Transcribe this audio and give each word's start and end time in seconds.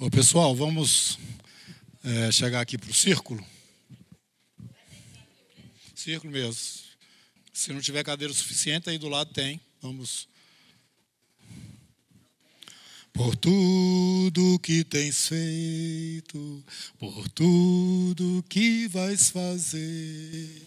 Ô, 0.00 0.08
pessoal, 0.08 0.54
vamos 0.54 1.18
é, 2.04 2.30
chegar 2.30 2.60
aqui 2.60 2.78
para 2.78 2.88
o 2.88 2.94
círculo. 2.94 3.44
Círculo 5.92 6.32
mesmo. 6.32 6.54
Se 7.52 7.72
não 7.72 7.80
tiver 7.80 8.04
cadeira 8.04 8.32
suficiente, 8.32 8.88
aí 8.88 8.96
do 8.96 9.08
lado 9.08 9.32
tem. 9.32 9.60
Vamos. 9.82 10.28
Por 13.12 13.34
tudo 13.34 14.60
que 14.60 14.84
tens 14.84 15.26
feito, 15.26 16.64
por 16.96 17.28
tudo 17.30 18.44
que 18.48 18.86
vais 18.86 19.30
fazer, 19.30 20.62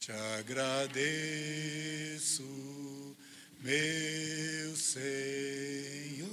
Te 0.00 0.10
agradeço, 0.40 0.82
meu 3.60 4.74
Senhor. 4.76 6.28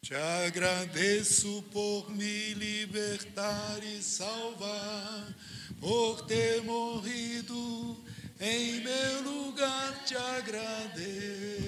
Te 0.00 0.14
agradeço 0.14 1.62
por 1.70 2.10
me 2.10 2.54
libertar 2.54 3.84
e 3.84 4.02
salvar, 4.02 5.36
por 5.78 6.22
ter 6.22 6.62
morrido 6.62 8.09
em 8.40 8.80
meu 8.80 9.22
lugar 9.22 10.02
te 10.04 10.16
agradeço. 10.16 11.60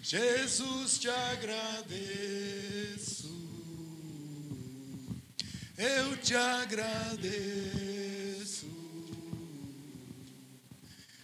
Jesus 0.00 0.98
te 0.98 1.08
agradeço. 1.10 1.98
Eu 5.76 6.16
te 6.16 6.34
agradeço. 6.36 7.18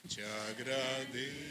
Te 0.08 0.20
agradeço. 0.50 1.44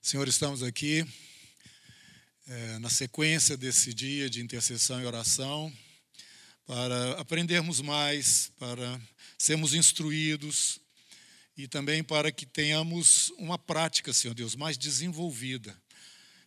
Senhor, 0.00 0.26
estamos 0.28 0.62
aqui 0.62 1.06
é, 2.48 2.78
na 2.78 2.90
sequência 2.90 3.56
desse 3.56 3.94
dia 3.94 4.28
de 4.28 4.40
intercessão 4.40 5.00
e 5.00 5.06
oração, 5.06 5.72
para 6.66 7.12
aprendermos 7.20 7.80
mais, 7.80 8.50
para 8.58 9.00
sermos 9.38 9.74
instruídos 9.74 10.80
e 11.56 11.68
também 11.68 12.02
para 12.02 12.32
que 12.32 12.46
tenhamos 12.46 13.30
uma 13.38 13.58
prática, 13.58 14.12
Senhor 14.12 14.34
Deus, 14.34 14.56
mais 14.56 14.76
desenvolvida 14.76 15.76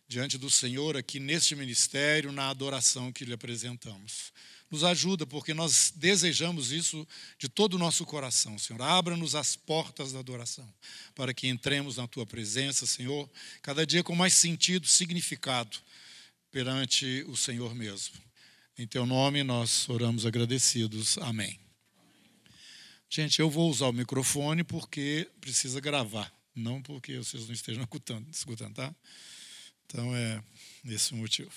diante 0.08 0.38
do 0.38 0.50
Senhor 0.50 0.96
aqui 0.96 1.18
neste 1.18 1.56
ministério, 1.56 2.30
na 2.30 2.48
adoração 2.48 3.12
que 3.12 3.24
lhe 3.24 3.32
apresentamos. 3.32 4.32
Nos 4.70 4.82
ajuda, 4.82 5.24
porque 5.24 5.54
nós 5.54 5.92
desejamos 5.94 6.72
isso 6.72 7.06
de 7.38 7.48
todo 7.48 7.74
o 7.74 7.78
nosso 7.78 8.04
coração, 8.04 8.58
Senhor. 8.58 8.82
Abra-nos 8.82 9.34
as 9.34 9.54
portas 9.54 10.12
da 10.12 10.18
adoração, 10.18 10.68
para 11.14 11.32
que 11.32 11.46
entremos 11.46 11.96
na 11.96 12.08
tua 12.08 12.26
presença, 12.26 12.84
Senhor, 12.84 13.30
cada 13.62 13.86
dia 13.86 14.02
com 14.02 14.14
mais 14.14 14.34
sentido, 14.34 14.86
significado 14.86 15.78
perante 16.50 17.24
o 17.28 17.36
Senhor 17.36 17.74
mesmo. 17.74 18.14
Em 18.78 18.86
teu 18.86 19.06
nome 19.06 19.42
nós 19.42 19.88
oramos 19.88 20.26
agradecidos. 20.26 21.16
Amém. 21.18 21.58
Gente, 23.08 23.40
eu 23.40 23.48
vou 23.48 23.70
usar 23.70 23.86
o 23.86 23.92
microfone 23.92 24.64
porque 24.64 25.30
precisa 25.40 25.80
gravar, 25.80 26.30
não 26.54 26.82
porque 26.82 27.16
vocês 27.18 27.46
não 27.46 27.54
estejam 27.54 27.82
escutando, 27.84 28.28
escutando 28.30 28.74
tá? 28.74 28.94
Então 29.86 30.14
é 30.14 30.42
esse 30.84 31.12
o 31.12 31.16
motivo. 31.16 31.52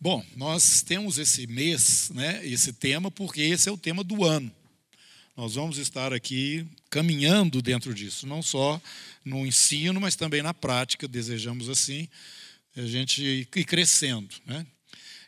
Bom, 0.00 0.24
nós 0.36 0.80
temos 0.80 1.18
esse 1.18 1.44
mês, 1.48 2.10
né, 2.14 2.46
esse 2.46 2.72
tema, 2.72 3.10
porque 3.10 3.40
esse 3.40 3.68
é 3.68 3.72
o 3.72 3.76
tema 3.76 4.04
do 4.04 4.24
ano. 4.24 4.48
Nós 5.36 5.56
vamos 5.56 5.76
estar 5.76 6.12
aqui 6.12 6.64
caminhando 6.88 7.60
dentro 7.60 7.92
disso, 7.92 8.24
não 8.24 8.40
só 8.40 8.80
no 9.24 9.44
ensino, 9.44 10.00
mas 10.00 10.14
também 10.14 10.40
na 10.40 10.54
prática, 10.54 11.08
desejamos 11.08 11.68
assim, 11.68 12.08
a 12.76 12.86
gente 12.86 13.48
ir 13.52 13.64
crescendo. 13.64 14.36
Né? 14.46 14.64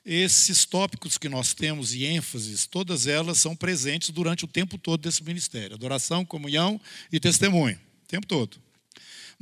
Esses 0.07 0.65
tópicos 0.65 1.19
que 1.19 1.29
nós 1.29 1.53
temos 1.53 1.93
e 1.93 2.05
ênfases, 2.05 2.65
todas 2.65 3.09
elas 3.09 3.39
são 3.39 3.57
presentes 3.57 4.11
durante 4.11 4.45
o 4.45 4.49
tempo 4.49 4.79
todo 4.79 5.01
desse 5.01 5.25
ministério: 5.25 5.75
adoração, 5.75 6.25
comunhão 6.25 6.81
e 7.13 7.19
testemunho, 7.19 7.77
o 8.05 8.07
tempo 8.07 8.27
todo. 8.27 8.57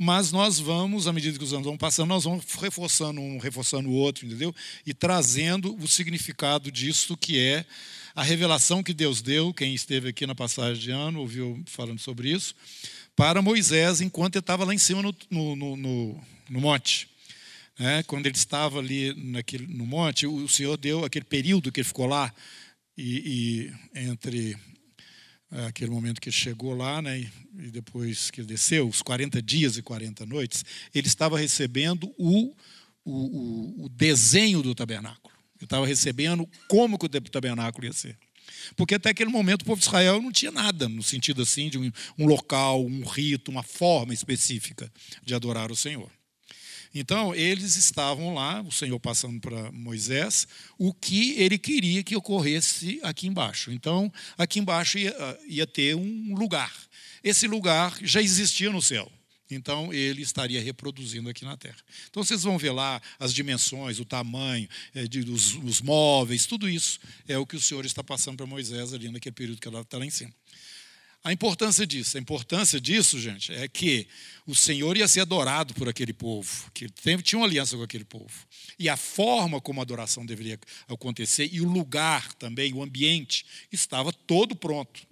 Mas 0.01 0.31
nós 0.31 0.57
vamos, 0.57 1.07
à 1.07 1.11
medida 1.11 1.37
que 1.37 1.43
os 1.43 1.51
anos 1.51 1.65
vão 1.65 1.77
passando, 1.77 2.07
nós 2.07 2.23
vamos 2.23 2.45
reforçando 2.57 3.19
um, 3.19 3.37
reforçando 3.37 3.89
o 3.89 3.91
outro, 3.91 4.25
entendeu? 4.25 4.55
E 4.85 4.93
trazendo 4.93 5.75
o 5.75 5.89
significado 5.89 6.71
disso 6.71 7.17
que 7.17 7.37
é 7.37 7.65
a 8.15 8.23
revelação 8.23 8.81
que 8.81 8.93
Deus 8.93 9.21
deu, 9.21 9.53
quem 9.53 9.75
esteve 9.75 10.07
aqui 10.07 10.25
na 10.25 10.33
passagem 10.33 10.81
de 10.81 10.89
ano 10.89 11.19
ouviu 11.19 11.61
falando 11.65 11.99
sobre 11.99 12.31
isso, 12.31 12.55
para 13.13 13.41
Moisés 13.41 13.99
enquanto 13.99 14.37
ele 14.37 14.41
estava 14.41 14.63
lá 14.63 14.73
em 14.73 14.77
cima 14.77 15.03
no, 15.03 15.13
no, 15.29 15.75
no, 15.75 16.21
no 16.49 16.61
monte. 16.61 17.09
É, 17.77 18.01
quando 18.03 18.25
ele 18.25 18.37
estava 18.37 18.79
ali 18.79 19.13
naquele, 19.17 19.67
no 19.67 19.85
monte, 19.85 20.25
o 20.25 20.47
Senhor 20.47 20.77
deu 20.77 21.03
aquele 21.03 21.25
período 21.25 21.73
que 21.73 21.81
ele 21.81 21.87
ficou 21.87 22.05
lá, 22.05 22.33
e, 22.97 23.71
e 23.93 23.99
entre 24.07 24.57
aquele 25.67 25.89
momento 25.89 26.21
que 26.21 26.29
ele 26.29 26.35
chegou 26.35 26.75
lá, 26.75 27.01
né, 27.01 27.19
e, 27.57 27.71
depois 27.71 28.29
que 28.29 28.41
ele 28.41 28.47
desceu, 28.47 28.87
os 28.87 29.01
40 29.01 29.41
dias 29.41 29.77
e 29.77 29.81
40 29.81 30.25
noites, 30.25 30.63
ele 30.93 31.07
estava 31.07 31.37
recebendo 31.37 32.13
o, 32.17 32.53
o, 33.03 33.11
o, 33.11 33.85
o 33.85 33.89
desenho 33.89 34.61
do 34.61 34.75
tabernáculo. 34.75 35.33
Ele 35.57 35.65
estava 35.65 35.85
recebendo 35.85 36.47
como 36.67 36.97
que 36.97 37.05
o 37.05 37.09
tabernáculo 37.09 37.85
ia 37.85 37.93
ser. 37.93 38.17
Porque 38.75 38.95
até 38.95 39.09
aquele 39.09 39.29
momento 39.29 39.61
o 39.61 39.65
povo 39.65 39.79
de 39.79 39.87
Israel 39.87 40.21
não 40.21 40.31
tinha 40.31 40.51
nada, 40.51 40.87
no 40.87 41.03
sentido 41.03 41.41
assim 41.41 41.69
de 41.69 41.77
um, 41.77 41.91
um 42.17 42.25
local, 42.25 42.85
um 42.85 43.03
rito, 43.03 43.51
uma 43.51 43.63
forma 43.63 44.13
específica 44.13 44.91
de 45.23 45.33
adorar 45.33 45.71
o 45.71 45.75
Senhor. 45.75 46.09
Então, 46.93 47.35
eles 47.35 47.75
estavam 47.75 48.33
lá, 48.33 48.61
o 48.61 48.71
Senhor 48.71 48.99
passando 48.99 49.39
para 49.39 49.71
Moisés, 49.71 50.47
o 50.77 50.93
que 50.93 51.33
ele 51.33 51.57
queria 51.57 52.03
que 52.03 52.15
ocorresse 52.15 52.99
aqui 53.03 53.27
embaixo. 53.27 53.71
Então, 53.71 54.11
aqui 54.37 54.59
embaixo 54.59 54.97
ia, 54.97 55.39
ia 55.47 55.67
ter 55.67 55.95
um 55.95 56.35
lugar. 56.35 56.73
Esse 57.23 57.47
lugar 57.47 57.97
já 58.01 58.21
existia 58.21 58.71
no 58.71 58.81
céu. 58.81 59.11
Então, 59.51 59.91
ele 59.91 60.21
estaria 60.21 60.61
reproduzindo 60.61 61.27
aqui 61.27 61.43
na 61.43 61.57
terra. 61.57 61.77
Então, 62.09 62.23
vocês 62.23 62.43
vão 62.43 62.57
ver 62.57 62.71
lá 62.71 63.01
as 63.19 63.33
dimensões, 63.33 63.99
o 63.99 64.05
tamanho 64.05 64.69
é, 64.93 65.07
de, 65.07 65.23
dos, 65.23 65.55
os 65.55 65.81
móveis, 65.81 66.45
tudo 66.45 66.69
isso 66.69 66.99
é 67.27 67.35
o 67.37 67.47
que 67.47 67.55
o 67.55 67.61
Senhor 67.61 67.83
está 67.83 68.03
passando 68.03 68.37
para 68.37 68.45
Moisés 68.45 68.93
ali 68.93 69.09
naquele 69.09 69.33
período 69.33 69.59
que 69.59 69.67
ela 69.67 69.81
está 69.81 69.97
lá 69.97 70.05
em 70.05 70.11
cima. 70.11 70.31
A 71.21 71.33
importância 71.33 71.85
disso, 71.85 72.17
a 72.17 72.19
importância 72.19 72.79
disso, 72.79 73.19
gente, 73.19 73.53
é 73.53 73.67
que 73.67 74.07
o 74.47 74.55
Senhor 74.55 74.95
ia 74.95 75.07
ser 75.07 75.19
adorado 75.19 75.73
por 75.73 75.89
aquele 75.89 76.13
povo, 76.13 76.71
que 76.73 76.87
tinha 77.21 77.37
uma 77.37 77.45
aliança 77.45 77.75
com 77.75 77.83
aquele 77.83 78.05
povo. 78.05 78.47
E 78.77 78.87
a 78.87 78.95
forma 78.95 79.59
como 79.59 79.81
a 79.81 79.83
adoração 79.83 80.25
deveria 80.25 80.57
acontecer 80.87 81.49
e 81.51 81.59
o 81.59 81.69
lugar 81.69 82.33
também, 82.35 82.73
o 82.73 82.81
ambiente, 82.81 83.45
estava 83.69 84.13
todo 84.13 84.55
pronto. 84.55 85.07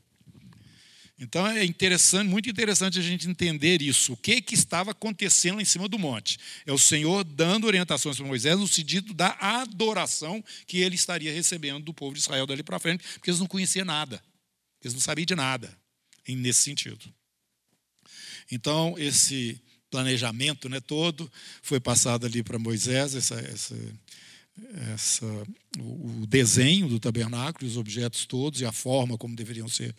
Então 1.20 1.46
é 1.46 1.66
interessante, 1.66 2.30
muito 2.30 2.50
interessante 2.50 2.98
a 3.00 3.02
gente 3.02 3.28
entender 3.28 3.82
isso. 3.82 4.14
O 4.14 4.18
que, 4.18 4.40
que 4.40 4.54
estava 4.54 4.92
acontecendo 4.92 5.60
em 5.60 5.66
cima 5.66 5.90
do 5.90 6.00
monte? 6.00 6.40
É 6.66 6.72
o 6.72 6.78
Senhor 6.78 7.26
dando 7.26 7.68
orientações 7.68 8.16
para 8.16 8.26
Moisés 8.26 8.58
no 8.58 8.68
sentido 8.68 9.14
da 9.14 9.36
adoração 9.42 10.42
que 10.66 10.78
ele 10.78 10.96
estaria 10.96 11.34
recebendo 11.34 11.84
do 11.84 11.94
povo 11.94 12.14
de 12.14 12.22
Israel 12.22 12.46
dali 12.46 12.64
para 12.64 12.80
frente, 12.80 13.04
porque 13.16 13.30
eles 13.30 13.42
não 13.42 13.48
conheciam 13.48 13.84
nada, 13.84 14.24
eles 14.82 14.94
não 14.94 15.02
sabiam 15.02 15.26
de 15.26 15.36
nada 15.36 15.76
nesse 16.36 16.62
sentido. 16.62 17.14
Então, 18.52 18.96
esse 18.98 19.62
planejamento 19.90 20.70
né, 20.70 20.80
todo 20.80 21.32
foi 21.62 21.80
passado 21.80 22.26
ali 22.26 22.44
para 22.44 22.60
Moisés, 22.60 23.16
essa, 23.16 23.36
essa, 23.36 23.76
essa, 24.94 25.26
o 25.80 26.26
desenho 26.28 26.88
do 26.88 27.00
tabernáculo, 27.00 27.68
os 27.68 27.78
objetos 27.78 28.26
todos 28.26 28.62
e 28.62 28.66
a 28.66 28.72
forma 28.72 29.18
como 29.18 29.36
deveriam 29.36 29.68
ser 29.68 29.96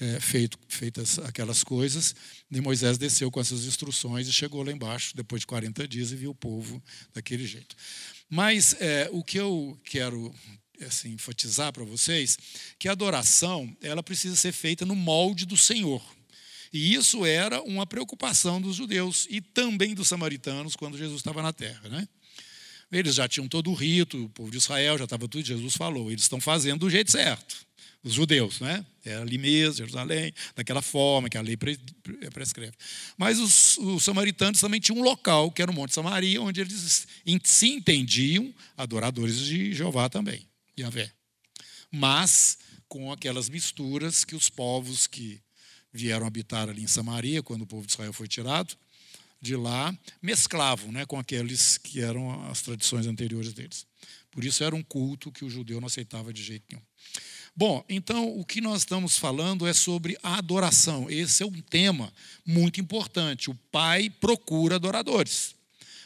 é, 0.00 0.20
feito, 0.20 0.58
feitas 0.68 1.18
aquelas 1.20 1.64
coisas. 1.64 2.14
E 2.50 2.60
Moisés 2.60 2.98
desceu 2.98 3.30
com 3.30 3.40
essas 3.40 3.64
instruções 3.64 4.28
e 4.28 4.32
chegou 4.32 4.62
lá 4.62 4.72
embaixo, 4.72 5.16
depois 5.16 5.40
de 5.40 5.46
40 5.46 5.86
dias, 5.88 6.12
e 6.12 6.16
viu 6.16 6.30
o 6.30 6.34
povo 6.34 6.82
daquele 7.12 7.46
jeito. 7.46 7.74
Mas 8.28 8.74
é, 8.80 9.08
o 9.12 9.22
que 9.22 9.38
eu 9.38 9.78
quero 9.84 10.34
assim, 10.84 11.12
enfatizar 11.12 11.72
para 11.72 11.84
vocês 11.84 12.38
que 12.78 12.88
a 12.88 12.92
adoração 12.92 13.74
ela 13.82 14.02
precisa 14.02 14.36
ser 14.36 14.52
feita 14.52 14.84
no 14.84 14.94
molde 14.94 15.46
do 15.46 15.56
Senhor. 15.56 16.02
E 16.72 16.94
isso 16.94 17.26
era 17.26 17.62
uma 17.62 17.86
preocupação 17.86 18.60
dos 18.60 18.76
judeus 18.76 19.26
e 19.28 19.40
também 19.40 19.94
dos 19.94 20.08
samaritanos 20.08 20.74
quando 20.74 20.96
Jesus 20.96 21.18
estava 21.18 21.42
na 21.42 21.52
terra. 21.52 21.88
Né? 21.88 22.08
Eles 22.90 23.14
já 23.14 23.28
tinham 23.28 23.46
todo 23.46 23.70
o 23.70 23.74
rito, 23.74 24.24
o 24.24 24.28
povo 24.30 24.50
de 24.50 24.56
Israel 24.56 24.96
já 24.96 25.04
estava 25.04 25.28
tudo, 25.28 25.46
Jesus 25.46 25.76
falou, 25.76 26.10
eles 26.10 26.22
estão 26.22 26.40
fazendo 26.40 26.80
do 26.80 26.90
jeito 26.90 27.10
certo. 27.10 27.56
Os 28.04 28.14
judeus, 28.14 28.58
né? 28.58 28.84
Era 29.04 29.22
ali 29.22 29.38
mesmo, 29.38 29.76
Jerusalém, 29.76 30.32
daquela 30.56 30.82
forma 30.82 31.28
que 31.28 31.38
a 31.38 31.40
lei 31.40 31.56
prescreve. 32.32 32.72
Mas 33.16 33.38
os, 33.38 33.78
os 33.78 34.02
samaritanos 34.02 34.60
também 34.60 34.80
tinham 34.80 34.98
um 34.98 35.04
local, 35.04 35.52
que 35.52 35.62
era 35.62 35.70
o 35.70 35.74
Monte 35.74 35.94
Samaria, 35.94 36.42
onde 36.42 36.60
eles 36.60 37.06
se 37.44 37.68
entendiam 37.68 38.52
adoradores 38.76 39.38
de 39.38 39.72
Jeová 39.72 40.08
também, 40.08 40.44
Yahvé. 40.78 41.10
Mas 41.90 42.58
com 42.88 43.12
aquelas 43.12 43.48
misturas 43.48 44.24
que 44.24 44.34
os 44.34 44.50
povos 44.50 45.06
que 45.06 45.40
vieram 45.92 46.26
habitar 46.26 46.68
ali 46.68 46.82
em 46.82 46.86
Samaria, 46.86 47.42
quando 47.42 47.62
o 47.62 47.66
povo 47.66 47.86
de 47.86 47.92
Israel 47.92 48.12
foi 48.12 48.26
tirado 48.26 48.76
de 49.40 49.56
lá, 49.56 49.96
mesclavam 50.20 50.92
né, 50.92 51.04
com 51.04 51.18
aqueles 51.18 51.76
que 51.76 52.00
eram 52.00 52.48
as 52.48 52.62
tradições 52.62 53.06
anteriores 53.06 53.52
deles. 53.52 53.86
Por 54.30 54.44
isso 54.44 54.64
era 54.64 54.74
um 54.74 54.82
culto 54.82 55.32
que 55.32 55.44
o 55.44 55.50
judeu 55.50 55.80
não 55.80 55.88
aceitava 55.88 56.32
de 56.32 56.42
jeito 56.42 56.64
nenhum. 56.70 56.82
Bom, 57.54 57.84
então 57.88 58.38
o 58.38 58.44
que 58.46 58.60
nós 58.60 58.78
estamos 58.78 59.18
falando 59.18 59.66
é 59.66 59.74
sobre 59.74 60.16
a 60.22 60.38
adoração. 60.38 61.10
Esse 61.10 61.42
é 61.42 61.46
um 61.46 61.60
tema 61.60 62.12
muito 62.46 62.80
importante. 62.80 63.50
O 63.50 63.54
Pai 63.70 64.08
procura 64.08 64.76
adoradores. 64.76 65.54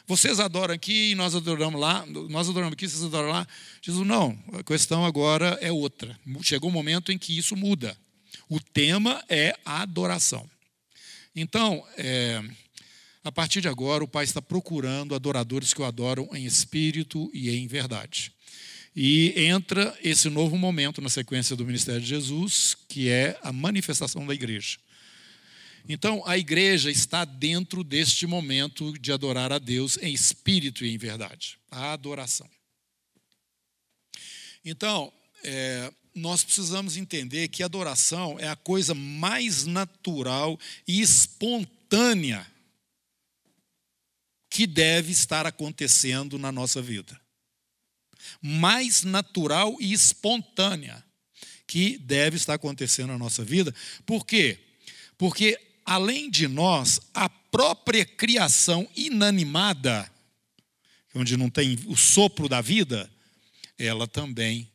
Vocês 0.07 0.39
adoram 0.39 0.73
aqui 0.73 1.11
e 1.11 1.15
nós 1.15 1.35
adoramos 1.35 1.79
lá, 1.79 2.05
nós 2.29 2.47
adoramos 2.47 2.71
aqui, 2.71 2.87
vocês 2.87 3.03
adoram 3.03 3.27
lá. 3.27 3.45
Jesus, 3.81 4.07
não, 4.07 4.39
a 4.53 4.63
questão 4.63 5.05
agora 5.05 5.57
é 5.61 5.69
outra. 5.69 6.17
Chegou 6.41 6.69
um 6.69 6.73
momento 6.73 7.11
em 7.11 7.17
que 7.17 7.37
isso 7.37 7.57
muda. 7.57 7.95
O 8.47 8.57
tema 8.57 9.21
é 9.27 9.53
a 9.65 9.81
adoração. 9.81 10.49
Então, 11.35 11.85
é, 11.97 12.41
a 13.21 13.31
partir 13.33 13.59
de 13.59 13.67
agora, 13.67 14.01
o 14.01 14.07
Pai 14.07 14.23
está 14.23 14.41
procurando 14.41 15.13
adoradores 15.13 15.73
que 15.73 15.81
o 15.81 15.85
adoram 15.85 16.29
em 16.33 16.45
espírito 16.45 17.29
e 17.33 17.49
em 17.49 17.67
verdade. 17.67 18.31
E 18.95 19.33
entra 19.35 19.93
esse 20.01 20.29
novo 20.29 20.57
momento 20.57 21.01
na 21.01 21.09
sequência 21.09 21.53
do 21.53 21.65
ministério 21.65 21.99
de 21.99 22.07
Jesus, 22.07 22.77
que 22.87 23.09
é 23.09 23.37
a 23.43 23.51
manifestação 23.51 24.25
da 24.25 24.33
igreja. 24.33 24.77
Então, 25.89 26.21
a 26.25 26.37
igreja 26.37 26.91
está 26.91 27.23
dentro 27.23 27.83
deste 27.83 28.27
momento 28.27 28.97
de 28.99 29.11
adorar 29.11 29.53
a 29.53 29.59
Deus 29.59 29.97
em 29.97 30.13
espírito 30.13 30.83
e 30.83 30.93
em 30.93 30.97
verdade 30.97 31.57
a 31.71 31.93
adoração. 31.93 32.49
Então, 34.65 35.13
é, 35.43 35.91
nós 36.13 36.43
precisamos 36.43 36.97
entender 36.97 37.47
que 37.47 37.63
adoração 37.63 38.37
é 38.39 38.49
a 38.49 38.55
coisa 38.55 38.93
mais 38.93 39.65
natural 39.65 40.59
e 40.87 40.99
espontânea 40.99 42.45
que 44.49 44.65
deve 44.65 45.11
estar 45.11 45.45
acontecendo 45.45 46.37
na 46.37 46.51
nossa 46.51 46.81
vida. 46.81 47.19
Mais 48.41 49.03
natural 49.03 49.77
e 49.79 49.93
espontânea 49.93 51.03
que 51.65 51.97
deve 51.97 52.37
estar 52.37 52.55
acontecendo 52.55 53.09
na 53.09 53.17
nossa 53.17 53.43
vida. 53.43 53.73
Por 54.05 54.25
quê? 54.25 54.59
Porque, 55.17 55.59
além 55.87 56.29
de 56.29 56.49
nós, 56.49 56.99
a 57.13 57.29
própria 57.29 58.05
criação 58.05 58.85
inanimada, 58.93 60.11
onde 61.15 61.37
não 61.37 61.49
tem 61.49 61.79
o 61.87 61.95
sopro 61.95 62.49
da 62.49 62.59
vida, 62.59 63.09
ela 63.79 64.05
também 64.05 64.69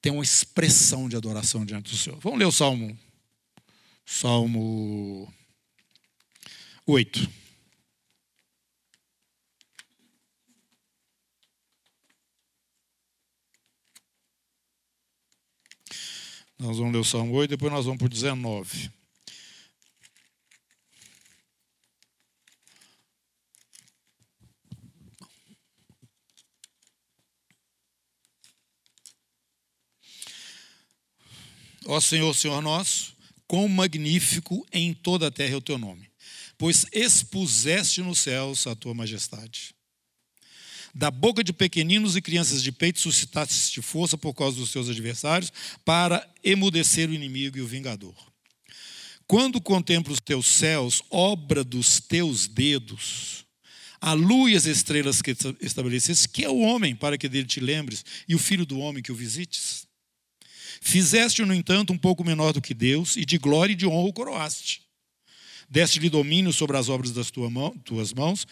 tem 0.00 0.10
uma 0.12 0.24
expressão 0.24 1.08
de 1.08 1.16
adoração 1.16 1.64
diante 1.64 1.92
do 1.92 1.96
Senhor. 1.96 2.18
Vamos 2.18 2.40
ler 2.40 2.46
o 2.46 2.52
Salmo, 2.52 2.98
Salmo 4.04 5.32
8. 6.84 7.30
Nós 16.58 16.76
vamos 16.76 16.92
ler 16.92 16.98
o 16.98 17.04
Salmo 17.04 17.34
8, 17.34 17.50
depois 17.50 17.72
nós 17.72 17.84
vamos 17.84 17.98
para 17.98 18.06
o 18.06 18.08
19. 18.08 19.01
Ó 31.86 32.00
Senhor, 32.00 32.34
Senhor 32.34 32.60
nosso, 32.62 33.14
quão 33.46 33.68
magnífico 33.68 34.66
em 34.72 34.94
toda 34.94 35.26
a 35.26 35.30
terra 35.30 35.54
é 35.54 35.56
o 35.56 35.60
teu 35.60 35.78
nome, 35.78 36.08
pois 36.56 36.86
expuseste 36.92 38.00
nos 38.00 38.20
céus 38.20 38.66
a 38.66 38.74
tua 38.74 38.94
majestade. 38.94 39.74
Da 40.94 41.10
boca 41.10 41.42
de 41.42 41.52
pequeninos 41.52 42.16
e 42.16 42.22
crianças 42.22 42.62
de 42.62 42.70
peito 42.70 43.00
suscitaste 43.00 43.80
força 43.80 44.18
por 44.18 44.34
causa 44.34 44.58
dos 44.58 44.70
teus 44.70 44.90
adversários, 44.90 45.50
para 45.84 46.26
emudecer 46.44 47.08
o 47.08 47.14
inimigo 47.14 47.56
e 47.56 47.62
o 47.62 47.66
vingador. 47.66 48.14
Quando 49.26 49.60
contemplo 49.60 50.12
os 50.12 50.20
teus 50.20 50.46
céus, 50.46 51.02
obra 51.10 51.64
dos 51.64 51.98
teus 51.98 52.46
dedos, 52.46 53.46
a 53.98 54.12
lua 54.12 54.50
e 54.50 54.56
as 54.56 54.66
estrelas 54.66 55.22
que 55.22 55.34
estabeleceste, 55.60 56.28
que 56.28 56.44
é 56.44 56.48
o 56.50 56.58
homem 56.58 56.94
para 56.94 57.16
que 57.16 57.28
dele 57.28 57.46
te 57.46 57.60
lembres, 57.60 58.04
e 58.28 58.34
o 58.34 58.38
filho 58.38 58.66
do 58.66 58.78
homem 58.78 59.02
que 59.02 59.12
o 59.12 59.14
visites? 59.14 59.86
Fizeste, 60.84 61.44
no 61.44 61.54
entanto, 61.54 61.92
um 61.92 61.96
pouco 61.96 62.24
menor 62.24 62.52
do 62.52 62.60
que 62.60 62.74
Deus, 62.74 63.16
e 63.16 63.24
de 63.24 63.38
glória 63.38 63.72
e 63.72 63.76
de 63.76 63.86
honra 63.86 64.08
o 64.08 64.12
coroaste. 64.12 64.82
Deste-lhe 65.70 66.10
domínio 66.10 66.52
sobre 66.52 66.76
as 66.76 66.88
obras 66.88 67.12
das 67.12 67.30
tuas 67.30 68.12
mãos, 68.12 68.46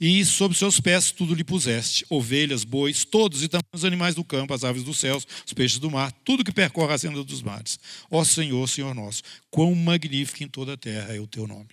e 0.00 0.24
sob 0.24 0.54
seus 0.54 0.80
pés 0.80 1.12
tudo 1.12 1.34
lhe 1.34 1.44
puseste: 1.44 2.06
ovelhas, 2.08 2.64
bois, 2.64 3.04
todos 3.04 3.42
e 3.42 3.48
também 3.48 3.68
os 3.74 3.84
animais 3.84 4.14
do 4.14 4.24
campo, 4.24 4.54
as 4.54 4.64
aves 4.64 4.82
dos 4.82 4.98
céus, 4.98 5.26
os 5.46 5.52
peixes 5.52 5.78
do 5.78 5.90
mar, 5.90 6.10
tudo 6.24 6.42
que 6.42 6.50
percorre 6.50 6.94
a 6.94 6.98
senda 6.98 7.22
dos 7.22 7.42
mares. 7.42 7.78
Ó 8.10 8.24
Senhor, 8.24 8.66
Senhor 8.66 8.94
nosso, 8.94 9.22
quão 9.50 9.74
magnífico 9.74 10.42
em 10.42 10.48
toda 10.48 10.72
a 10.72 10.76
terra 10.76 11.14
é 11.14 11.20
o 11.20 11.26
teu 11.26 11.46
nome. 11.46 11.68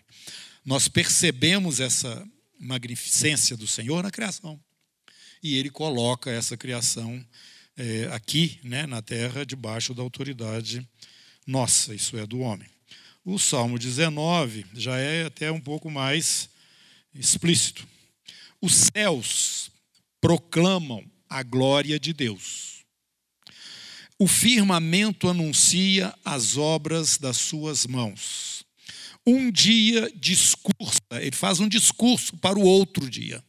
Nós 0.65 0.89
percebemos 0.89 1.80
essa 1.80 2.27
magnificência 2.59 3.56
do 3.56 3.65
Senhor 3.65 4.03
na 4.03 4.12
criação. 4.12 4.59
E 5.41 5.57
ele 5.57 5.69
coloca 5.69 6.30
essa 6.30 6.57
criação 6.57 7.25
é, 7.77 8.10
aqui, 8.12 8.60
né, 8.63 8.86
na 8.86 9.01
terra, 9.01 9.45
debaixo 9.45 9.94
da 9.94 10.01
autoridade 10.01 10.88
nossa, 11.45 11.94
isso 11.94 12.18
é, 12.18 12.25
do 12.25 12.39
homem. 12.39 12.68
O 13.24 13.38
Salmo 13.38 13.77
19 13.77 14.66
já 14.74 14.98
é 14.98 15.25
até 15.25 15.51
um 15.51 15.60
pouco 15.60 15.92
mais 15.92 16.50
explícito. 17.13 17.88
Os 18.60 18.89
céus 18.94 19.69
proclamam 20.19 21.06
a 21.30 21.44
glória 21.44 22.00
de 22.00 22.13
Deus. 22.13 22.83
O 24.17 24.27
firmamento 24.27 25.29
anuncia 25.29 26.13
as 26.24 26.58
obras 26.58 27.17
das 27.17 27.38
suas 27.38 27.86
mãos. 27.86 28.63
Um 29.25 29.51
dia 29.51 30.12
discursa, 30.15 31.01
ele 31.13 31.36
faz 31.36 31.60
um 31.60 31.67
discurso 31.67 32.38
para 32.38 32.58
o 32.58 32.63
outro 32.63 33.10
dia. 33.10 33.44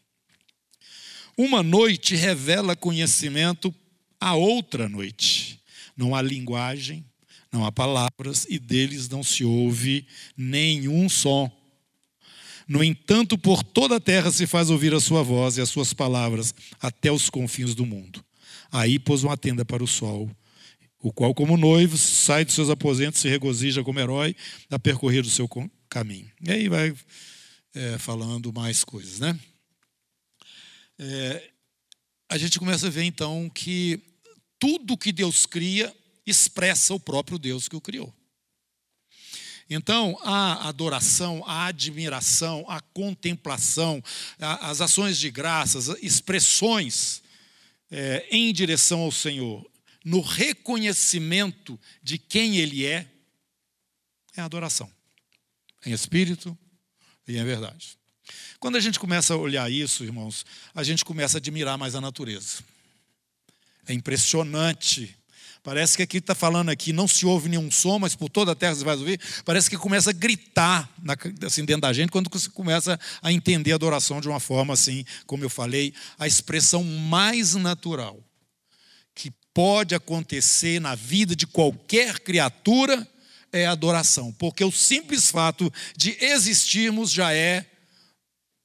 Uma 1.37 1.63
noite 1.63 2.15
revela 2.15 2.75
conhecimento 2.75 3.75
a 4.21 4.35
outra 4.35 4.89
noite. 4.89 5.61
Não 5.97 6.15
há 6.15 6.21
linguagem, 6.21 7.05
não 7.53 7.65
há 7.65 7.73
palavras 7.73 8.47
e 8.49 8.59
deles 8.59 9.09
não 9.09 9.23
se 9.23 9.45
ouve 9.45 10.07
nenhum 10.37 11.09
som. 11.09 11.51
No 12.69 12.83
entanto, 12.83 13.39
por 13.39 13.63
toda 13.63 13.97
a 13.97 14.01
terra 14.01 14.31
se 14.31 14.47
faz 14.47 14.71
ouvir 14.71 14.93
a 14.93 15.01
sua 15.01 15.23
voz 15.23 15.57
e 15.57 15.61
as 15.61 15.69
suas 15.69 15.93
palavras 15.93 16.55
até 16.81 17.11
os 17.13 17.31
confins 17.31 17.75
do 17.75 17.87
mundo. 17.87 18.25
Aí 18.71 18.99
pôs 18.99 19.23
uma 19.23 19.37
tenda 19.37 19.65
para 19.65 19.83
o 19.83 19.87
sol, 19.87 20.29
o 21.01 21.13
qual, 21.13 21.33
como 21.33 21.57
noivo, 21.57 21.97
sai 21.97 22.45
dos 22.45 22.55
seus 22.55 22.69
aposentos, 22.69 23.21
se 23.21 23.29
regozija 23.29 23.85
como 23.85 24.01
herói 24.01 24.35
a 24.69 24.79
percorrer 24.79 25.25
o 25.25 25.31
seu 25.31 25.49
caminho. 25.89 26.31
E 26.43 26.51
aí 26.51 26.69
vai 26.69 26.95
é, 27.73 27.97
falando 27.99 28.53
mais 28.53 28.83
coisas, 28.83 29.21
né? 29.21 29.39
É, 30.99 31.51
a 32.29 32.39
gente 32.39 32.59
começa 32.59 32.87
a 32.87 32.91
ver 32.91 33.05
então 33.05 33.49
que 33.49 34.01
tudo 34.59 34.97
que 34.97 35.13
Deus 35.13 35.47
cria 35.47 35.95
expressa 36.27 36.95
o 36.95 37.01
próprio 37.01 37.39
Deus 37.39 37.69
que 37.69 37.77
o 37.77 37.81
criou. 37.81 38.13
Então, 39.69 40.17
a 40.23 40.69
adoração, 40.69 41.43
a 41.45 41.67
admiração, 41.67 42.65
a 42.69 42.81
contemplação, 42.81 44.03
as 44.39 44.81
ações 44.81 45.19
de 45.19 45.31
graças, 45.31 45.89
expressões 46.01 47.23
é, 47.91 48.27
em 48.31 48.53
direção 48.53 49.01
ao 49.01 49.11
Senhor, 49.11 49.69
no 50.05 50.21
reconhecimento 50.21 51.79
de 52.01 52.17
quem 52.17 52.59
Ele 52.59 52.87
é, 52.87 53.11
é 54.37 54.41
adoração, 54.41 54.91
em 55.85 55.93
espírito 55.93 56.57
e 57.27 57.37
em 57.37 57.45
verdade. 57.45 57.99
Quando 58.59 58.77
a 58.77 58.81
gente 58.81 58.99
começa 58.99 59.35
a 59.35 59.37
olhar 59.37 59.71
isso, 59.71 60.05
irmãos, 60.05 60.45
a 60.75 60.83
gente 60.83 61.05
começa 61.05 61.37
a 61.37 61.39
admirar 61.39 61.77
mais 61.77 61.95
a 61.95 62.01
natureza. 62.01 62.59
É 63.87 63.93
impressionante. 63.93 65.17
Parece 65.63 65.97
que 65.97 66.03
aqui 66.03 66.19
está 66.19 66.35
falando 66.35 66.69
aqui, 66.69 66.93
não 66.93 67.09
se 67.09 67.27
ouve 67.27 67.49
nenhum 67.49 67.71
som, 67.73 67.99
mas 67.99 68.15
por 68.15 68.29
toda 68.29 68.53
a 68.53 68.55
terra 68.55 68.75
você 68.75 68.85
vai 68.85 68.97
ouvir. 68.97 69.21
Parece 69.45 69.69
que 69.69 69.77
começa 69.77 70.11
a 70.11 70.13
gritar 70.13 70.89
assim, 71.45 71.65
dentro 71.65 71.83
da 71.83 71.93
gente 71.93 72.11
quando 72.11 72.31
você 72.31 72.49
começa 72.49 72.99
a 73.21 73.33
entender 73.33 73.73
a 73.73 73.75
adoração 73.75 74.21
de 74.21 74.29
uma 74.29 74.39
forma 74.39 74.75
assim, 74.75 75.05
como 75.27 75.43
eu 75.45 75.51
falei, 75.51 75.93
a 76.19 76.27
expressão 76.27 76.85
mais 76.85 77.57
natural 77.57 78.23
que 79.13 79.33
pode 79.53 79.95
acontecer 79.95 80.81
na 80.81 80.95
vida 80.95 81.35
de 81.35 81.47
qualquer 81.47 82.21
criatura 82.21 83.05
é 83.53 83.67
a 83.67 83.73
adoração, 83.73 84.33
porque 84.35 84.65
o 84.65 84.71
simples 84.71 85.31
fato 85.31 85.73
de 85.97 86.17
existirmos 86.21 87.11
já 87.11 87.33
é 87.33 87.67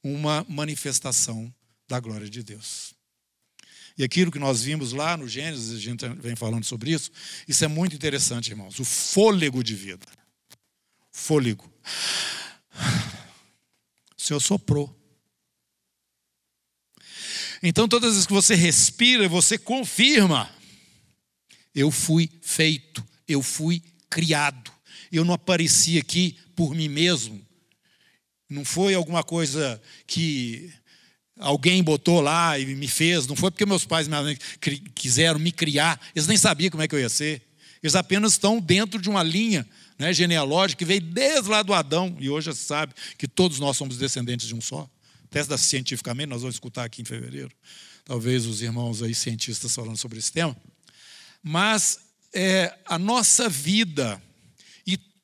uma 0.04 0.46
manifestação 0.48 1.54
da 1.88 2.00
glória 2.00 2.30
de 2.30 2.44
Deus. 2.44 2.94
E 3.98 4.04
aquilo 4.04 4.32
que 4.32 4.40
nós 4.40 4.64
vimos 4.64 4.94
lá 4.94 5.18
no 5.18 5.28
Gênesis, 5.28 5.76
a 5.76 5.80
gente 5.80 6.08
vem 6.20 6.36
falando 6.36 6.64
sobre 6.64 6.92
isso, 6.92 7.12
isso 7.48 7.64
é 7.64 7.68
muito 7.68 7.96
interessante, 7.96 8.50
irmãos. 8.50 8.80
O 8.80 8.86
fôlego 8.86 9.64
de 9.64 9.76
vida. 9.76 10.08
Fôlego. 11.12 11.72
O 14.18 14.22
Senhor 14.22 14.40
soprou. 14.40 14.98
Então, 17.62 17.88
todas 17.88 18.10
as 18.10 18.14
vezes 18.16 18.28
que 18.28 18.34
você 18.34 18.56
respira, 18.56 19.28
você 19.28 19.58
confirma: 19.58 20.50
eu 21.76 21.92
fui 21.92 22.30
feito, 22.42 23.06
eu 23.28 23.42
fui 23.42 23.84
criado. 24.10 24.72
Eu 25.12 25.26
não 25.26 25.34
apareci 25.34 25.98
aqui 25.98 26.38
por 26.56 26.74
mim 26.74 26.88
mesmo. 26.88 27.46
Não 28.52 28.66
foi 28.66 28.94
alguma 28.94 29.24
coisa 29.24 29.82
que 30.06 30.70
alguém 31.40 31.82
botou 31.82 32.20
lá 32.20 32.60
e 32.60 32.76
me 32.76 32.86
fez, 32.86 33.26
não 33.26 33.34
foi 33.34 33.50
porque 33.50 33.66
meus 33.66 33.86
pais 33.86 34.10
me 34.10 34.36
quiseram 34.94 35.40
me 35.40 35.54
criar, 35.54 35.98
eles 36.14 36.28
nem 36.28 36.36
sabiam 36.36 36.70
como 36.70 36.84
é 36.84 36.88
que 36.88 36.94
eu 36.94 37.00
ia 37.00 37.08
ser. 37.08 37.42
Eles 37.82 37.96
apenas 37.96 38.34
estão 38.34 38.60
dentro 38.60 39.02
de 39.02 39.10
uma 39.10 39.24
linha 39.24 39.66
né, 39.98 40.12
genealógica 40.12 40.80
que 40.80 40.84
veio 40.84 41.00
desde 41.00 41.50
lá 41.50 41.64
do 41.64 41.74
Adão, 41.74 42.14
e 42.20 42.30
hoje 42.30 42.48
você 42.48 42.62
sabe 42.62 42.94
que 43.18 43.26
todos 43.26 43.58
nós 43.58 43.78
somos 43.78 43.98
descendentes 43.98 44.50
de 44.50 44.54
um 44.54 44.60
só. 44.60 44.86
Testa 45.30 45.58
cientificamente, 45.58 46.28
nós 46.28 46.42
vamos 46.42 46.56
escutar 46.56 46.84
aqui 46.84 47.02
em 47.02 47.06
fevereiro. 47.06 47.52
Talvez 48.04 48.46
os 48.46 48.62
irmãos 48.62 49.02
aí 49.02 49.16
cientistas 49.16 49.74
falando 49.74 49.96
sobre 49.96 50.20
esse 50.20 50.30
tema. 50.30 50.58
Mas 51.42 52.00
é, 52.34 52.78
a 52.86 53.00
nossa 53.00 53.48
vida 53.48 54.22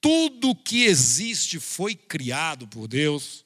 tudo 0.01 0.55
que 0.55 0.83
existe 0.83 1.59
foi 1.59 1.95
criado 1.95 2.67
por 2.67 2.87
Deus 2.87 3.45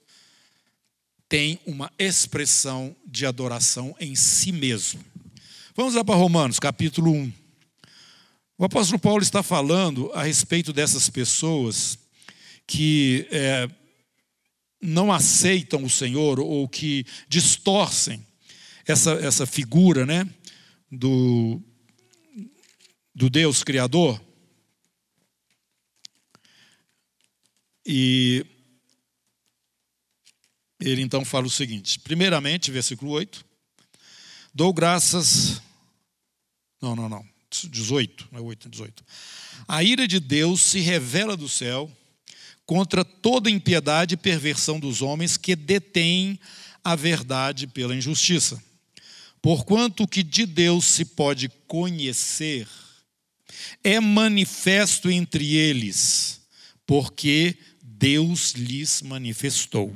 tem 1.27 1.59
uma 1.65 1.89
expressão 1.97 2.95
de 3.05 3.25
adoração 3.25 3.95
em 3.99 4.15
si 4.15 4.51
mesmo. 4.51 5.03
Vamos 5.73 5.95
lá 5.95 6.03
para 6.03 6.15
Romanos, 6.15 6.59
capítulo 6.59 7.11
1. 7.11 7.33
O 8.57 8.65
apóstolo 8.65 8.99
Paulo 8.99 9.23
está 9.23 9.41
falando 9.41 10.11
a 10.13 10.23
respeito 10.23 10.73
dessas 10.73 11.09
pessoas 11.09 11.97
que 12.67 13.27
é, 13.31 13.69
não 14.81 15.11
aceitam 15.11 15.83
o 15.83 15.89
Senhor 15.89 16.39
ou 16.39 16.67
que 16.67 17.05
distorcem 17.27 18.25
essa, 18.85 19.11
essa 19.13 19.45
figura 19.45 20.05
né, 20.05 20.29
do, 20.91 21.61
do 23.15 23.29
Deus 23.29 23.63
Criador. 23.63 24.21
E 27.85 28.45
ele 30.79 31.01
então 31.01 31.23
fala 31.23 31.47
o 31.47 31.49
seguinte: 31.49 31.99
primeiramente, 31.99 32.71
versículo 32.71 33.11
8, 33.11 33.45
dou 34.53 34.73
graças. 34.73 35.61
Não, 36.81 36.95
não, 36.95 37.07
não. 37.07 37.25
18, 37.69 38.29
não 38.31 38.39
é 38.39 38.41
8, 38.41 38.67
é 38.67 38.71
18. 38.71 39.05
A 39.67 39.83
ira 39.83 40.07
de 40.07 40.19
Deus 40.19 40.61
se 40.61 40.79
revela 40.79 41.35
do 41.35 41.49
céu 41.49 41.91
contra 42.65 43.03
toda 43.03 43.49
impiedade 43.49 44.13
e 44.13 44.17
perversão 44.17 44.79
dos 44.79 45.01
homens 45.01 45.35
que 45.35 45.55
detêm 45.55 46.39
a 46.83 46.95
verdade 46.95 47.67
pela 47.67 47.95
injustiça. 47.95 48.61
Porquanto 49.41 50.03
o 50.03 50.07
que 50.07 50.23
de 50.23 50.45
Deus 50.45 50.85
se 50.85 51.03
pode 51.03 51.49
conhecer 51.67 52.67
é 53.83 53.99
manifesto 53.99 55.09
entre 55.09 55.55
eles, 55.55 56.41
porque 56.85 57.57
Deus 58.01 58.51
lhes 58.53 59.03
manifestou. 59.03 59.95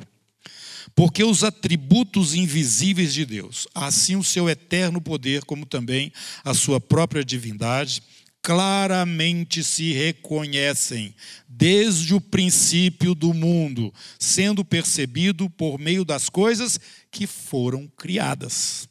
Porque 0.94 1.24
os 1.24 1.44
atributos 1.44 2.36
invisíveis 2.36 3.12
de 3.12 3.26
Deus, 3.26 3.68
assim 3.74 4.16
o 4.16 4.24
seu 4.24 4.48
eterno 4.48 5.02
poder, 5.02 5.44
como 5.44 5.66
também 5.66 6.14
a 6.44 6.54
sua 6.54 6.80
própria 6.80 7.26
divindade, 7.26 8.04
claramente 8.44 9.64
se 9.64 9.92
reconhecem 9.92 11.16
desde 11.50 12.14
o 12.14 12.22
princípio 12.22 13.16
do 13.16 13.34
mundo, 13.34 13.92
sendo 14.20 14.64
percebido 14.64 15.50
por 15.50 15.80
meio 15.80 16.06
das 16.06 16.30
coisas 16.30 16.80
que 17.10 17.26
foram 17.26 17.88
criadas. 17.98 18.88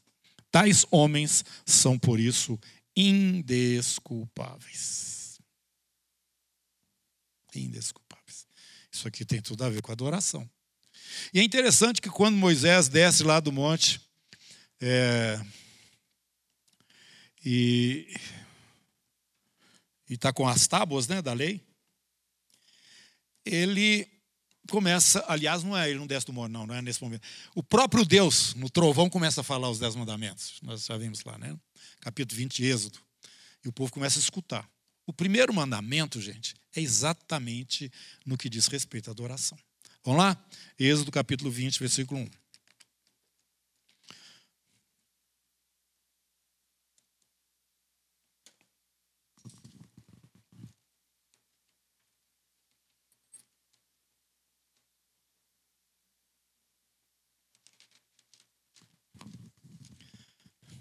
Tais 0.50 0.85
homens 0.90 1.44
são, 1.64 1.97
por 1.97 2.18
isso, 2.18 2.59
indesculpáveis. 2.97 5.38
Indesculpáveis. 7.54 8.03
Isso 8.94 9.08
aqui 9.08 9.24
tem 9.24 9.42
tudo 9.42 9.64
a 9.64 9.68
ver 9.68 9.82
com 9.82 9.90
adoração. 9.90 10.48
E 11.32 11.40
é 11.40 11.42
interessante 11.42 12.00
que 12.00 12.08
quando 12.08 12.36
Moisés 12.36 12.88
desce 12.88 13.24
lá 13.24 13.40
do 13.40 13.50
monte, 13.50 14.00
é, 14.80 15.44
e 17.44 18.14
está 20.08 20.32
com 20.32 20.46
as 20.46 20.68
tábuas 20.68 21.08
né, 21.08 21.20
da 21.20 21.32
lei, 21.32 21.60
ele 23.44 24.08
começa, 24.70 25.24
aliás, 25.26 25.64
não 25.64 25.76
é 25.76 25.90
ele 25.90 25.98
não 25.98 26.06
desce 26.06 26.26
do 26.26 26.32
monte, 26.32 26.52
não, 26.52 26.64
não 26.64 26.74
é 26.76 26.80
nesse 26.80 27.02
momento. 27.02 27.26
O 27.52 27.64
próprio 27.64 28.04
Deus, 28.04 28.54
no 28.54 28.70
trovão, 28.70 29.10
começa 29.10 29.40
a 29.40 29.44
falar 29.44 29.68
os 29.68 29.80
dez 29.80 29.96
mandamentos. 29.96 30.60
Nós 30.62 30.86
já 30.86 30.96
vimos 30.96 31.24
lá, 31.24 31.36
né? 31.36 31.58
Capítulo 32.00 32.38
20 32.38 32.54
de 32.54 32.64
Êxodo. 32.66 33.00
E 33.64 33.68
o 33.68 33.72
povo 33.72 33.90
começa 33.90 34.20
a 34.20 34.22
escutar. 34.22 34.70
O 35.06 35.12
primeiro 35.12 35.52
mandamento, 35.52 36.20
gente, 36.20 36.54
é 36.75 36.80
exatamente 36.80 37.92
no 38.25 38.38
que 38.38 38.49
diz 38.49 38.66
respeito 38.66 39.11
à 39.11 39.12
adoração. 39.12 39.58
Vamos 40.02 40.20
lá? 40.20 40.44
Êxodo 40.78 41.11
capítulo 41.11 41.50
20, 41.50 41.78
versículo 41.78 42.20
1. 42.20 42.30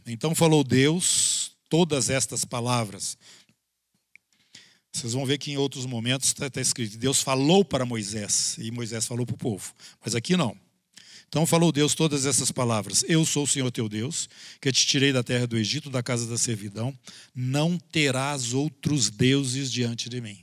Então 0.05 0.35
falou 0.35 0.63
Deus 0.63 1.51
todas 1.69 2.09
estas 2.09 2.45
palavras 2.45 3.17
vocês 4.93 5.13
vão 5.13 5.25
ver 5.25 5.39
que 5.39 5.51
em 5.51 5.57
outros 5.57 5.87
momentos 5.87 6.27
está 6.27 6.49
tá 6.49 6.61
escrito: 6.61 6.97
Deus 6.97 7.21
falou 7.21 7.65
para 7.65 7.85
Moisés, 7.85 8.55
e 8.59 8.69
Moisés 8.71 9.07
falou 9.07 9.25
para 9.25 9.33
o 9.33 9.37
povo. 9.37 9.73
Mas 10.03 10.13
aqui 10.13 10.37
não. 10.37 10.55
Então 11.27 11.47
falou 11.47 11.71
Deus 11.71 11.95
todas 11.95 12.27
essas 12.27 12.51
palavras: 12.51 13.03
Eu 13.07 13.25
sou 13.25 13.43
o 13.43 13.47
Senhor 13.47 13.71
teu 13.71 13.89
Deus, 13.89 14.29
que 14.61 14.71
te 14.71 14.85
tirei 14.85 15.11
da 15.11 15.23
terra 15.23 15.47
do 15.47 15.57
Egito, 15.57 15.89
da 15.89 16.03
casa 16.03 16.27
da 16.27 16.37
servidão. 16.37 16.97
Não 17.33 17.79
terás 17.79 18.53
outros 18.53 19.09
deuses 19.09 19.71
diante 19.71 20.09
de 20.09 20.21
mim. 20.21 20.37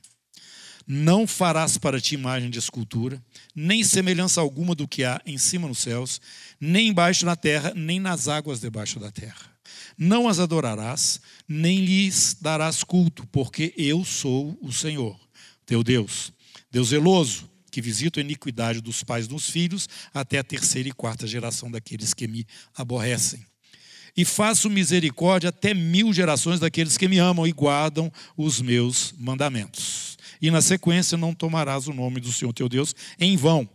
Não 0.84 1.28
farás 1.28 1.78
para 1.78 2.00
ti 2.00 2.16
imagem 2.16 2.50
de 2.50 2.58
escultura, 2.58 3.22
nem 3.54 3.84
semelhança 3.84 4.40
alguma 4.40 4.74
do 4.74 4.88
que 4.88 5.04
há 5.04 5.20
em 5.24 5.38
cima 5.38 5.68
nos 5.68 5.78
céus, 5.78 6.20
nem 6.60 6.88
embaixo 6.88 7.24
na 7.24 7.36
terra, 7.36 7.72
nem 7.76 8.00
nas 8.00 8.26
águas 8.26 8.58
debaixo 8.58 8.98
da 8.98 9.12
terra. 9.12 9.48
Não 9.96 10.26
as 10.26 10.40
adorarás, 10.40 11.20
nem 11.52 11.84
lhes 11.84 12.36
darás 12.40 12.84
culto, 12.84 13.26
porque 13.26 13.74
eu 13.76 14.04
sou 14.04 14.56
o 14.62 14.72
Senhor, 14.72 15.18
teu 15.66 15.82
Deus. 15.82 16.32
Deus 16.70 16.90
zeloso, 16.90 17.50
que 17.72 17.82
visito 17.82 18.20
a 18.20 18.22
iniquidade 18.22 18.80
dos 18.80 19.02
pais 19.02 19.26
dos 19.26 19.50
filhos 19.50 19.88
até 20.14 20.38
a 20.38 20.44
terceira 20.44 20.88
e 20.88 20.92
quarta 20.92 21.26
geração 21.26 21.68
daqueles 21.68 22.14
que 22.14 22.28
me 22.28 22.46
aborrecem. 22.72 23.44
E 24.16 24.24
faço 24.24 24.70
misericórdia 24.70 25.48
até 25.48 25.74
mil 25.74 26.12
gerações 26.12 26.60
daqueles 26.60 26.96
que 26.96 27.08
me 27.08 27.18
amam 27.18 27.44
e 27.44 27.52
guardam 27.52 28.12
os 28.36 28.60
meus 28.60 29.12
mandamentos. 29.18 30.16
E 30.40 30.52
na 30.52 30.62
sequência, 30.62 31.18
não 31.18 31.34
tomarás 31.34 31.88
o 31.88 31.92
nome 31.92 32.20
do 32.20 32.32
Senhor 32.32 32.52
teu 32.52 32.68
Deus 32.68 32.94
em 33.18 33.36
vão, 33.36 33.68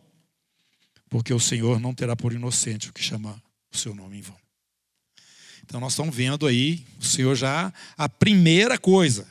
porque 1.09 1.33
o 1.33 1.39
Senhor 1.41 1.77
não 1.77 1.93
terá 1.93 2.15
por 2.15 2.31
inocente 2.31 2.89
o 2.89 2.93
que 2.93 3.03
chama 3.03 3.41
o 3.73 3.77
seu 3.77 3.93
nome 3.93 4.19
em 4.19 4.21
vão. 4.21 4.44
Então 5.65 5.79
nós 5.79 5.93
estamos 5.93 6.15
vendo 6.15 6.45
aí, 6.45 6.85
o 6.99 7.03
Senhor 7.03 7.35
já, 7.35 7.73
a 7.97 8.07
primeira 8.07 8.77
coisa 8.77 9.27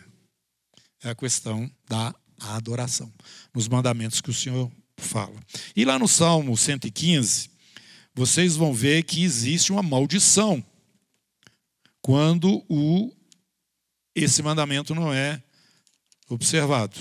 é 1.02 1.10
a 1.10 1.14
questão 1.14 1.70
da 1.88 2.14
adoração, 2.40 3.12
nos 3.54 3.68
mandamentos 3.68 4.20
que 4.20 4.30
o 4.30 4.34
Senhor 4.34 4.70
fala. 4.96 5.34
E 5.76 5.84
lá 5.84 5.98
no 5.98 6.08
Salmo 6.08 6.56
115, 6.56 7.50
vocês 8.14 8.56
vão 8.56 8.74
ver 8.74 9.04
que 9.04 9.22
existe 9.22 9.72
uma 9.72 9.82
maldição 9.82 10.64
quando 12.02 12.64
o 12.68 13.12
esse 14.14 14.42
mandamento 14.42 14.94
não 14.94 15.12
é 15.12 15.42
observado. 16.28 16.96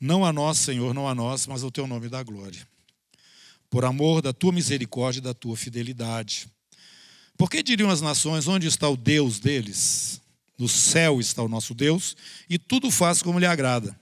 Não 0.00 0.24
a 0.24 0.32
nós, 0.32 0.58
Senhor, 0.58 0.92
não 0.92 1.08
a 1.08 1.14
nós, 1.14 1.46
mas 1.46 1.62
ao 1.62 1.70
teu 1.70 1.86
nome 1.86 2.08
da 2.08 2.22
glória. 2.22 2.66
Por 3.70 3.84
amor 3.84 4.20
da 4.20 4.32
tua 4.32 4.52
misericórdia 4.52 5.20
e 5.20 5.22
da 5.22 5.32
tua 5.32 5.56
fidelidade. 5.56 6.46
Porque 7.36 7.62
diriam 7.62 7.90
as 7.90 8.00
nações: 8.00 8.46
onde 8.46 8.66
está 8.66 8.88
o 8.88 8.96
Deus 8.96 9.40
deles? 9.40 10.20
No 10.58 10.68
céu 10.68 11.20
está 11.20 11.42
o 11.42 11.48
nosso 11.48 11.74
Deus, 11.74 12.16
e 12.48 12.58
tudo 12.58 12.90
faz 12.90 13.22
como 13.22 13.38
lhe 13.38 13.46
agrada. 13.46 13.98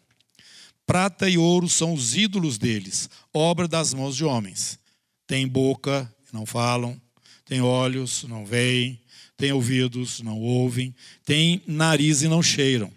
Prata 0.87 1.29
e 1.29 1.39
ouro 1.39 1.69
são 1.69 1.95
os 1.95 2.15
ídolos 2.15 2.59
deles, 2.59 3.09
obra 3.33 3.67
das 3.67 3.95
mãos 3.95 4.15
de 4.15 4.25
homens. 4.25 4.79
Tem 5.27 5.49
boca, 5.49 6.13
não 6.33 6.45
falam, 6.45 7.01
tem 7.45 7.61
olhos, 7.61 8.25
não 8.25 8.45
veem, 8.45 9.01
tem 9.37 9.51
ouvidos, 9.51 10.21
não 10.21 10.39
ouvem, 10.39 10.95
tem 11.25 11.63
nariz 11.67 12.23
e 12.23 12.29
não 12.29 12.43
cheiram 12.43 12.93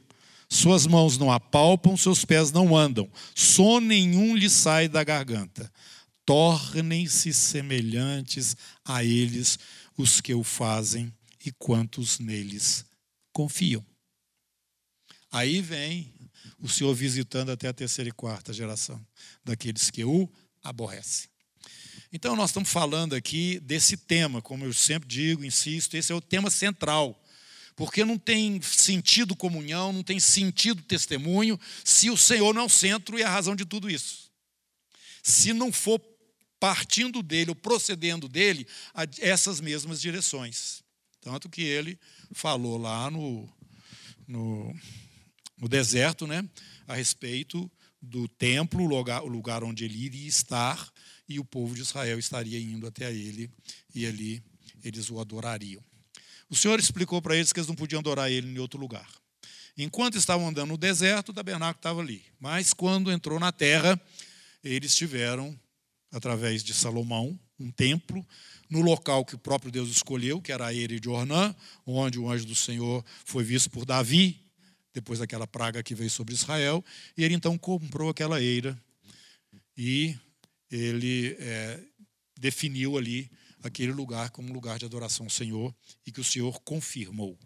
suas 0.50 0.88
mãos 0.88 1.18
não 1.18 1.32
apalpam, 1.32 1.98
seus 1.98 2.24
pés 2.24 2.52
não 2.52 2.76
andam, 2.76 3.10
som 3.36 3.80
nenhum 3.80 4.36
lhe 4.36 4.50
sai 4.50 4.88
da 4.88 5.04
garganta. 5.04 5.72
Tornem-se 6.26 7.34
semelhantes 7.34 8.56
a 8.84 9.04
eles 9.04 9.60
os 9.98 10.22
que 10.22 10.34
o 10.34 10.44
fazem 10.44 11.14
e 11.46 11.52
quantos 11.52 12.20
neles 12.20 12.86
confiam. 13.32 13.86
Aí 15.32 15.62
vem 15.62 16.14
o 16.60 16.68
Senhor 16.68 16.94
visitando 16.94 17.52
até 17.52 17.68
a 17.68 17.74
terceira 17.74 18.10
e 18.10 18.14
quarta 18.14 18.54
geração 18.54 19.06
daqueles 19.44 19.90
que 19.90 20.04
o 20.04 20.30
aborrecem. 20.64 21.30
Então, 22.12 22.36
nós 22.36 22.50
estamos 22.50 22.70
falando 22.70 23.14
aqui 23.14 23.60
desse 23.60 23.98
tema, 23.98 24.42
como 24.42 24.64
eu 24.64 24.74
sempre 24.74 25.08
digo, 25.08 25.44
insisto, 25.44 25.96
esse 25.96 26.12
é 26.12 26.16
o 26.16 26.22
tema 26.22 26.50
central 26.50 27.22
porque 27.78 28.04
não 28.04 28.18
tem 28.18 28.60
sentido 28.60 29.36
comunhão, 29.36 29.94
não 29.94 30.02
tem 30.02 30.20
sentido 30.20 30.82
testemunho, 30.82 31.60
se 31.86 32.10
o 32.10 32.18
Senhor 32.18 32.52
não 32.52 32.64
é 32.64 32.66
o 32.66 32.70
centro 32.70 33.20
e 33.20 33.24
a 33.24 33.30
razão 33.30 33.56
de 33.56 33.66
tudo 33.66 33.88
isso. 33.88 34.32
Se 35.22 35.54
não 35.54 35.72
for 35.72 36.02
partindo 36.60 37.22
dele 37.22 37.52
ou 37.52 37.56
procedendo 37.56 38.28
dele 38.28 38.66
a 38.96 39.04
essas 39.20 39.62
mesmas 39.62 40.02
direções. 40.02 40.82
Tanto 41.22 41.48
que 41.50 41.62
ele 41.62 42.00
falou 42.32 42.80
lá 42.80 43.12
no, 43.12 43.48
no, 44.28 44.76
no 45.56 45.70
deserto, 45.70 46.26
né, 46.26 46.44
a 46.88 46.96
respeito 46.96 47.72
do 48.02 48.28
templo, 48.28 48.84
o 48.84 48.88
lugar, 48.88 49.22
o 49.22 49.28
lugar 49.28 49.64
onde 49.64 49.86
ele 49.86 50.04
iria 50.04 50.28
estar, 50.28 50.92
e 51.30 51.40
o 51.40 51.46
povo 51.46 51.76
de 51.76 51.82
Israel 51.82 52.18
estaria 52.18 52.60
indo 52.60 52.88
até 52.88 53.14
ele, 53.14 53.52
e 53.94 54.08
ali 54.08 54.42
eles 54.84 55.12
o 55.12 55.20
adorariam. 55.20 55.84
O 56.50 56.56
Senhor 56.56 56.80
explicou 56.80 57.22
para 57.22 57.36
eles 57.36 57.52
que 57.52 57.60
eles 57.60 57.68
não 57.68 57.76
podiam 57.76 58.00
adorar 58.00 58.32
ele 58.32 58.48
em 58.48 58.60
outro 58.60 58.80
lugar. 58.80 59.08
Enquanto 59.78 60.18
estavam 60.18 60.48
andando 60.48 60.70
no 60.70 60.78
deserto, 60.78 61.30
o 61.30 61.34
tabernáculo 61.34 61.80
estava 61.80 62.02
ali. 62.02 62.24
Mas 62.40 62.74
quando 62.74 63.12
entrou 63.12 63.40
na 63.40 63.52
terra, 63.52 64.00
eles 64.64 64.96
tiveram, 64.96 65.58
através 66.12 66.64
de 66.64 66.74
Salomão, 66.74 67.40
um 67.60 67.70
templo 67.72 68.26
no 68.70 68.82
local 68.82 69.24
que 69.24 69.36
o 69.36 69.40
próprio 69.40 69.72
Deus 69.72 69.90
escolheu, 69.90 70.42
que 70.42 70.52
era 70.52 70.68
a 70.68 70.74
Eire 70.74 71.00
de 71.00 71.10
Ornã, 71.10 71.56
onde 71.86 72.20
o 72.20 72.30
anjo 72.30 72.46
do 72.46 72.56
Senhor 72.56 73.04
foi 73.24 73.44
visto 73.44 73.70
por 73.70 73.86
Davi, 73.86 74.44
depois 74.94 75.20
daquela 75.20 75.46
praga 75.46 75.84
que 75.84 75.94
veio 75.94 76.10
sobre 76.10 76.34
Israel, 76.34 76.84
e 77.16 77.24
ele 77.24 77.36
então 77.36 77.56
comprou 77.58 78.10
aquela 78.10 78.42
eira 78.42 78.76
e 79.78 80.18
ele 80.72 81.36
é, 81.40 81.80
definiu 82.40 82.98
ali 82.98 83.30
aquele 83.64 83.92
lugar 83.92 84.30
como 84.32 84.54
lugar 84.54 84.78
de 84.80 84.86
adoração 84.86 85.26
ao 85.26 85.30
Senhor 85.30 85.76
e 86.06 86.12
que 86.12 86.22
o 86.22 86.24
Senhor 86.24 86.60
confirmou. 86.62 87.38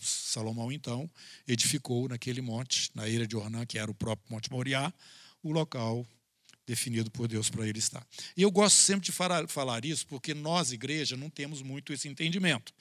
Salomão, 0.00 0.72
então, 0.72 1.10
edificou 1.46 2.08
naquele 2.08 2.40
monte, 2.40 2.90
na 2.94 3.06
ilha 3.06 3.26
de 3.26 3.36
Ornã, 3.36 3.66
que 3.66 3.78
era 3.78 3.90
o 3.90 3.94
próprio 3.94 4.32
Monte 4.32 4.50
Moriá, 4.50 4.92
o 5.42 5.52
local 5.52 6.06
definido 6.66 7.10
por 7.10 7.28
Deus 7.28 7.48
para 7.50 7.68
ele 7.68 7.78
estar. 7.78 8.04
E 8.36 8.42
eu 8.42 8.50
gosto 8.50 8.76
sempre 8.76 9.06
de 9.06 9.12
falar 9.12 9.84
isso 9.84 10.06
porque 10.06 10.34
nós, 10.34 10.72
igreja, 10.72 11.16
não 11.16 11.30
temos 11.30 11.62
muito 11.62 11.92
esse 11.92 12.08
entendimento. 12.08 12.72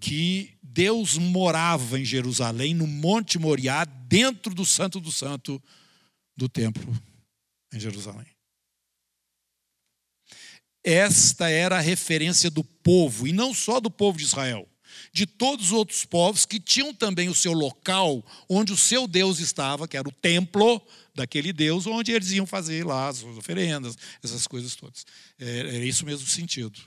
Que 0.00 0.54
Deus 0.62 1.18
morava 1.18 1.98
em 1.98 2.04
Jerusalém, 2.04 2.74
no 2.74 2.86
Monte 2.86 3.38
Moriá, 3.38 3.84
dentro 3.84 4.54
do 4.54 4.64
Santo 4.64 5.00
do 5.00 5.12
Santo 5.12 5.62
do 6.36 6.48
templo 6.48 6.92
em 7.72 7.80
Jerusalém. 7.80 8.26
Esta 10.84 11.48
era 11.48 11.78
a 11.78 11.80
referência 11.80 12.50
do 12.50 12.62
povo, 12.62 13.26
e 13.26 13.32
não 13.32 13.54
só 13.54 13.80
do 13.80 13.90
povo 13.90 14.18
de 14.18 14.24
Israel, 14.24 14.68
de 15.12 15.26
todos 15.26 15.66
os 15.66 15.72
outros 15.72 16.04
povos 16.04 16.44
que 16.44 16.60
tinham 16.60 16.92
também 16.92 17.30
o 17.30 17.34
seu 17.34 17.52
local 17.52 18.22
onde 18.48 18.72
o 18.72 18.76
seu 18.76 19.08
Deus 19.08 19.38
estava, 19.38 19.88
que 19.88 19.96
era 19.96 20.06
o 20.06 20.12
templo 20.12 20.80
daquele 21.14 21.52
Deus, 21.52 21.86
onde 21.86 22.12
eles 22.12 22.32
iam 22.32 22.44
fazer 22.44 22.84
lá 22.84 23.08
as 23.08 23.22
oferendas, 23.22 23.96
essas 24.22 24.46
coisas 24.46 24.74
todas. 24.74 25.06
Era 25.38 25.84
isso 25.84 26.04
mesmo 26.04 26.26
sentido. 26.26 26.78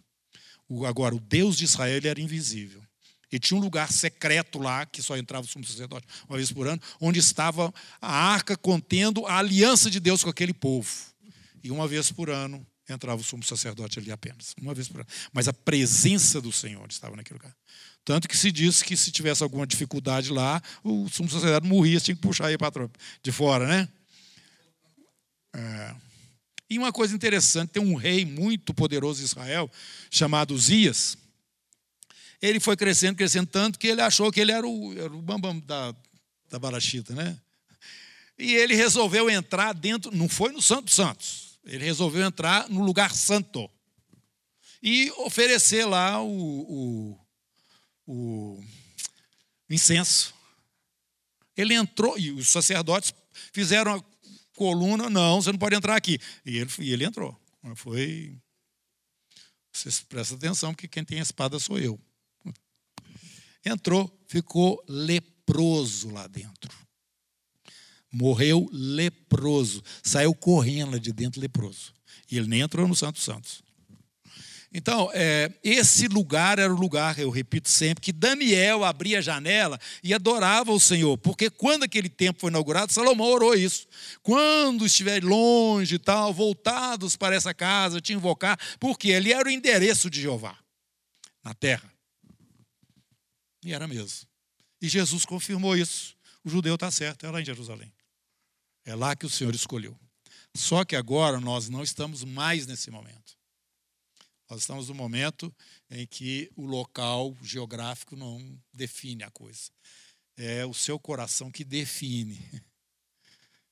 Agora, 0.86 1.16
o 1.16 1.20
Deus 1.20 1.58
de 1.58 1.64
Israel 1.64 2.02
era 2.04 2.22
invisível. 2.22 2.84
E 3.32 3.40
tinha 3.40 3.58
um 3.58 3.62
lugar 3.62 3.92
secreto 3.92 4.60
lá, 4.60 4.86
que 4.86 5.02
só 5.02 5.18
entrava 5.18 5.46
o 5.46 5.50
sumo 5.50 5.66
sacerdote 5.66 6.06
uma 6.30 6.38
vez 6.38 6.52
por 6.52 6.68
ano, 6.68 6.82
onde 7.02 7.20
estava 7.20 7.74
a 8.02 8.14
arca 8.14 8.56
contendo 8.56 9.26
a 9.26 9.38
aliança 9.38 9.90
de 9.90 10.00
Deus 10.00 10.24
com 10.24 10.30
aquele 10.30 10.54
povo. 10.54 10.90
E 11.64 11.72
uma 11.72 11.88
vez 11.88 12.12
por 12.12 12.30
ano 12.30 12.66
entrava 12.90 13.20
o 13.20 13.24
sumo 13.24 13.44
sacerdote 13.44 14.00
ali 14.00 14.12
apenas, 14.12 14.54
uma 14.62 14.74
vez 14.74 14.88
por 14.88 15.02
ano. 15.02 15.10
Mas 15.34 15.48
a 15.48 15.54
presença 15.54 16.40
do 16.40 16.52
Senhor 16.52 16.88
estava 16.90 17.16
naquele 17.16 17.40
lugar. 17.40 17.56
Tanto 18.06 18.28
que 18.28 18.38
se 18.38 18.52
diz 18.52 18.82
que 18.82 18.96
se 18.96 19.12
tivesse 19.12 19.44
alguma 19.44 19.68
dificuldade 19.68 20.32
lá, 20.32 20.62
o 20.84 21.10
sumo 21.10 21.30
sacerdote 21.30 21.68
morria, 21.68 22.00
tinha 22.00 22.16
que 22.16 22.22
puxar 22.22 22.48
ele 22.48 22.58
para 22.58 22.90
de 23.22 23.32
fora, 23.32 23.68
né? 23.68 23.90
É. 25.54 25.96
E 26.70 26.78
uma 26.78 26.92
coisa 26.92 27.16
interessante, 27.16 27.72
tem 27.72 27.84
um 27.84 27.96
rei 27.96 28.26
muito 28.26 28.74
poderoso 28.74 29.22
em 29.22 29.26
Israel, 29.26 29.72
chamado 30.12 30.58
Zias. 30.58 31.18
Ele 32.42 32.60
foi 32.60 32.76
crescendo, 32.78 33.16
crescendo 33.16 33.48
tanto 33.48 33.80
que 33.80 33.88
ele 33.88 34.02
achou 34.02 34.32
que 34.32 34.40
ele 34.40 34.52
era 34.52 34.68
o, 34.68 34.94
era 34.98 35.14
o 35.14 35.22
bambam 35.22 35.60
da, 35.60 35.96
da 36.50 36.60
Barachita, 36.60 37.14
né? 37.14 37.38
E 38.38 38.54
ele 38.54 38.76
resolveu 38.76 39.30
entrar 39.30 39.74
dentro, 39.74 40.16
não 40.16 40.30
foi 40.30 40.52
no 40.52 40.62
Santo 40.62 40.92
Santos, 40.92 41.47
ele 41.68 41.84
resolveu 41.84 42.26
entrar 42.26 42.70
no 42.70 42.84
lugar 42.84 43.14
santo 43.14 43.70
e 44.82 45.12
oferecer 45.18 45.86
lá 45.86 46.22
o, 46.22 47.20
o, 48.06 48.56
o 48.56 48.64
incenso. 49.70 50.34
Ele 51.56 51.74
entrou, 51.74 52.18
e 52.18 52.32
os 52.32 52.50
sacerdotes 52.50 53.14
fizeram 53.52 53.96
a 53.96 54.04
coluna, 54.56 55.10
não, 55.10 55.42
você 55.42 55.52
não 55.52 55.60
pode 55.60 55.76
entrar 55.76 55.96
aqui. 55.96 56.20
E 56.46 56.58
ele, 56.58 56.72
e 56.80 56.94
ele 56.94 57.04
entrou. 57.04 57.38
Foi. 57.76 58.40
Vocês 59.74 60.00
prestem 60.00 60.38
atenção, 60.38 60.74
porque 60.74 60.88
quem 60.88 61.04
tem 61.04 61.20
a 61.20 61.24
espada 61.24 61.60
sou 61.60 61.78
eu. 61.78 62.00
Entrou, 63.66 64.24
ficou 64.28 64.82
leproso 64.88 66.12
lá 66.12 66.28
dentro 66.28 66.87
morreu 68.12 68.70
leproso, 68.72 69.84
saiu 70.04 70.34
correndo 70.34 71.00
de 71.00 71.12
dentro 71.12 71.42
leproso. 71.42 71.94
E 72.30 72.38
ele 72.38 72.48
nem 72.48 72.62
entrou 72.62 72.88
no 72.88 72.96
Santo 72.96 73.20
Santos. 73.20 73.64
Então, 74.74 75.10
é, 75.14 75.52
esse 75.64 76.08
lugar 76.08 76.60
era 76.60 76.74
o 76.74 76.78
lugar, 76.78 77.18
eu 77.18 77.30
repito 77.30 77.70
sempre, 77.70 78.04
que 78.04 78.12
Daniel 78.12 78.84
abria 78.84 79.20
a 79.20 79.22
janela 79.22 79.80
e 80.04 80.14
adorava 80.14 80.72
o 80.74 80.80
Senhor, 80.80 81.18
porque 81.18 81.50
quando 81.50 81.84
aquele 81.84 82.10
templo 82.10 82.42
foi 82.42 82.50
inaugurado, 82.50 82.92
Salomão 82.92 83.28
orou 83.28 83.56
isso. 83.56 83.88
Quando 84.22 84.86
estiver 84.86 85.24
longe 85.24 85.96
e 85.96 86.00
tal, 86.00 86.34
voltados 86.34 87.16
para 87.16 87.36
essa 87.36 87.54
casa, 87.54 88.02
te 88.02 88.14
invocar, 88.14 88.60
porque 88.78 89.10
ele 89.10 89.32
era 89.32 89.48
o 89.48 89.52
endereço 89.52 90.10
de 90.10 90.22
Jeová 90.22 90.58
na 91.44 91.54
terra. 91.54 91.90
E 93.64 93.74
era 93.74 93.88
mesmo. 93.88 94.28
E 94.82 94.90
Jesus 94.90 95.26
confirmou 95.26 95.76
isso. 95.78 96.16
O 96.44 96.50
judeu 96.50 96.76
está 96.76 96.92
certo, 96.92 97.26
é 97.26 97.32
lá 97.32 97.42
em 97.42 97.46
Jerusalém. 97.46 97.92
É 98.88 98.96
lá 98.96 99.18
que 99.18 99.26
o 99.26 99.30
Senhor 99.30 99.54
escolheu. 99.54 100.00
Só 100.56 100.86
que 100.86 100.96
agora 100.96 101.42
nós 101.42 101.68
não 101.68 101.84
estamos 101.84 102.24
mais 102.24 102.66
nesse 102.66 102.90
momento. 102.90 103.38
Nós 104.50 104.62
estamos 104.62 104.88
no 104.88 104.96
momento 104.96 105.54
em 105.92 106.08
que 106.08 106.50
o 106.56 106.66
local 106.66 107.36
geográfico 107.44 108.16
não 108.16 108.58
define 108.74 109.26
a 109.26 109.30
coisa. 109.30 109.70
É 110.38 110.66
o 110.66 110.74
seu 110.74 110.98
coração 110.98 111.52
que 111.52 111.66
define 111.66 112.40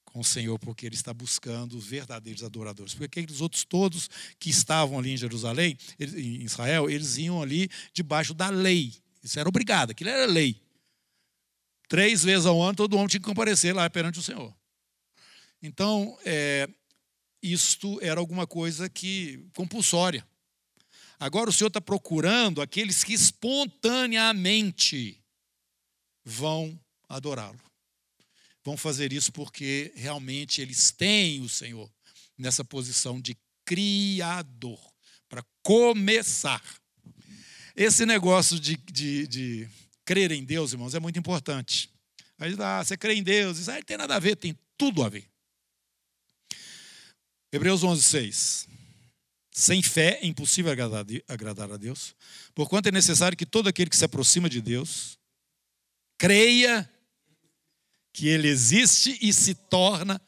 com 0.04 0.20
o 0.20 0.24
Senhor, 0.24 0.60
porque 0.60 0.86
ele 0.86 0.96
está 0.96 1.14
buscando 1.14 1.78
os 1.78 1.86
verdadeiros 1.86 2.44
adoradores. 2.44 2.94
Porque 2.94 3.22
aqueles 3.22 3.40
outros 3.40 3.64
todos 3.64 4.10
que 4.38 4.50
estavam 4.50 5.00
ali 5.00 5.12
em 5.12 5.18
Jerusalém, 5.18 5.78
em 5.98 6.44
Israel, 6.44 6.90
eles 6.90 7.16
iam 7.16 7.42
ali 7.42 7.70
debaixo 7.94 8.34
da 8.34 8.50
lei. 8.50 8.94
Isso 9.24 9.40
era 9.40 9.48
obrigado, 9.48 9.92
aquilo 9.92 10.10
era 10.10 10.26
lei. 10.26 10.62
Três 11.88 12.22
vezes 12.22 12.46
ao 12.46 12.62
ano 12.62 12.76
todo 12.76 12.98
homem 12.98 13.08
tinha 13.08 13.22
que 13.22 13.26
comparecer 13.26 13.74
lá 13.74 13.90
perante 13.90 14.20
o 14.20 14.22
Senhor. 14.22 14.54
Então, 15.62 16.18
é, 16.26 16.68
isto 17.42 18.00
era 18.02 18.20
alguma 18.20 18.48
coisa 18.48 18.90
que 18.90 19.48
compulsória. 19.56 20.28
Agora 21.20 21.50
o 21.50 21.54
Senhor 21.54 21.70
está 21.70 21.80
procurando 21.80 22.62
aqueles 22.62 23.02
que 23.04 23.14
espontaneamente 23.14 25.24
vão 26.24 26.80
adorá-lo. 27.08 27.60
Vão 28.64 28.76
fazer 28.76 29.14
isso 29.14 29.32
porque 29.32 29.94
realmente 29.96 30.60
eles 30.62 30.92
têm 30.92 31.42
o 31.42 31.50
Senhor 31.50 31.90
nessa 32.38 32.66
posição 32.66 33.22
de 33.22 33.38
Criador, 33.64 34.80
para 35.28 35.44
começar. 35.64 36.62
Esse 37.76 38.06
negócio 38.06 38.60
de, 38.60 38.78
de, 38.78 39.28
de, 39.28 39.68
crer 40.06 40.32
em 40.32 40.44
Deus, 40.44 40.74
irmãos, 40.74 40.94
é 40.94 41.00
muito 41.00 41.18
importante. 41.18 41.90
Aí 42.38 42.56
ah, 42.60 42.84
você 42.84 42.96
crê 42.96 43.16
em 43.16 43.24
Deus, 43.24 43.58
isso 43.58 43.72
aí 43.72 43.78
não 43.78 43.84
tem 43.84 43.98
nada 43.98 44.16
a 44.16 44.20
ver, 44.20 44.36
tem 44.36 44.56
tudo 44.78 45.04
a 45.04 45.10
ver. 45.10 45.28
Hebreus 47.52 47.84
11, 47.84 48.02
6. 48.02 48.68
Sem 49.52 49.82
fé 49.82 50.20
é 50.22 50.26
impossível 50.26 50.72
agradar 50.72 51.72
a 51.72 51.78
Deus, 51.78 52.14
porquanto 52.54 52.90
é 52.90 52.92
necessário 52.92 53.38
que 53.38 53.46
todo 53.46 53.70
aquele 53.70 53.90
que 53.90 53.96
se 53.96 54.04
aproxima 54.04 54.50
de 54.50 54.62
Deus 54.62 55.18
creia 56.18 56.90
que 58.12 58.28
Ele 58.28 58.48
existe 58.48 59.18
e 59.22 59.34
se 59.34 59.56
torna 59.56 60.22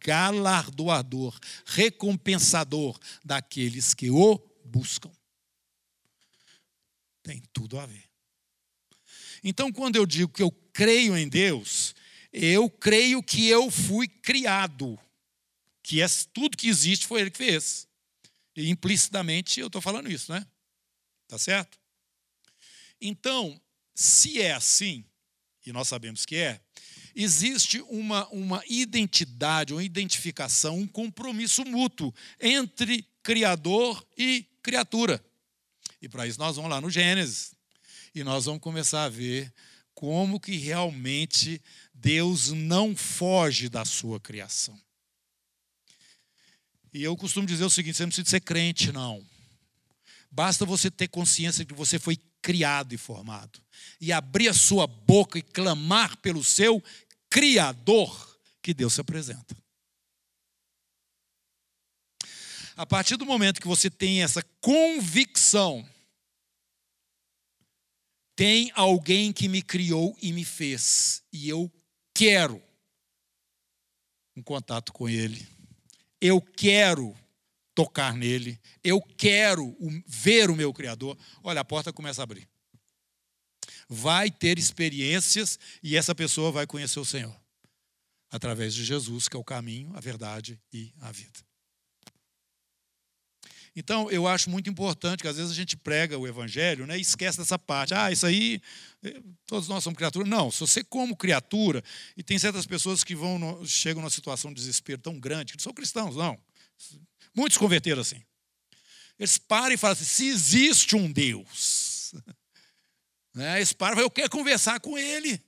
galardoador, 0.00 1.38
recompensador 1.64 2.98
daqueles 3.24 3.94
que 3.94 4.10
o 4.10 4.38
buscam. 4.64 5.10
Tem 7.22 7.42
tudo 7.52 7.78
a 7.78 7.86
ver. 7.86 8.04
Então, 9.42 9.72
quando 9.72 9.96
eu 9.96 10.06
digo 10.06 10.32
que 10.32 10.42
eu 10.42 10.50
creio 10.72 11.16
em 11.16 11.28
Deus, 11.28 11.94
eu 12.32 12.68
creio 12.68 13.22
que 13.22 13.46
eu 13.48 13.70
fui 13.70 14.08
criado, 14.08 14.98
que 15.86 16.02
é 16.02 16.06
tudo 16.32 16.56
que 16.56 16.66
existe 16.66 17.06
foi 17.06 17.20
Ele 17.20 17.30
que 17.30 17.38
fez. 17.38 17.86
E 18.56 18.68
implicitamente 18.68 19.60
eu 19.60 19.68
estou 19.68 19.80
falando 19.80 20.10
isso, 20.10 20.32
né? 20.32 20.44
Tá 21.28 21.38
certo? 21.38 21.78
Então, 23.00 23.60
se 23.94 24.42
é 24.42 24.52
assim, 24.52 25.04
e 25.64 25.72
nós 25.72 25.86
sabemos 25.86 26.26
que 26.26 26.34
é, 26.34 26.60
existe 27.14 27.80
uma, 27.82 28.26
uma 28.30 28.64
identidade, 28.68 29.72
uma 29.72 29.84
identificação, 29.84 30.76
um 30.76 30.88
compromisso 30.88 31.64
mútuo 31.64 32.12
entre 32.40 33.06
Criador 33.22 34.04
e 34.18 34.44
criatura. 34.64 35.24
E 36.02 36.08
para 36.08 36.26
isso 36.26 36.40
nós 36.40 36.56
vamos 36.56 36.70
lá 36.70 36.80
no 36.80 36.90
Gênesis. 36.90 37.54
E 38.12 38.24
nós 38.24 38.46
vamos 38.46 38.60
começar 38.60 39.04
a 39.04 39.08
ver 39.08 39.54
como 39.94 40.40
que 40.40 40.56
realmente 40.56 41.62
Deus 41.94 42.50
não 42.50 42.96
foge 42.96 43.68
da 43.68 43.84
sua 43.84 44.18
criação. 44.18 44.76
E 46.96 47.02
eu 47.02 47.14
costumo 47.14 47.46
dizer 47.46 47.62
o 47.62 47.68
seguinte: 47.68 47.98
você 47.98 48.04
não 48.04 48.08
precisa 48.08 48.30
ser 48.30 48.40
crente, 48.40 48.90
não. 48.90 49.22
Basta 50.30 50.64
você 50.64 50.90
ter 50.90 51.08
consciência 51.08 51.62
de 51.62 51.70
que 51.70 51.78
você 51.78 51.98
foi 51.98 52.18
criado 52.40 52.94
e 52.94 52.96
formado. 52.96 53.60
E 54.00 54.12
abrir 54.12 54.48
a 54.48 54.54
sua 54.54 54.86
boca 54.86 55.38
e 55.38 55.42
clamar 55.42 56.16
pelo 56.22 56.42
seu 56.42 56.82
Criador, 57.28 58.40
que 58.62 58.72
Deus 58.72 58.94
se 58.94 59.00
apresenta. 59.02 59.54
A 62.74 62.86
partir 62.86 63.16
do 63.16 63.26
momento 63.26 63.60
que 63.60 63.68
você 63.68 63.90
tem 63.90 64.22
essa 64.22 64.42
convicção, 64.62 65.86
tem 68.34 68.72
alguém 68.74 69.34
que 69.34 69.48
me 69.48 69.60
criou 69.60 70.16
e 70.22 70.32
me 70.32 70.46
fez, 70.46 71.22
e 71.30 71.46
eu 71.46 71.70
quero 72.14 72.62
um 74.34 74.42
contato 74.42 74.94
com 74.94 75.06
Ele 75.06 75.55
eu 76.26 76.40
quero 76.40 77.14
tocar 77.74 78.14
nele, 78.14 78.58
eu 78.82 79.00
quero 79.00 79.76
ver 80.06 80.50
o 80.50 80.56
meu 80.56 80.72
Criador, 80.72 81.16
olha, 81.42 81.60
a 81.60 81.64
porta 81.64 81.92
começa 81.92 82.22
a 82.22 82.24
abrir. 82.24 82.48
Vai 83.88 84.30
ter 84.30 84.58
experiências 84.58 85.58
e 85.82 85.96
essa 85.96 86.14
pessoa 86.14 86.50
vai 86.50 86.66
conhecer 86.66 86.98
o 86.98 87.04
Senhor 87.04 87.38
através 88.30 88.74
de 88.74 88.84
Jesus, 88.84 89.28
que 89.28 89.36
é 89.36 89.38
o 89.38 89.44
caminho, 89.44 89.92
a 89.94 90.00
verdade 90.00 90.60
e 90.72 90.92
a 91.00 91.12
vida. 91.12 91.45
Então, 93.78 94.10
eu 94.10 94.26
acho 94.26 94.48
muito 94.48 94.70
importante 94.70 95.20
que 95.20 95.28
às 95.28 95.36
vezes 95.36 95.52
a 95.52 95.54
gente 95.54 95.76
prega 95.76 96.18
o 96.18 96.26
evangelho 96.26 96.86
né, 96.86 96.96
e 96.96 97.02
esquece 97.02 97.36
dessa 97.36 97.58
parte. 97.58 97.92
Ah, 97.92 98.10
isso 98.10 98.24
aí, 98.24 98.58
eh, 99.04 99.20
todos 99.46 99.68
nós 99.68 99.84
somos 99.84 99.98
criaturas. 99.98 100.26
Não, 100.26 100.50
se 100.50 100.60
você, 100.60 100.82
como 100.82 101.14
criatura, 101.14 101.84
e 102.16 102.22
tem 102.22 102.38
certas 102.38 102.64
pessoas 102.64 103.04
que 103.04 103.14
vão 103.14 103.38
no, 103.38 103.66
chegam 103.66 104.00
numa 104.00 104.08
situação 104.08 104.50
de 104.50 104.56
desespero 104.56 105.02
tão 105.02 105.20
grande, 105.20 105.52
que 105.52 105.58
não 105.58 105.62
são 105.62 105.74
cristãos, 105.74 106.16
não. 106.16 106.38
Muitos 107.34 107.58
converteram 107.58 108.00
assim. 108.00 108.22
Eles 109.18 109.36
param 109.36 109.74
e 109.74 109.76
falam 109.76 109.92
assim: 109.92 110.04
se 110.04 110.26
existe 110.26 110.96
um 110.96 111.12
Deus. 111.12 112.14
Né, 113.34 113.58
eles 113.58 113.74
param 113.74 113.92
e 113.92 113.96
falam, 113.96 114.06
eu 114.06 114.10
quero 114.10 114.30
conversar 114.30 114.80
com 114.80 114.96
ele. 114.96 115.38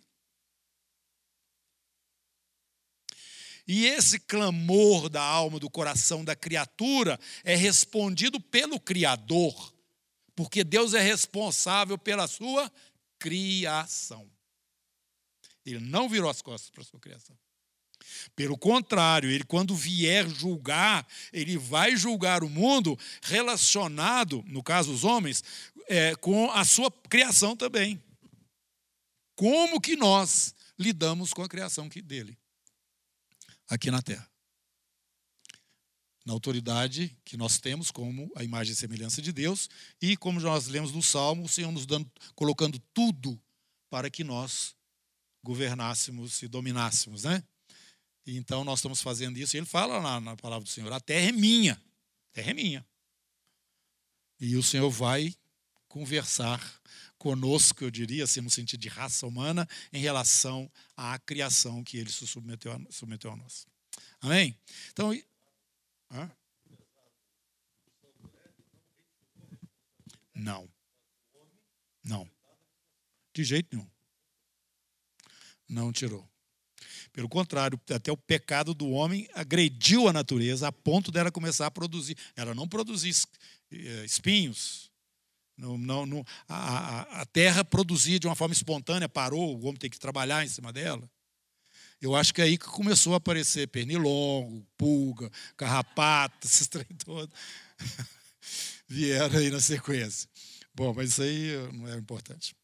E 3.69 3.85
esse 3.85 4.19
clamor 4.19 5.11
da 5.11 5.23
alma, 5.23 5.61
do 5.61 5.69
coração 5.69 6.25
da 6.25 6.35
criatura 6.35 7.21
é 7.45 7.55
respondido 7.55 8.41
pelo 8.41 8.81
Criador, 8.81 9.75
porque 10.35 10.65
Deus 10.65 10.95
é 10.95 11.01
responsável 11.03 11.99
pela 11.99 12.27
sua 12.27 12.73
criação. 13.19 14.27
Ele 15.67 15.81
não 15.81 16.09
virou 16.09 16.31
as 16.31 16.41
costas 16.41 16.71
para 16.71 16.81
a 16.81 16.87
sua 16.87 16.99
criação. 16.99 17.37
Pelo 18.35 18.57
contrário, 18.57 19.31
ele, 19.31 19.45
quando 19.45 19.77
vier 19.77 20.27
julgar, 20.27 21.07
ele 21.31 21.59
vai 21.59 21.95
julgar 21.95 22.43
o 22.43 22.49
mundo 22.49 22.99
relacionado, 23.21 24.43
no 24.47 24.63
caso 24.63 24.91
os 24.91 25.05
homens, 25.05 25.45
é, 25.89 26.15
com 26.17 26.51
a 26.53 26.65
sua 26.65 26.91
criação 26.91 27.55
também. 27.55 28.03
Como 29.37 29.79
que 29.79 29.95
nós 29.95 30.55
lidamos 30.79 31.35
com 31.35 31.43
a 31.43 31.49
criação 31.49 31.87
dele? 31.89 32.39
Aqui 33.69 33.91
na 33.91 34.03
terra. 34.03 34.29
Na 36.25 36.33
autoridade 36.33 37.17
que 37.25 37.37
nós 37.37 37.59
temos 37.59 37.91
como 37.91 38.31
a 38.35 38.45
imagem 38.45 38.73
e 38.73 38.77
semelhança 38.77 39.23
de 39.23 39.33
Deus, 39.33 39.69
e 40.01 40.17
como 40.17 40.41
nós 40.41 40.67
lemos 40.67 40.93
no 40.93 41.03
Salmo, 41.03 41.45
o 41.45 41.49
Senhor 41.49 41.73
nos 41.73 41.87
dando, 41.87 42.11
colocando 42.35 42.79
tudo 42.93 43.41
para 43.89 44.11
que 44.11 44.23
nós 44.23 44.75
governássemos 45.43 46.43
e 46.43 46.49
dominássemos, 46.49 47.25
né? 47.25 47.43
Então 48.27 48.63
nós 48.63 48.81
estamos 48.81 49.01
fazendo 49.01 49.39
isso, 49.39 49.57
e 49.57 49.59
ele 49.59 49.67
fala 49.67 49.99
lá 49.99 50.21
na 50.21 50.37
palavra 50.37 50.65
do 50.65 50.71
Senhor: 50.71 50.93
a 50.93 51.01
terra 51.01 51.29
é 51.29 51.33
minha, 51.33 51.75
a 51.75 52.35
terra 52.35 52.51
é 52.51 52.55
minha. 52.55 52.87
E 54.39 54.57
o 54.57 54.63
Senhor 54.63 54.91
vai 54.91 55.35
conversar 55.89 56.61
conosco, 57.19 57.85
eu 57.85 57.91
diria, 57.91 58.25
assim, 58.25 58.41
no 58.41 58.51
sentido 58.51 58.81
de 58.81 58.89
raça 58.89 59.27
humana, 59.27 59.69
em 59.93 60.01
relação 60.01 60.71
à 60.97 61.19
criação 61.19 61.83
que 61.83 61.99
ele 61.99 62.11
se 62.11 62.27
submeteu 62.27 62.73
a, 62.73 62.81
submeteu 62.91 63.33
a 63.33 63.37
nós. 63.37 63.67
Amém? 64.21 64.57
Então. 64.91 65.13
Não. 70.35 70.69
Não. 72.05 72.31
De 73.35 73.45
jeito 73.45 73.77
nenhum. 73.77 73.89
Não 75.69 75.93
tirou. 75.93 76.29
Pelo 77.13 77.29
contrário, 77.29 77.81
até 77.91 78.13
o 78.13 78.17
pecado 78.17 78.73
do 78.73 78.91
homem 78.91 79.29
agrediu 79.35 80.09
a 80.09 80.13
natureza 80.13 80.69
a 80.69 80.73
ponto 80.73 81.11
dela 81.11 81.33
começar 81.33 81.67
a 81.67 81.71
produzir. 81.71 82.17
Ela 82.37 82.55
não 82.55 82.69
produzia 82.69 83.13
eh, 83.73 84.05
espinhos, 84.05 84.88
não, 85.59 85.77
não, 85.77 86.07
não, 86.07 86.25
a, 86.49 87.23
a, 87.23 87.27
terra 87.27 87.65
produzia 87.65 88.19
de 88.19 88.29
uma 88.29 88.37
forma 88.37 88.55
espontânea, 88.55 89.09
parou, 89.09 89.57
o 89.57 89.67
homem 89.67 89.77
tem 89.77 89.91
que 89.91 89.99
trabalhar 89.99 90.45
em 90.45 90.49
cima 90.49 90.73
dela. 90.73 91.11
Eu 92.01 92.15
acho 92.15 92.33
que 92.33 92.41
é 92.41 92.45
aí 92.45 92.57
que 92.57 92.67
começou 92.67 93.15
a 93.15 93.17
aparecer 93.17 93.67
pernilongo, 93.67 94.65
pulga, 94.77 95.29
carrapato, 95.57 96.47
esses 96.47 96.69
trem 96.69 96.87
todos. 97.05 97.35
Vieram 98.87 99.37
aí 99.37 99.51
na 99.51 99.61
sequência. 99.61 100.31
Bom, 100.73 100.95
mas 100.95 101.11
isso 101.11 101.23
aí 101.23 101.51
não 101.73 101.89
é 101.89 101.97
importante. 101.97 102.55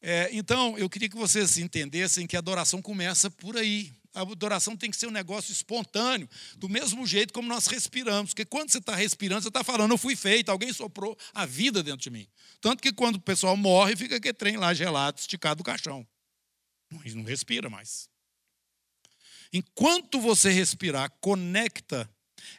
É, 0.00 0.28
então, 0.32 0.78
eu 0.78 0.88
queria 0.88 1.08
que 1.08 1.16
vocês 1.16 1.58
entendessem 1.58 2.26
que 2.26 2.36
a 2.36 2.38
adoração 2.38 2.80
começa 2.80 3.30
por 3.30 3.56
aí. 3.56 3.92
A 4.14 4.22
adoração 4.22 4.76
tem 4.76 4.90
que 4.90 4.96
ser 4.96 5.06
um 5.06 5.12
negócio 5.12 5.52
espontâneo, 5.52 6.28
do 6.56 6.68
mesmo 6.68 7.06
jeito 7.06 7.32
como 7.32 7.48
nós 7.48 7.66
respiramos. 7.66 8.30
Porque 8.30 8.44
quando 8.44 8.70
você 8.70 8.78
está 8.78 8.94
respirando, 8.94 9.42
você 9.42 9.48
está 9.48 9.62
falando, 9.62 9.92
eu 9.92 9.98
fui 9.98 10.16
feito, 10.16 10.50
alguém 10.50 10.72
soprou 10.72 11.16
a 11.34 11.44
vida 11.44 11.82
dentro 11.82 12.00
de 12.00 12.10
mim. 12.10 12.26
Tanto 12.60 12.82
que 12.82 12.92
quando 12.92 13.16
o 13.16 13.20
pessoal 13.20 13.56
morre, 13.56 13.96
fica 13.96 14.16
aquele 14.16 14.34
trem 14.34 14.56
lá 14.56 14.72
gelado, 14.72 15.18
esticado 15.18 15.58
do 15.58 15.64
caixão. 15.64 16.06
Não 16.90 17.24
respira 17.24 17.68
mais. 17.68 18.08
Enquanto 19.52 20.20
você 20.20 20.50
respirar, 20.50 21.10
conecta 21.20 22.08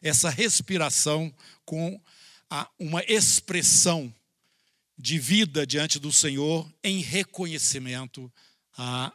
essa 0.01 0.29
respiração 0.29 1.33
com 1.65 1.99
a, 2.49 2.69
uma 2.79 3.03
expressão 3.03 4.13
de 4.99 5.17
vida 5.17 5.65
diante 5.65 5.97
do 5.97 6.11
Senhor 6.11 6.69
em 6.83 6.99
reconhecimento 6.99 8.31
a 8.77 9.13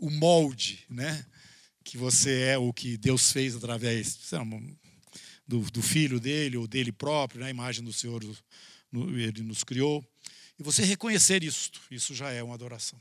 o 0.00 0.10
molde, 0.10 0.84
né? 0.90 1.24
que 1.84 1.96
você 1.96 2.40
é 2.40 2.58
o 2.58 2.72
que 2.72 2.96
Deus 2.96 3.30
fez 3.30 3.54
através 3.54 4.18
do, 5.46 5.60
do 5.70 5.82
filho 5.82 6.18
dele 6.18 6.56
ou 6.56 6.66
dele 6.66 6.90
próprio, 6.90 7.40
né? 7.40 7.50
imagem 7.50 7.84
do 7.84 7.92
Senhor, 7.92 8.20
ele 8.92 9.42
nos 9.42 9.62
criou. 9.62 10.04
E 10.58 10.62
você 10.62 10.82
reconhecer 10.82 11.44
isso, 11.44 11.70
isso 11.90 12.14
já 12.14 12.30
é 12.30 12.42
uma 12.42 12.54
adoração. 12.54 13.00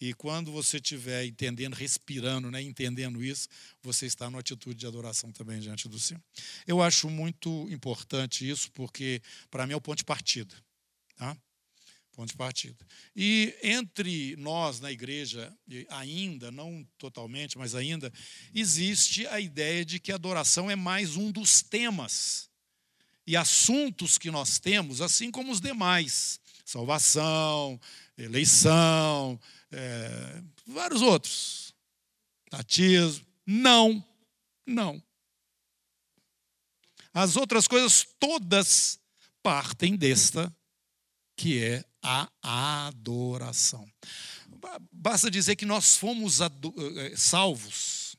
E 0.00 0.12
quando 0.12 0.52
você 0.52 0.76
estiver 0.76 1.24
entendendo, 1.24 1.72
respirando, 1.72 2.50
né, 2.50 2.60
entendendo 2.60 3.24
isso, 3.24 3.48
você 3.82 4.04
está 4.04 4.28
numa 4.28 4.40
atitude 4.40 4.74
de 4.74 4.86
adoração 4.86 5.30
também 5.32 5.60
diante 5.60 5.88
do 5.88 5.98
Senhor. 5.98 6.22
Eu 6.66 6.82
acho 6.82 7.08
muito 7.08 7.66
importante 7.70 8.48
isso, 8.48 8.70
porque 8.72 9.22
para 9.50 9.66
mim 9.66 9.72
é 9.72 9.76
o 9.76 9.80
ponto 9.80 9.98
de 9.98 10.04
partida. 10.04 10.54
Tá? 11.16 11.36
Ponto 12.12 12.30
de 12.30 12.36
partida. 12.36 12.86
E 13.14 13.56
entre 13.62 14.36
nós 14.36 14.78
na 14.78 14.92
igreja, 14.92 15.52
ainda, 15.90 16.50
não 16.50 16.86
totalmente, 16.96 17.58
mas 17.58 17.74
ainda, 17.74 18.12
existe 18.54 19.26
a 19.26 19.40
ideia 19.40 19.84
de 19.84 19.98
que 19.98 20.12
a 20.12 20.14
adoração 20.14 20.70
é 20.70 20.76
mais 20.76 21.16
um 21.16 21.32
dos 21.32 21.60
temas 21.60 22.48
e 23.26 23.36
assuntos 23.36 24.18
que 24.18 24.30
nós 24.30 24.58
temos, 24.58 25.00
assim 25.00 25.30
como 25.30 25.50
os 25.50 25.60
demais: 25.60 26.38
salvação, 26.64 27.80
eleição, 28.16 29.40
é, 29.72 30.42
vários 30.66 31.02
outros. 31.02 31.74
Batismo. 32.50 33.26
Não, 33.44 34.04
não. 34.66 35.02
As 37.12 37.36
outras 37.36 37.66
coisas 37.66 38.06
todas 38.18 38.98
partem 39.42 39.96
desta, 39.96 40.54
que 41.36 41.62
é 41.62 41.84
a 42.02 42.28
adoração. 42.86 43.90
Basta 44.90 45.30
dizer 45.30 45.56
que 45.56 45.66
nós 45.66 45.96
fomos 45.96 46.40
eh, 46.40 46.48
salvos 47.16 48.16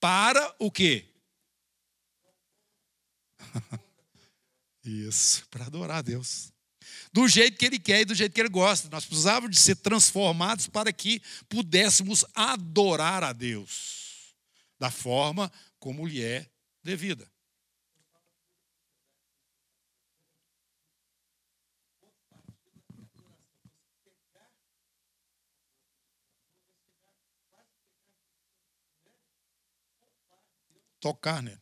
para 0.00 0.54
o 0.58 0.70
quê? 0.70 1.06
Isso, 4.84 5.46
para 5.50 5.66
adorar 5.66 5.98
a 5.98 6.02
Deus. 6.02 6.52
Do 7.12 7.28
jeito 7.28 7.58
que 7.58 7.66
Ele 7.66 7.78
quer 7.78 8.00
e 8.00 8.04
do 8.04 8.14
jeito 8.14 8.32
que 8.32 8.40
Ele 8.40 8.48
gosta. 8.48 8.88
Nós 8.88 9.04
precisávamos 9.04 9.56
de 9.56 9.60
ser 9.60 9.76
transformados 9.76 10.66
para 10.66 10.92
que 10.92 11.20
pudéssemos 11.48 12.24
adorar 12.34 13.22
a 13.22 13.32
Deus 13.32 14.34
da 14.78 14.90
forma 14.90 15.50
como 15.78 16.06
lhe 16.06 16.22
é 16.22 16.48
devida. 16.82 17.30
Tocar 31.00 31.42
nele. 31.42 31.60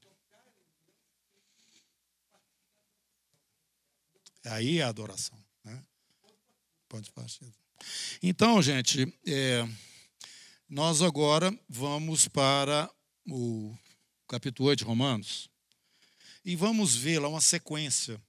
Aí 4.44 4.79
é 4.79 4.83
a 4.83 4.88
adoração. 4.88 5.38
Né? 5.64 5.85
Pode 6.88 7.11
partir. 7.12 7.53
Então, 8.22 8.62
gente, 8.62 9.12
é, 9.27 9.68
nós 10.68 11.03
agora 11.03 11.57
vamos 11.68 12.29
para 12.29 12.90
o 13.29 13.77
capítulo 14.29 14.68
8 14.68 14.79
de 14.79 14.85
Romanos 14.85 15.51
e 16.44 16.55
vamos 16.55 16.94
ver 16.94 17.18
lá 17.18 17.29
uma 17.29 17.40
sequência 17.40 18.20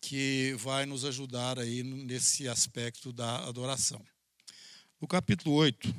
que 0.00 0.54
vai 0.58 0.86
nos 0.86 1.04
ajudar 1.04 1.58
aí 1.58 1.82
nesse 1.82 2.48
aspecto 2.48 3.12
da 3.12 3.44
adoração. 3.46 4.04
O 5.00 5.06
capítulo 5.06 5.54
8, 5.56 5.94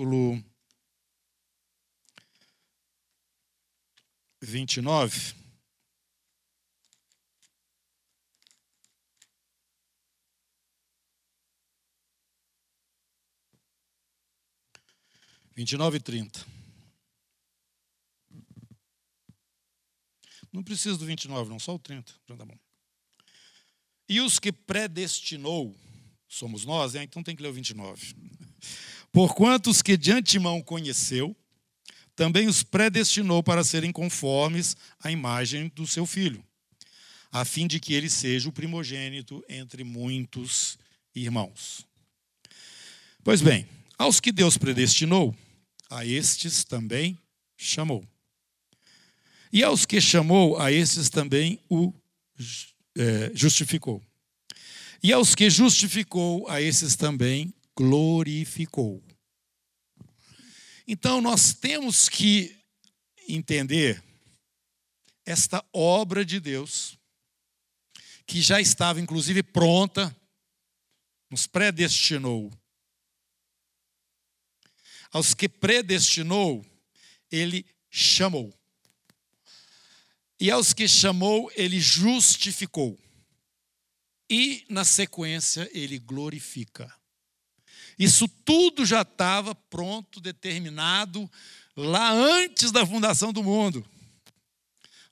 versículo 0.00 0.42
29. 4.40 5.34
Vinte 15.52 15.72
e 15.72 15.76
nove 15.76 15.98
e 15.98 16.00
trinta. 16.00 16.40
Não 20.52 20.64
preciso 20.64 20.98
do 20.98 21.04
29, 21.04 21.50
não, 21.50 21.58
só 21.58 21.74
o 21.74 21.78
30. 21.78 22.12
Já 22.26 22.36
tá 22.36 22.44
bom. 22.46 22.58
E 24.08 24.20
os 24.20 24.38
que 24.38 24.50
predestinou, 24.50 25.76
somos 26.26 26.64
nós, 26.64 26.94
né? 26.94 27.02
então 27.02 27.22
tem 27.22 27.36
que 27.36 27.42
ler 27.42 27.50
o 27.50 27.52
29. 27.52 28.14
Porquanto 29.12 29.70
os 29.70 29.82
que 29.82 29.96
de 29.96 30.12
antemão 30.12 30.62
conheceu, 30.62 31.36
também 32.14 32.46
os 32.46 32.62
predestinou 32.62 33.42
para 33.42 33.64
serem 33.64 33.90
conformes 33.90 34.76
à 35.02 35.10
imagem 35.10 35.72
do 35.74 35.86
seu 35.86 36.06
filho, 36.06 36.44
a 37.32 37.44
fim 37.44 37.66
de 37.66 37.80
que 37.80 37.94
ele 37.94 38.10
seja 38.10 38.48
o 38.48 38.52
primogênito 38.52 39.44
entre 39.48 39.82
muitos 39.84 40.78
irmãos. 41.14 41.86
Pois 43.24 43.40
bem, 43.40 43.66
aos 43.98 44.20
que 44.20 44.32
Deus 44.32 44.56
predestinou, 44.56 45.34
a 45.88 46.04
estes 46.06 46.64
também 46.64 47.18
chamou. 47.56 48.04
E 49.52 49.64
aos 49.64 49.84
que 49.84 50.00
chamou, 50.00 50.58
a 50.58 50.70
estes 50.70 51.10
também 51.10 51.58
o 51.68 51.92
é, 52.96 53.30
justificou. 53.34 54.02
E 55.02 55.12
aos 55.12 55.34
que 55.34 55.48
justificou, 55.48 56.48
a 56.48 56.60
esses 56.60 56.94
também 56.94 57.52
glorificou. 57.80 59.02
Então 60.86 61.22
nós 61.22 61.54
temos 61.54 62.10
que 62.10 62.54
entender 63.26 64.04
esta 65.24 65.64
obra 65.72 66.22
de 66.22 66.38
Deus, 66.38 66.98
que 68.26 68.42
já 68.42 68.60
estava 68.60 69.00
inclusive 69.00 69.42
pronta, 69.42 70.14
nos 71.30 71.46
predestinou. 71.46 72.52
Aos 75.10 75.32
que 75.32 75.48
predestinou, 75.48 76.62
ele 77.30 77.64
chamou. 77.88 78.52
E 80.38 80.50
aos 80.50 80.74
que 80.74 80.86
chamou, 80.86 81.50
ele 81.54 81.80
justificou. 81.80 82.98
E, 84.28 84.66
na 84.68 84.84
sequência, 84.84 85.68
ele 85.72 85.98
glorifica. 85.98 86.99
Isso 88.00 88.26
tudo 88.26 88.86
já 88.86 89.02
estava 89.02 89.54
pronto, 89.54 90.22
determinado, 90.22 91.30
lá 91.76 92.10
antes 92.10 92.72
da 92.72 92.86
fundação 92.86 93.30
do 93.30 93.44
mundo. 93.44 93.86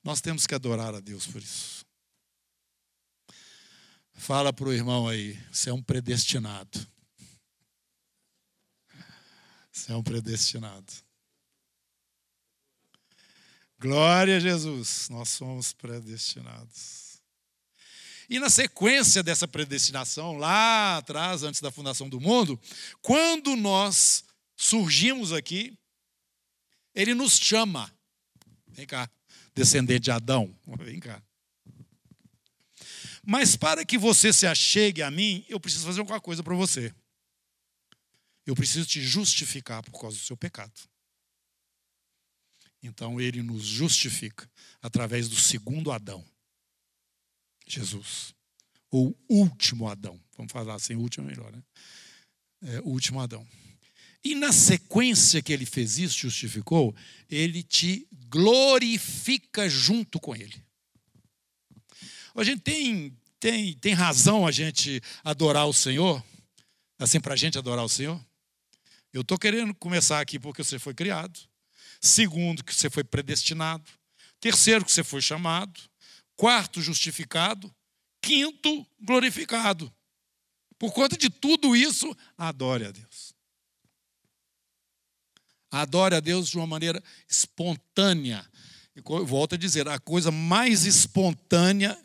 Nós 0.03 0.22
temos 0.22 0.46
que 0.46 0.55
adorar 0.55 0.94
a 0.94 1.01
Deus 1.01 1.27
por 1.27 1.42
isso. 1.42 1.85
Fala 4.14 4.55
para 4.55 4.70
o 4.70 4.72
irmão 4.72 5.07
aí, 5.07 5.38
você 5.53 5.68
é 5.68 5.72
um 5.74 5.83
predestinado. 5.83 6.88
Você 9.70 9.92
é 9.92 9.94
um 9.94 10.03
predestinado. 10.03 10.90
Glória 13.79 14.38
a 14.38 14.40
Jesus, 14.40 15.11
nós 15.11 15.29
somos 15.29 15.74
predestinados. 15.74 17.07
E 18.28 18.38
na 18.38 18.50
sequência 18.50 19.22
dessa 19.22 19.48
predestinação, 19.48 20.36
lá 20.36 20.98
atrás, 20.98 21.42
antes 21.42 21.60
da 21.60 21.70
fundação 21.70 22.08
do 22.08 22.20
mundo, 22.20 22.60
quando 23.00 23.56
nós 23.56 24.24
surgimos 24.54 25.32
aqui, 25.32 25.78
ele 26.94 27.14
nos 27.14 27.38
chama. 27.38 27.90
Vem 28.66 28.86
cá, 28.86 29.10
descendente 29.54 30.00
de 30.00 30.10
Adão, 30.10 30.54
vem 30.80 31.00
cá. 31.00 31.22
Mas 33.24 33.56
para 33.56 33.84
que 33.84 33.96
você 33.96 34.32
se 34.32 34.46
achegue 34.46 35.02
a 35.02 35.10
mim, 35.10 35.44
eu 35.48 35.58
preciso 35.58 35.86
fazer 35.86 36.00
alguma 36.00 36.20
coisa 36.20 36.42
para 36.42 36.54
você. 36.54 36.94
Eu 38.46 38.54
preciso 38.54 38.86
te 38.86 39.02
justificar 39.02 39.82
por 39.82 40.00
causa 40.00 40.16
do 40.16 40.22
seu 40.22 40.36
pecado. 40.36 40.72
Então 42.82 43.20
ele 43.20 43.42
nos 43.42 43.64
justifica 43.66 44.50
através 44.80 45.28
do 45.28 45.36
segundo 45.36 45.92
Adão. 45.92 46.24
Jesus. 47.74 48.35
Ou 48.90 49.16
último 49.28 49.88
Adão. 49.88 50.18
Vamos 50.37 50.52
falar 50.52 50.74
assim, 50.74 50.94
último 50.94 51.26
é 51.26 51.31
melhor, 51.31 51.52
né? 51.52 51.62
É, 52.62 52.81
último 52.81 53.20
Adão. 53.20 53.46
E 54.24 54.35
na 54.35 54.52
sequência 54.52 55.42
que 55.42 55.52
ele 55.52 55.64
fez 55.64 55.98
isso, 55.98 56.18
justificou, 56.18 56.94
ele 57.31 57.62
te 57.62 58.07
glorifica 58.28 59.68
junto 59.68 60.18
com 60.18 60.35
ele. 60.35 60.62
A 62.35 62.44
gente 62.44 62.61
tem, 62.61 63.16
tem, 63.40 63.74
tem 63.74 63.94
razão 63.94 64.46
a 64.46 64.52
gente 64.52 65.00
adorar 65.24 65.66
o 65.66 65.72
Senhor? 65.72 66.22
Assim, 66.98 67.20
para 67.20 67.35
a 67.35 67.37
gente 67.37 67.59
adorar 67.59 67.85
o 67.85 67.88
Senhor? 67.88 68.20
Eu 69.12 69.22
estou 69.22 69.38
querendo 69.38 69.74
começar 69.74 70.20
aqui 70.20 70.38
porque 70.38 70.62
você 70.62 70.78
foi 70.78 70.94
criado. 70.94 71.38
Segundo, 72.00 72.62
que 72.64 72.74
você 72.74 72.90
foi 72.90 73.02
predestinado. 73.02 73.90
Terceiro, 74.40 74.85
que 74.85 74.92
você 74.92 75.02
foi 75.02 75.20
chamado 75.20 75.81
quarto, 76.38 76.81
justificado, 76.81 77.74
quinto, 78.22 78.87
glorificado. 79.01 79.92
Por 80.79 80.92
conta 80.92 81.18
de 81.18 81.29
tudo 81.29 81.74
isso, 81.74 82.16
adore 82.37 82.87
a 82.87 82.92
Deus. 82.92 83.35
Adore 85.70 86.14
a 86.14 86.20
Deus 86.20 86.48
de 86.48 86.57
uma 86.57 86.66
maneira 86.66 87.03
espontânea. 87.29 88.48
Volto 89.27 89.57
a 89.57 89.59
dizer, 89.59 89.88
a 89.88 89.98
coisa 89.98 90.31
mais 90.31 90.87
espontânea, 90.87 91.98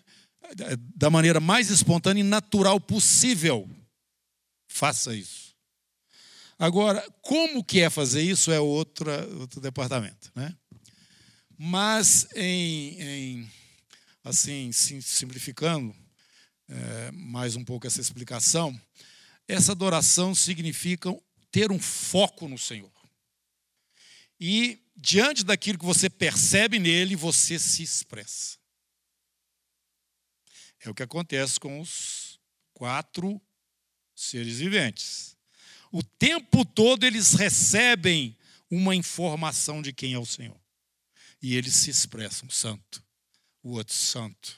da 0.95 1.09
maneira 1.09 1.39
mais 1.39 1.69
espontânea 1.69 2.21
e 2.21 2.23
natural 2.23 2.79
possível. 2.79 3.69
Faça 4.67 5.15
isso. 5.15 5.55
Agora, 6.57 7.07
como 7.21 7.63
que 7.63 7.81
é 7.81 7.89
fazer 7.89 8.23
isso 8.23 8.51
é 8.51 8.59
outra, 8.59 9.27
outro 9.39 9.61
departamento, 9.61 10.31
né? 10.35 10.55
Mas, 11.57 12.27
em, 12.35 13.01
em 13.01 13.51
assim, 14.23 14.71
simplificando 14.71 15.93
é, 16.67 17.11
mais 17.11 17.55
um 17.55 17.63
pouco 17.63 17.85
essa 17.85 17.99
explicação, 17.99 18.79
essa 19.47 19.73
adoração 19.73 20.33
significa 20.33 21.13
ter 21.51 21.71
um 21.71 21.79
foco 21.79 22.47
no 22.47 22.57
Senhor. 22.57 22.91
E 24.39 24.79
diante 24.95 25.43
daquilo 25.43 25.77
que 25.77 25.85
você 25.85 26.09
percebe 26.09 26.79
nele, 26.79 27.15
você 27.15 27.59
se 27.59 27.83
expressa. 27.83 28.57
É 30.79 30.89
o 30.89 30.93
que 30.93 31.03
acontece 31.03 31.59
com 31.59 31.79
os 31.79 32.39
quatro 32.73 33.41
seres 34.15 34.59
viventes. 34.59 35.37
O 35.91 36.01
tempo 36.03 36.65
todo 36.65 37.05
eles 37.05 37.33
recebem 37.33 38.37
uma 38.69 38.95
informação 38.95 39.81
de 39.81 39.93
quem 39.93 40.13
é 40.13 40.19
o 40.19 40.25
Senhor. 40.25 40.59
E 41.41 41.55
eles 41.55 41.75
se 41.75 41.89
expressam, 41.89 42.49
santo, 42.49 43.03
o 43.63 43.77
outro 43.77 43.95
santo, 43.95 44.57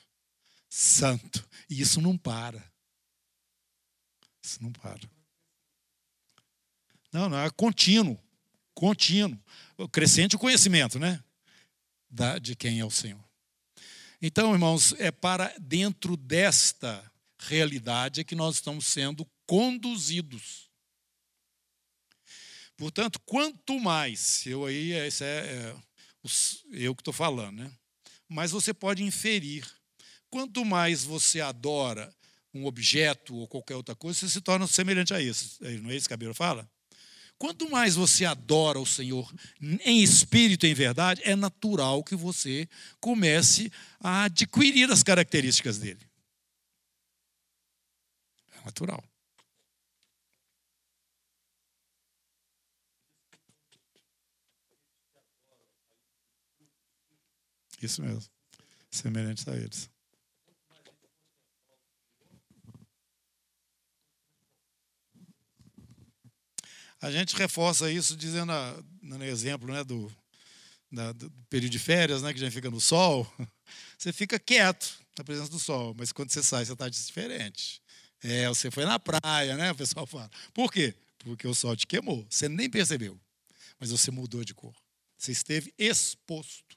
santo. 0.67 1.47
E 1.69 1.79
isso 1.79 2.01
não 2.01 2.17
para. 2.17 2.61
Isso 4.43 4.61
não 4.61 4.71
para. 4.71 5.07
Não, 7.13 7.29
não, 7.29 7.39
é 7.39 7.49
contínuo. 7.51 8.19
Contínuo. 8.73 9.39
Crescente 9.91 10.35
o 10.35 10.39
conhecimento, 10.39 10.99
né? 10.99 11.23
Da, 12.09 12.39
de 12.39 12.55
quem 12.55 12.79
é 12.79 12.85
o 12.85 12.91
Senhor. 12.91 13.23
Então, 14.21 14.53
irmãos, 14.53 14.93
é 14.97 15.11
para 15.11 15.53
dentro 15.59 16.17
desta 16.17 17.11
realidade 17.37 18.23
que 18.23 18.35
nós 18.35 18.55
estamos 18.55 18.87
sendo 18.87 19.25
conduzidos. 19.45 20.69
Portanto, 22.75 23.19
quanto 23.25 23.79
mais, 23.79 24.45
eu 24.45 24.65
aí, 24.65 24.91
esse 24.93 25.23
é, 25.23 25.27
é 25.27 25.75
eu 26.71 26.95
que 26.95 27.01
estou 27.01 27.13
falando, 27.13 27.57
né? 27.57 27.71
Mas 28.27 28.51
você 28.51 28.73
pode 28.73 29.03
inferir. 29.03 29.65
Quanto 30.29 30.65
mais 30.65 31.03
você 31.03 31.41
adora 31.41 32.13
um 32.53 32.65
objeto 32.65 33.35
ou 33.35 33.47
qualquer 33.47 33.75
outra 33.75 33.95
coisa, 33.95 34.19
você 34.19 34.29
se 34.29 34.41
torna 34.41 34.65
semelhante 34.67 35.13
a 35.13 35.21
isso. 35.21 35.57
Não 35.81 35.91
é 35.91 35.95
isso 35.95 36.07
que 36.07 36.13
a 36.13 36.17
Bíblia 36.17 36.33
fala? 36.33 36.69
Quanto 37.37 37.69
mais 37.69 37.95
você 37.95 38.23
adora 38.23 38.79
o 38.79 38.85
Senhor 38.85 39.29
em 39.83 40.01
espírito 40.01 40.65
e 40.65 40.69
em 40.69 40.73
verdade, 40.73 41.21
é 41.25 41.35
natural 41.35 42.01
que 42.01 42.15
você 42.15 42.67
comece 42.99 43.69
a 43.99 44.23
adquirir 44.23 44.89
as 44.89 45.03
características 45.03 45.77
dele. 45.77 45.99
É 48.53 48.65
natural. 48.65 49.03
Isso 57.85 58.01
mesmo. 58.01 58.23
Semelhantes 58.89 59.47
a 59.47 59.55
eles. 59.55 59.89
A 66.99 67.11
gente 67.11 67.35
reforça 67.35 67.91
isso 67.91 68.17
dizendo, 68.17 68.51
no 69.03 69.23
exemplo 69.23 69.71
né, 69.71 69.83
do, 69.83 70.11
da, 70.91 71.11
do 71.11 71.29
período 71.49 71.71
de 71.71 71.77
férias, 71.77 72.23
né, 72.23 72.33
que 72.33 72.39
a 72.39 72.43
gente 72.43 72.53
fica 72.53 72.71
no 72.71 72.81
sol, 72.81 73.31
você 73.95 74.11
fica 74.11 74.39
quieto 74.39 74.97
na 75.15 75.23
presença 75.23 75.51
do 75.51 75.59
sol, 75.59 75.93
mas 75.95 76.11
quando 76.11 76.31
você 76.31 76.41
sai, 76.41 76.65
você 76.65 76.73
está 76.73 76.89
diferente. 76.89 77.79
É, 78.23 78.47
você 78.47 78.71
foi 78.71 78.85
na 78.85 78.97
praia, 78.97 79.55
né? 79.55 79.71
O 79.71 79.75
pessoal 79.75 80.07
fala. 80.07 80.31
Por 80.51 80.71
quê? 80.71 80.95
Porque 81.19 81.47
o 81.47 81.53
sol 81.53 81.75
te 81.75 81.85
queimou. 81.85 82.25
Você 82.27 82.49
nem 82.49 82.67
percebeu, 82.67 83.19
mas 83.79 83.91
você 83.91 84.09
mudou 84.09 84.43
de 84.43 84.55
cor. 84.55 84.73
Você 85.15 85.31
esteve 85.31 85.71
exposto 85.77 86.75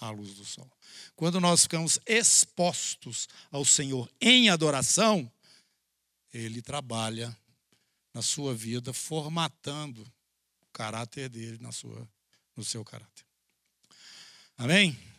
à 0.00 0.10
luz 0.10 0.34
do 0.34 0.44
sol. 0.44 0.70
Quando 1.16 1.40
nós 1.40 1.62
ficamos 1.62 1.98
expostos 2.06 3.28
ao 3.50 3.64
Senhor 3.64 4.10
em 4.20 4.50
adoração, 4.50 5.30
Ele 6.32 6.60
trabalha 6.60 7.36
na 8.12 8.22
sua 8.22 8.54
vida, 8.54 8.92
formatando 8.92 10.02
o 10.62 10.66
caráter 10.72 11.28
dele 11.28 11.58
na 11.60 11.72
sua, 11.72 12.08
no 12.56 12.64
seu 12.64 12.84
caráter. 12.84 13.24
Amém? 14.56 15.13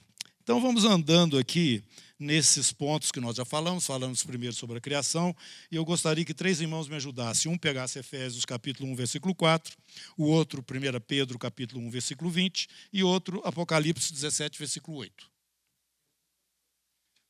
Então 0.46 0.62
vamos 0.62 0.86
andando 0.86 1.40
aqui 1.40 1.84
nesses 2.20 2.72
pontos 2.72 3.12
que 3.12 3.20
nós 3.20 3.36
já 3.36 3.44
falamos, 3.44 3.84
falamos 3.84 4.24
primeiro 4.24 4.56
sobre 4.56 4.78
a 4.78 4.80
criação, 4.80 5.36
e 5.72 5.76
eu 5.76 5.84
gostaria 5.84 6.24
que 6.24 6.36
três 6.36 6.62
irmãos 6.62 6.88
me 6.88 6.96
ajudassem. 6.96 7.52
Um 7.52 7.58
pegasse 7.58 7.98
Efésios 7.98 8.46
capítulo 8.46 8.88
1, 8.92 8.96
versículo 8.96 9.34
4, 9.34 9.76
o 10.16 10.26
outro 10.26 10.62
1 10.62 11.02
Pedro 11.02 11.40
capítulo 11.40 11.82
1, 11.88 11.90
versículo 11.90 12.30
20, 12.30 12.70
e 12.94 13.04
outro 13.04 13.42
Apocalipse 13.44 14.14
17, 14.14 14.60
versículo 14.60 14.98
8. 14.98 15.32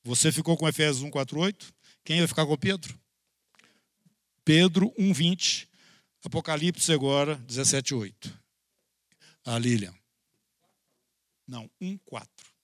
Você 0.03 0.29
ficou 0.29 0.57
com 0.57 0.67
Efésios 0.67 1.01
1, 1.01 1.09
4, 1.09 1.39
8? 1.39 1.73
Quem 2.03 2.17
vai 2.17 2.27
ficar 2.27 2.45
com 2.45 2.57
Pedro? 2.57 2.99
Pedro 4.43 4.93
1, 4.99 5.13
20, 5.13 5.69
Apocalipse 6.21 6.91
agora 6.91 7.35
17, 7.47 7.95
8. 7.95 8.39
A 9.45 9.57
Lilian. 9.57 9.95
Não, 11.47 11.71
1, 11.79 11.97
4. 11.99 12.54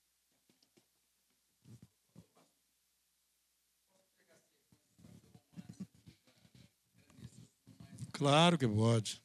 Claro 8.22 8.56
que 8.56 8.68
pode. 8.68 9.20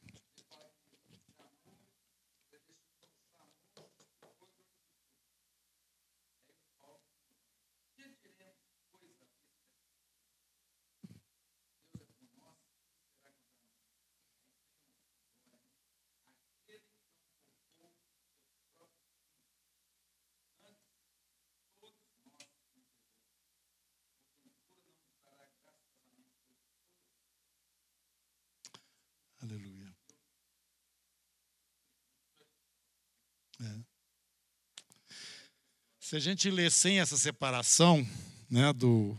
Se 36.07 36.15
a 36.15 36.19
gente 36.19 36.49
ler 36.49 36.71
sem 36.71 37.01
essa 37.01 37.17
separação, 37.17 38.07
né, 38.49 38.71
do 38.71 39.13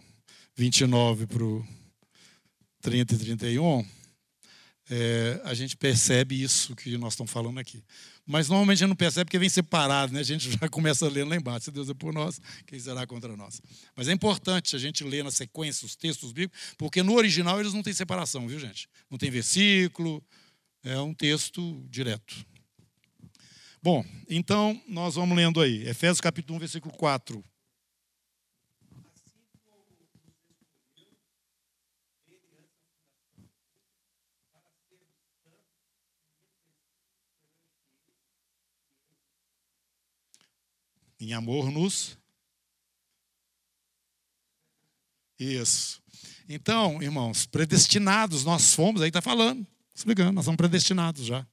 29 0.57 1.27
para 1.27 1.45
o 1.45 1.69
30 2.81 3.15
e 3.15 3.19
31, 3.19 3.87
é, 4.89 5.39
a 5.45 5.53
gente 5.53 5.77
percebe 5.77 6.43
isso 6.43 6.75
que 6.75 6.97
nós 6.97 7.13
estamos 7.13 7.31
falando 7.31 7.61
aqui. 7.61 7.85
Mas 8.25 8.49
normalmente 8.49 8.79
a 8.79 8.81
gente 8.87 8.89
não 8.89 8.97
percebe 8.97 9.27
porque 9.27 9.39
vem 9.39 9.51
separado, 9.51 10.15
né? 10.15 10.21
a 10.21 10.23
gente 10.23 10.51
já 10.59 10.67
começa 10.71 11.07
ler 11.11 11.27
lá 11.27 11.37
embaixo. 11.37 11.67
Se 11.67 11.71
Deus 11.71 11.91
é 11.91 11.93
por 11.93 12.15
nós, 12.15 12.41
quem 12.67 12.81
será 12.81 13.07
contra 13.07 13.37
nós? 13.37 13.61
Mas 13.95 14.09
é 14.09 14.13
importante 14.13 14.75
a 14.75 14.79
gente 14.79 15.05
ler 15.05 15.23
na 15.23 15.31
sequência 15.31 15.85
os 15.85 15.95
textos 15.95 16.33
bíblicos, 16.33 16.59
porque 16.79 17.03
no 17.03 17.17
original 17.17 17.61
eles 17.61 17.75
não 17.75 17.83
têm 17.83 17.93
separação, 17.93 18.49
viu, 18.49 18.59
gente? 18.59 18.89
Não 19.11 19.19
tem 19.19 19.31
versículo, 19.31 20.25
é 20.83 20.99
um 20.99 21.13
texto 21.13 21.87
direto. 21.91 22.35
Bom, 23.91 24.05
então 24.29 24.79
nós 24.87 25.15
vamos 25.15 25.35
lendo 25.35 25.63
aí. 25.63 25.89
Efésios 25.89 26.21
capítulo 26.21 26.57
1, 26.57 26.59
versículo 26.59 26.95
4. 26.95 27.43
Em 41.19 41.33
amor 41.33 41.71
nos. 41.73 42.19
Isso. 45.39 46.03
Então, 46.47 47.03
irmãos, 47.03 47.47
predestinados 47.47 48.45
nós 48.45 48.75
fomos, 48.75 49.01
aí 49.01 49.09
está 49.09 49.23
falando, 49.23 49.67
explicando, 49.95 50.33
nós 50.33 50.45
somos 50.45 50.59
predestinados 50.59 51.25
já 51.25 51.47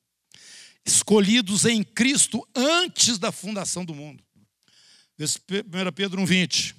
escolhidos 0.85 1.65
em 1.65 1.83
Cristo 1.83 2.47
antes 2.55 3.17
da 3.17 3.31
fundação 3.31 3.83
do 3.83 3.95
mundo. 3.95 4.23
1 5.17 5.91
Pedro 5.93 6.21
1, 6.21 6.25
20. 6.25 6.75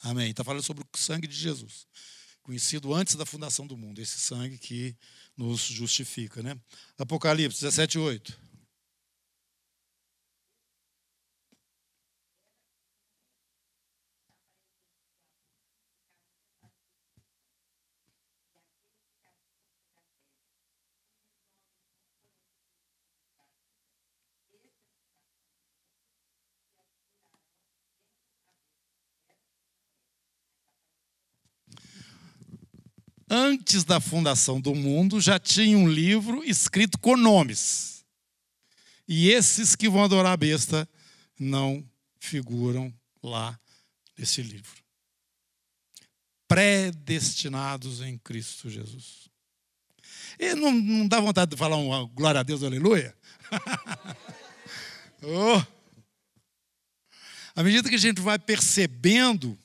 Amém. 0.00 0.30
Está 0.30 0.44
falando 0.44 0.62
sobre 0.62 0.84
o 0.84 0.96
sangue 0.96 1.26
de 1.26 1.34
Jesus, 1.34 1.88
conhecido 2.42 2.94
antes 2.94 3.16
da 3.16 3.26
fundação 3.26 3.66
do 3.66 3.76
mundo, 3.76 4.00
esse 4.00 4.20
sangue 4.20 4.56
que 4.56 4.96
nos 5.36 5.62
justifica. 5.62 6.42
Né? 6.44 6.56
Apocalipse 6.96 7.60
17, 7.60 7.98
8. 7.98 8.45
Antes 33.30 33.84
da 33.84 34.00
fundação 34.00 34.60
do 34.60 34.74
mundo, 34.74 35.20
já 35.20 35.38
tinha 35.38 35.76
um 35.76 35.88
livro 35.88 36.44
escrito 36.44 36.98
com 36.98 37.16
nomes. 37.16 38.04
E 39.08 39.30
esses 39.30 39.76
que 39.76 39.88
vão 39.88 40.04
adorar 40.04 40.32
a 40.32 40.36
besta 40.36 40.88
não 41.38 41.84
figuram 42.18 42.92
lá 43.22 43.58
nesse 44.18 44.42
livro. 44.42 44.82
Predestinados 46.48 48.00
em 48.00 48.18
Cristo 48.18 48.70
Jesus. 48.70 49.28
E 50.38 50.54
não, 50.54 50.72
não 50.72 51.08
dá 51.08 51.20
vontade 51.20 51.52
de 51.52 51.56
falar 51.56 51.76
um 51.76 52.08
glória 52.08 52.40
a 52.40 52.42
Deus, 52.42 52.62
aleluia? 52.62 53.16
oh. 55.22 55.62
À 57.54 57.62
medida 57.62 57.88
que 57.88 57.94
a 57.94 57.98
gente 57.98 58.20
vai 58.20 58.38
percebendo 58.38 59.58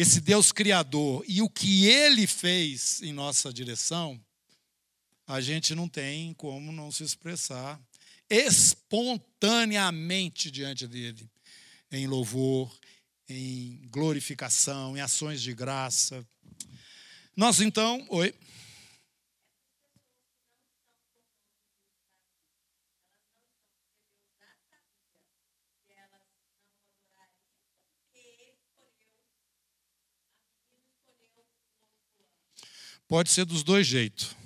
esse 0.00 0.20
Deus 0.22 0.50
Criador 0.50 1.22
e 1.28 1.42
o 1.42 1.50
que 1.50 1.86
ele 1.86 2.26
fez 2.26 3.02
em 3.02 3.12
nossa 3.12 3.52
direção, 3.52 4.18
a 5.26 5.42
gente 5.42 5.74
não 5.74 5.86
tem 5.86 6.32
como 6.32 6.72
não 6.72 6.90
se 6.90 7.04
expressar 7.04 7.78
espontaneamente 8.30 10.50
diante 10.50 10.86
dele, 10.86 11.28
em 11.92 12.06
louvor, 12.06 12.74
em 13.28 13.82
glorificação, 13.90 14.96
em 14.96 15.02
ações 15.02 15.42
de 15.42 15.52
graça. 15.52 16.26
Nós 17.36 17.60
então, 17.60 18.06
oi. 18.08 18.34
Pode 33.10 33.28
ser 33.28 33.44
dos 33.44 33.64
dois 33.64 33.88
jeitos. 33.88 34.36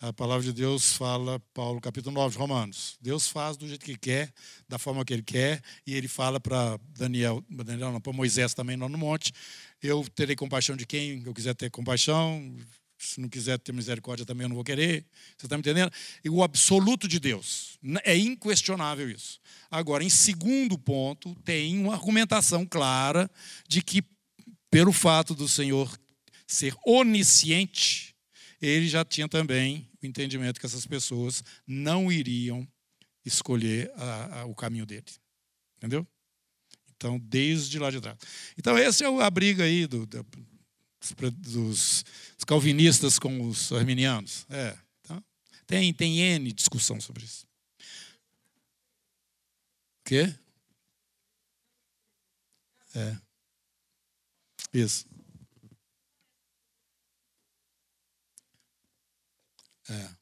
A 0.00 0.12
palavra 0.12 0.42
de 0.42 0.52
Deus 0.52 0.94
fala, 0.94 1.38
Paulo, 1.54 1.80
capítulo 1.80 2.12
9 2.12 2.32
de 2.32 2.38
Romanos. 2.38 2.96
Deus 3.00 3.28
faz 3.28 3.56
do 3.56 3.68
jeito 3.68 3.84
que 3.84 3.96
quer, 3.96 4.32
da 4.68 4.80
forma 4.80 5.04
que 5.04 5.12
ele 5.12 5.22
quer, 5.22 5.62
e 5.86 5.94
ele 5.94 6.08
fala 6.08 6.40
para 6.40 6.76
Daniel, 6.98 7.40
Daniel 7.48 7.92
não, 7.92 8.00
para 8.00 8.12
Moisés 8.12 8.52
também 8.52 8.76
lá 8.76 8.88
no 8.88 8.98
monte. 8.98 9.32
Eu 9.80 10.04
terei 10.12 10.34
compaixão 10.34 10.74
de 10.74 10.84
quem 10.84 11.22
eu 11.24 11.32
quiser 11.32 11.54
ter 11.54 11.70
compaixão, 11.70 12.52
se 12.98 13.20
não 13.20 13.28
quiser 13.28 13.60
ter 13.60 13.70
misericórdia 13.70 14.26
também 14.26 14.46
eu 14.46 14.48
não 14.48 14.56
vou 14.56 14.64
querer. 14.64 15.06
Você 15.38 15.46
está 15.46 15.56
me 15.56 15.60
entendendo? 15.60 15.92
E 16.24 16.28
o 16.28 16.42
absoluto 16.42 17.06
de 17.06 17.20
Deus. 17.20 17.78
É 18.02 18.16
inquestionável 18.16 19.08
isso. 19.08 19.38
Agora, 19.70 20.02
em 20.02 20.10
segundo 20.10 20.76
ponto, 20.76 21.32
tem 21.44 21.78
uma 21.78 21.94
argumentação 21.94 22.66
clara 22.66 23.30
de 23.68 23.82
que, 23.82 24.02
pelo 24.68 24.92
fato 24.92 25.32
do 25.32 25.48
Senhor 25.48 25.96
ser 26.52 26.74
onisciente, 26.84 28.14
ele 28.60 28.88
já 28.88 29.04
tinha 29.04 29.28
também 29.28 29.88
o 30.02 30.06
entendimento 30.06 30.58
que 30.58 30.66
essas 30.66 30.86
pessoas 30.86 31.44
não 31.66 32.10
iriam 32.10 32.66
escolher 33.24 33.92
a, 33.96 34.40
a, 34.40 34.44
o 34.46 34.54
caminho 34.54 34.84
dele. 34.84 35.04
Entendeu? 35.78 36.06
Então, 36.96 37.18
desde 37.18 37.78
lá 37.78 37.90
de 37.90 38.00
trás. 38.00 38.18
Então, 38.58 38.76
essa 38.76 39.04
é 39.04 39.22
a 39.22 39.30
briga 39.30 39.64
aí 39.64 39.86
do, 39.86 40.04
do, 40.04 40.26
dos, 41.32 42.04
dos, 42.36 42.44
calvinistas 42.46 43.18
com 43.18 43.48
os 43.48 43.72
arminianos. 43.72 44.44
É, 44.50 44.76
tá? 45.04 45.22
tem, 45.66 45.94
tem 45.94 46.20
N 46.20 46.52
discussão 46.52 47.00
sobre 47.00 47.24
isso. 47.24 47.46
O 50.00 50.04
quê? 50.04 50.34
É. 52.94 53.16
Isso. 54.74 55.06
É. 59.90 60.20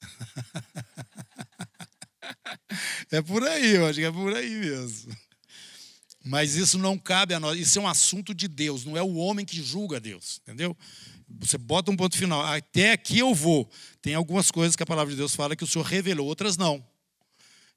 É 3.10 3.20
por 3.20 3.44
aí, 3.44 3.74
eu 3.74 3.86
acho 3.86 3.98
que 3.98 4.04
é 4.06 4.10
por 4.10 4.34
aí 4.34 4.48
mesmo. 4.48 5.14
Mas 6.24 6.54
isso 6.54 6.78
não 6.78 6.96
cabe 6.96 7.34
a 7.34 7.40
nós. 7.40 7.58
Isso 7.58 7.78
é 7.78 7.82
um 7.82 7.88
assunto 7.88 8.34
de 8.34 8.48
Deus, 8.48 8.86
não 8.86 8.96
é 8.96 9.02
o 9.02 9.16
homem 9.16 9.44
que 9.44 9.62
julga 9.62 10.00
Deus, 10.00 10.40
entendeu? 10.42 10.74
Você 11.40 11.58
bota 11.58 11.90
um 11.90 11.96
ponto 11.96 12.16
final. 12.16 12.42
Até 12.42 12.92
aqui 12.92 13.18
eu 13.18 13.34
vou. 13.34 13.70
Tem 14.00 14.14
algumas 14.14 14.50
coisas 14.50 14.76
que 14.76 14.82
a 14.82 14.86
palavra 14.86 15.12
de 15.12 15.18
Deus 15.18 15.34
fala 15.34 15.54
que 15.54 15.64
o 15.64 15.66
Senhor 15.66 15.84
revelou, 15.84 16.26
outras 16.26 16.56
não. 16.56 16.82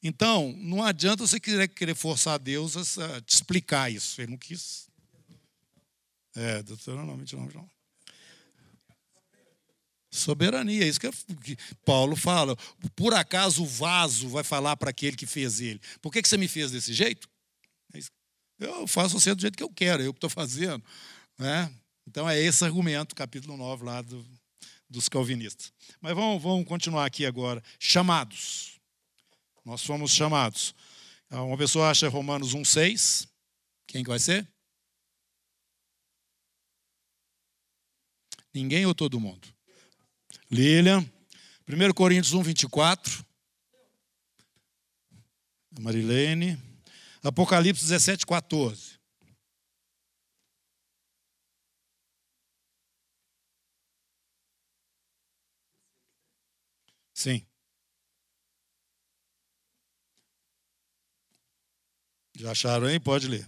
Então, 0.04 0.54
não 0.58 0.84
adianta 0.84 1.26
você 1.26 1.40
querer, 1.40 1.68
querer 1.68 1.96
forçar 1.96 2.38
Deus 2.38 2.98
a 2.98 3.22
te 3.22 3.34
explicar 3.34 3.92
isso. 3.92 4.22
Ele 4.22 4.32
não 4.32 4.38
quis. 4.38 4.88
É, 6.36 6.62
doutor, 6.62 6.96
não, 7.04 7.18
29, 7.18 7.56
não. 7.56 7.70
Soberania, 10.12 10.84
é 10.84 10.88
isso 10.88 11.00
que 11.00 11.10
Paulo 11.84 12.16
fala. 12.16 12.56
Por 12.96 13.14
acaso 13.14 13.64
o 13.64 13.66
vaso 13.66 14.30
vai 14.30 14.44
falar 14.44 14.78
para 14.78 14.90
aquele 14.90 15.16
que 15.18 15.26
fez 15.26 15.60
ele? 15.60 15.82
Por 16.02 16.12
que, 16.12 16.22
que 16.22 16.28
você 16.28 16.38
me 16.38 16.48
fez 16.48 16.72
desse 16.72 16.94
jeito? 16.94 17.28
É 17.94 18.00
eu 18.60 18.88
faço 18.88 19.20
você 19.20 19.36
do 19.36 19.42
jeito 19.42 19.58
que 19.58 19.64
eu 19.64 19.70
quero, 19.70 20.02
é 20.02 20.08
eu 20.08 20.14
que 20.14 20.18
estou 20.18 20.30
fazendo. 20.30 20.84
Né? 21.38 21.72
Então 22.08 22.30
é 22.30 22.40
esse 22.40 22.64
argumento, 22.64 23.14
capítulo 23.14 23.58
9 23.58 23.84
lá 23.84 24.02
do, 24.02 24.26
dos 24.90 25.10
calvinistas. 25.10 25.74
Mas 26.00 26.16
vamos, 26.16 26.42
vamos 26.42 26.66
continuar 26.66 27.06
aqui 27.06 27.26
agora. 27.26 27.62
Chamados. 27.78 28.75
Nós 29.66 29.84
fomos 29.84 30.12
chamados. 30.12 30.76
Então, 31.26 31.48
uma 31.48 31.58
pessoa 31.58 31.90
acha 31.90 32.08
Romanos 32.08 32.54
1,6. 32.54 33.28
Quem 33.88 34.04
que 34.04 34.10
vai 34.10 34.20
ser? 34.20 34.48
Ninguém 38.54 38.86
ou 38.86 38.94
todo 38.94 39.20
mundo? 39.20 39.48
Lilian. 40.52 41.02
1 41.68 41.94
Coríntios 41.94 42.34
1, 42.34 42.44
24. 42.44 43.26
Marilene. 45.80 46.62
Apocalipse 47.24 47.84
17, 47.84 48.24
14. 48.24 49.00
Sim. 57.14 57.46
Já 62.36 62.52
acharam 62.52 62.88
aí? 62.88 63.00
Pode 63.00 63.28
ler. 63.28 63.48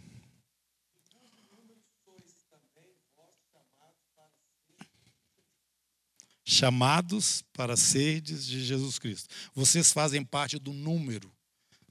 Chamados 6.46 7.44
para 7.52 7.76
seres 7.76 8.46
de 8.46 8.64
Jesus 8.64 8.98
Cristo. 8.98 9.28
Vocês 9.54 9.92
fazem 9.92 10.24
parte 10.24 10.58
do 10.58 10.72
número 10.72 11.30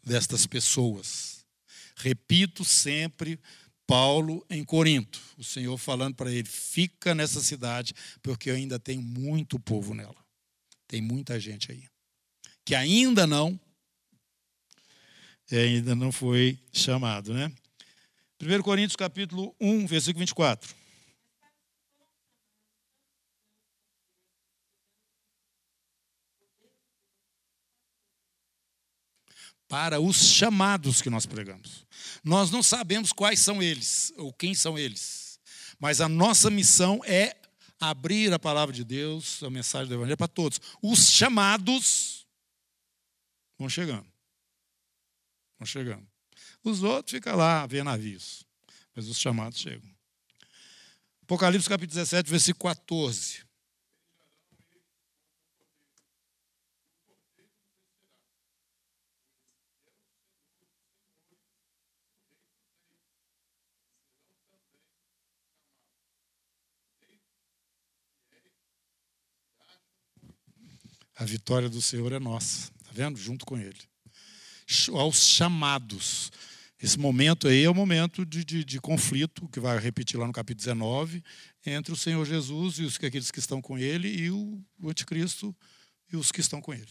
destas 0.02 0.46
pessoas. 0.46 1.44
Repito 1.94 2.64
sempre, 2.64 3.38
Paulo 3.86 4.44
em 4.48 4.64
Corinto, 4.64 5.20
o 5.36 5.44
Senhor 5.44 5.76
falando 5.76 6.14
para 6.14 6.32
ele: 6.32 6.48
fica 6.48 7.14
nessa 7.14 7.42
cidade, 7.42 7.92
porque 8.22 8.50
ainda 8.50 8.78
tenho 8.78 9.02
muito 9.02 9.60
povo 9.60 9.92
nela. 9.92 10.16
Tem 10.88 11.02
muita 11.02 11.38
gente 11.38 11.70
aí. 11.70 11.84
Que 12.64 12.74
ainda 12.74 13.26
não 13.26 13.60
ainda 15.54 15.94
não 15.94 16.10
foi 16.10 16.58
chamado, 16.72 17.32
né? 17.32 17.52
1 18.40 18.62
Coríntios 18.62 18.96
capítulo 18.96 19.54
1, 19.60 19.86
versículo 19.86 20.20
24. 20.20 20.74
Para 29.68 30.00
os 30.00 30.16
chamados 30.16 31.00
que 31.00 31.10
nós 31.10 31.26
pregamos. 31.26 31.84
Nós 32.22 32.50
não 32.50 32.62
sabemos 32.62 33.12
quais 33.12 33.40
são 33.40 33.62
eles, 33.62 34.12
ou 34.16 34.32
quem 34.32 34.54
são 34.54 34.78
eles. 34.78 35.40
Mas 35.78 36.00
a 36.00 36.08
nossa 36.08 36.50
missão 36.50 37.00
é 37.04 37.36
abrir 37.80 38.32
a 38.32 38.38
palavra 38.38 38.74
de 38.74 38.84
Deus, 38.84 39.42
a 39.42 39.50
mensagem 39.50 39.88
do 39.88 39.94
Evangelho 39.94 40.16
para 40.16 40.28
todos. 40.28 40.60
Os 40.82 41.10
chamados 41.10 42.26
vão 43.58 43.68
chegando. 43.68 44.15
Vão 45.58 45.66
chegando. 45.66 46.06
Os 46.62 46.82
outros 46.82 47.12
ficam 47.12 47.36
lá, 47.36 47.66
vendo 47.66 47.84
navios. 47.84 48.44
Mas 48.94 49.08
os 49.08 49.18
chamados 49.18 49.58
chegam. 49.58 49.90
Apocalipse 51.22 51.68
capítulo 51.68 51.96
17, 51.96 52.30
versículo 52.30 52.74
14. 52.74 53.44
A 71.18 71.24
vitória 71.24 71.68
do 71.68 71.80
Senhor 71.80 72.12
é 72.12 72.18
nossa, 72.18 72.70
tá 72.84 72.90
vendo? 72.92 73.18
Junto 73.18 73.46
com 73.46 73.56
Ele. 73.56 73.95
Aos 74.94 75.28
chamados. 75.28 76.30
Esse 76.82 76.98
momento 76.98 77.48
aí 77.48 77.64
é 77.64 77.70
o 77.70 77.74
momento 77.74 78.24
de, 78.26 78.44
de, 78.44 78.64
de, 78.64 78.80
conflito, 78.80 79.48
que 79.48 79.58
vai 79.58 79.78
repetir 79.78 80.18
lá 80.18 80.26
no 80.26 80.32
capítulo 80.32 80.64
19, 80.64 81.24
entre 81.64 81.92
o 81.92 81.96
Senhor 81.96 82.24
Jesus 82.26 82.78
e 82.78 82.82
os, 82.82 82.96
aqueles 82.96 83.30
que 83.30 83.38
estão 83.38 83.62
com 83.62 83.78
Ele, 83.78 84.08
e 84.08 84.30
o, 84.30 84.62
o 84.78 84.90
anticristo 84.90 85.56
e 86.12 86.16
os 86.16 86.30
que 86.30 86.40
estão 86.40 86.60
com 86.60 86.74
Ele. 86.74 86.86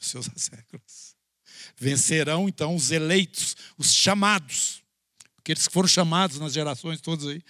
Os 0.00 0.06
seus 0.06 0.30
séculos. 0.36 1.14
Vencerão, 1.76 2.48
então, 2.48 2.74
os 2.74 2.90
eleitos, 2.90 3.56
os 3.76 3.92
chamados. 3.92 4.82
Aqueles 5.38 5.66
que 5.66 5.72
foram 5.72 5.88
chamados 5.88 6.38
nas 6.38 6.52
gerações 6.52 7.00
todas 7.00 7.26
aí, 7.26 7.42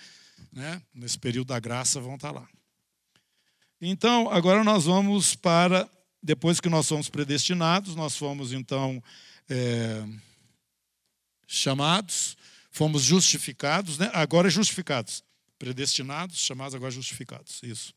né? 0.53 0.83
nesse 0.93 1.19
período 1.19 1.49
da 1.49 1.61
graça, 1.61 2.01
vão 2.01 2.17
estar 2.17 2.33
lá. 2.33 2.49
Então, 3.81 4.29
agora 4.31 4.63
nós 4.63 4.85
vamos 4.85 5.35
para, 5.35 5.89
depois 6.23 6.61
que 6.61 6.69
nós 6.69 6.87
somos 6.87 7.09
predestinados, 7.09 7.95
nós 7.95 8.17
fomos 8.17 8.53
então 8.53 9.03
é, 9.49 10.05
chamados, 11.47 12.37
fomos 12.71 13.03
justificados, 13.03 13.99
né? 13.99 14.11
agora 14.13 14.51
justificados. 14.51 15.25
Predestinados, 15.59 16.39
chamados, 16.39 16.75
agora 16.75 16.91
justificados. 16.91 17.63
Isso. 17.63 17.93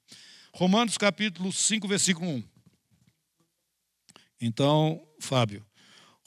Romanos 0.53 0.97
capítulo 0.97 1.51
5, 1.51 1.87
versículo 1.87 2.29
1. 2.29 2.43
Então, 4.41 5.07
Fábio, 5.19 5.65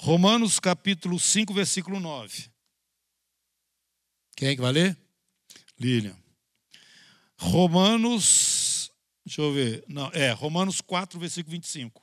Romanos 0.00 0.58
capítulo 0.58 1.20
5, 1.20 1.52
versículo 1.52 2.00
9. 2.00 2.50
Quem 4.34 4.48
é 4.48 4.54
que 4.54 4.60
vai 4.60 4.72
ler? 4.72 4.96
Lilian. 5.78 6.16
Romanos 7.38 8.55
Deixa 9.26 9.42
eu 9.42 9.52
ver. 9.52 9.84
Não, 9.88 10.08
é, 10.12 10.30
Romanos 10.30 10.80
4, 10.80 11.18
versículo 11.18 11.50
25. 11.50 12.00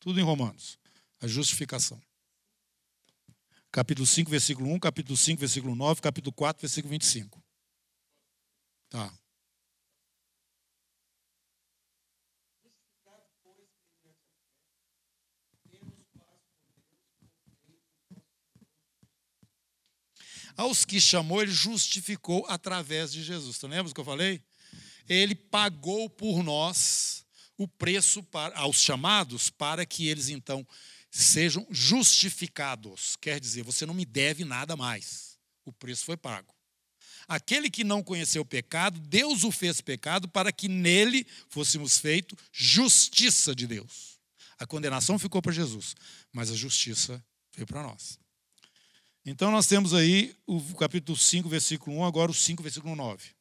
Tudo 0.00 0.18
em 0.18 0.24
Romanos. 0.24 0.76
A 1.20 1.28
justificação. 1.28 2.02
Capítulo 3.70 4.04
5, 4.04 4.28
versículo 4.28 4.68
1, 4.72 4.80
capítulo 4.80 5.16
5, 5.16 5.38
versículo 5.38 5.76
9, 5.76 6.00
capítulo 6.00 6.32
4, 6.32 6.62
versículo 6.62 6.90
25. 6.90 7.40
Tá. 8.88 9.16
Aos 20.56 20.84
que 20.84 21.00
chamou, 21.00 21.42
ele 21.42 21.52
justificou 21.52 22.44
através 22.48 23.12
de 23.12 23.22
Jesus. 23.22 23.56
Tu 23.58 23.68
lembra 23.68 23.92
o 23.92 23.94
que 23.94 24.00
eu 24.00 24.04
falei? 24.04 24.42
Ele 25.08 25.34
pagou 25.34 26.08
por 26.10 26.42
nós 26.42 27.24
o 27.56 27.66
preço 27.66 28.22
para, 28.22 28.56
aos 28.58 28.80
chamados 28.80 29.50
para 29.50 29.86
que 29.86 30.08
eles 30.08 30.28
então 30.28 30.66
sejam 31.10 31.66
justificados. 31.70 33.16
Quer 33.16 33.40
dizer, 33.40 33.62
você 33.62 33.86
não 33.86 33.94
me 33.94 34.04
deve 34.04 34.44
nada 34.44 34.76
mais. 34.76 35.38
O 35.64 35.72
preço 35.72 36.04
foi 36.04 36.16
pago. 36.16 36.54
Aquele 37.26 37.68
que 37.68 37.82
não 37.82 38.02
conheceu 38.02 38.42
o 38.42 38.46
pecado, 38.46 39.00
Deus 39.00 39.42
o 39.42 39.50
fez 39.50 39.80
pecado 39.80 40.28
para 40.28 40.52
que 40.52 40.68
nele 40.68 41.26
fôssemos 41.48 41.98
feito 41.98 42.36
justiça 42.52 43.54
de 43.54 43.66
Deus. 43.66 44.16
A 44.58 44.66
condenação 44.66 45.18
ficou 45.18 45.42
para 45.42 45.52
Jesus, 45.52 45.94
mas 46.32 46.50
a 46.50 46.54
justiça 46.54 47.22
veio 47.54 47.66
para 47.66 47.82
nós. 47.82 48.18
Então 49.24 49.50
nós 49.50 49.66
temos 49.66 49.92
aí 49.92 50.36
o 50.46 50.60
capítulo 50.74 51.18
5, 51.18 51.48
versículo 51.48 51.98
1, 51.98 52.04
agora 52.04 52.30
o 52.30 52.34
5, 52.34 52.62
versículo 52.62 52.94
9. 52.94 53.35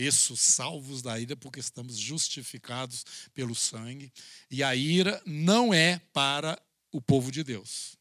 Isso, 0.00 0.34
salvos 0.36 1.02
da 1.02 1.20
ira, 1.20 1.36
porque 1.36 1.60
estamos 1.60 1.98
justificados 1.98 3.04
pelo 3.34 3.54
sangue. 3.54 4.10
E 4.50 4.62
a 4.62 4.74
ira 4.74 5.20
não 5.26 5.74
é 5.74 5.98
para 6.12 6.60
o 6.90 7.02
povo 7.02 7.30
de 7.30 7.44
Deus. 7.44 7.98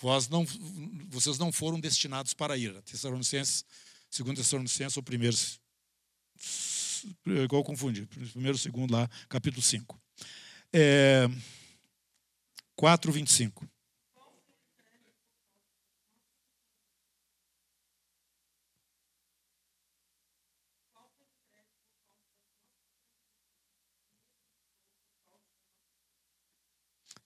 Vós 0.00 0.28
não, 0.28 0.46
vocês 1.08 1.38
não 1.38 1.50
foram 1.50 1.80
destinados 1.80 2.32
para 2.34 2.54
a 2.54 2.56
ira. 2.56 2.82
Tessalonicenses, 2.82 3.64
segundo 4.08 4.36
Tessalonicenses, 4.36 4.96
ou 4.96 5.02
primeiro. 5.02 5.36
Igual 7.24 7.64
confundi. 7.64 8.06
Primeiro, 8.06 8.56
segundo 8.56 8.92
lá, 8.92 9.08
capítulo 9.28 9.62
5. 9.62 10.00
É, 10.72 11.28
4, 12.76 13.10
25. 13.10 13.68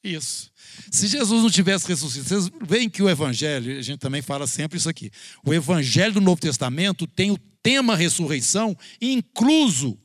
Isso. 0.03 0.51
Se 0.91 1.07
Jesus 1.07 1.43
não 1.43 1.51
tivesse 1.51 1.87
ressuscitado, 1.87 2.43
vocês 2.43 2.51
veem 2.67 2.89
que 2.89 3.03
o 3.03 3.09
Evangelho, 3.09 3.79
a 3.79 3.83
gente 3.83 3.99
também 3.99 4.23
fala 4.23 4.47
sempre 4.47 4.79
isso 4.79 4.89
aqui. 4.89 5.11
O 5.45 5.53
Evangelho 5.53 6.15
do 6.15 6.21
Novo 6.21 6.41
Testamento 6.41 7.07
tem 7.07 7.31
o 7.31 7.39
tema 7.63 7.95
ressurreição 7.95 8.77
incluso 9.01 9.99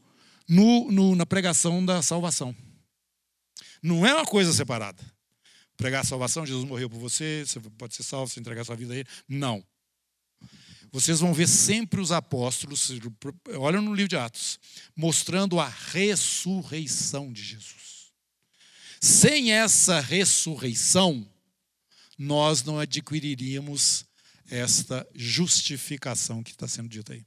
no, 0.48 0.92
no, 0.92 1.16
na 1.16 1.26
pregação 1.26 1.84
da 1.86 2.02
salvação. 2.02 2.54
Não 3.82 4.06
é 4.06 4.14
uma 4.14 4.26
coisa 4.26 4.52
separada. 4.52 5.02
Pregar 5.78 6.02
a 6.02 6.06
salvação, 6.06 6.46
Jesus 6.46 6.66
morreu 6.66 6.90
por 6.90 7.00
você, 7.00 7.44
você 7.46 7.60
pode 7.78 7.96
ser 7.96 8.04
salvo 8.04 8.32
se 8.32 8.40
entregar 8.40 8.64
sua 8.66 8.76
vida 8.76 8.94
a 8.94 8.98
Ele. 8.98 9.10
Não. 9.28 9.64
Vocês 10.92 11.20
vão 11.20 11.34
ver 11.34 11.48
sempre 11.48 12.00
os 12.00 12.12
apóstolos, 12.12 12.90
olha 13.58 13.82
no 13.82 13.94
livro 13.94 14.10
de 14.10 14.16
Atos, 14.16 14.60
mostrando 14.96 15.60
a 15.60 15.68
ressurreição 15.68 17.32
de 17.34 17.44
Jesus. 17.44 17.95
Sem 19.08 19.52
essa 19.52 20.00
ressurreição, 20.00 21.32
nós 22.18 22.64
não 22.64 22.80
adquiriríamos 22.80 24.04
esta 24.50 25.08
justificação 25.14 26.42
que 26.42 26.50
está 26.50 26.68
sendo 26.68 26.90
dita 26.90 27.14
aí. 27.14 27.24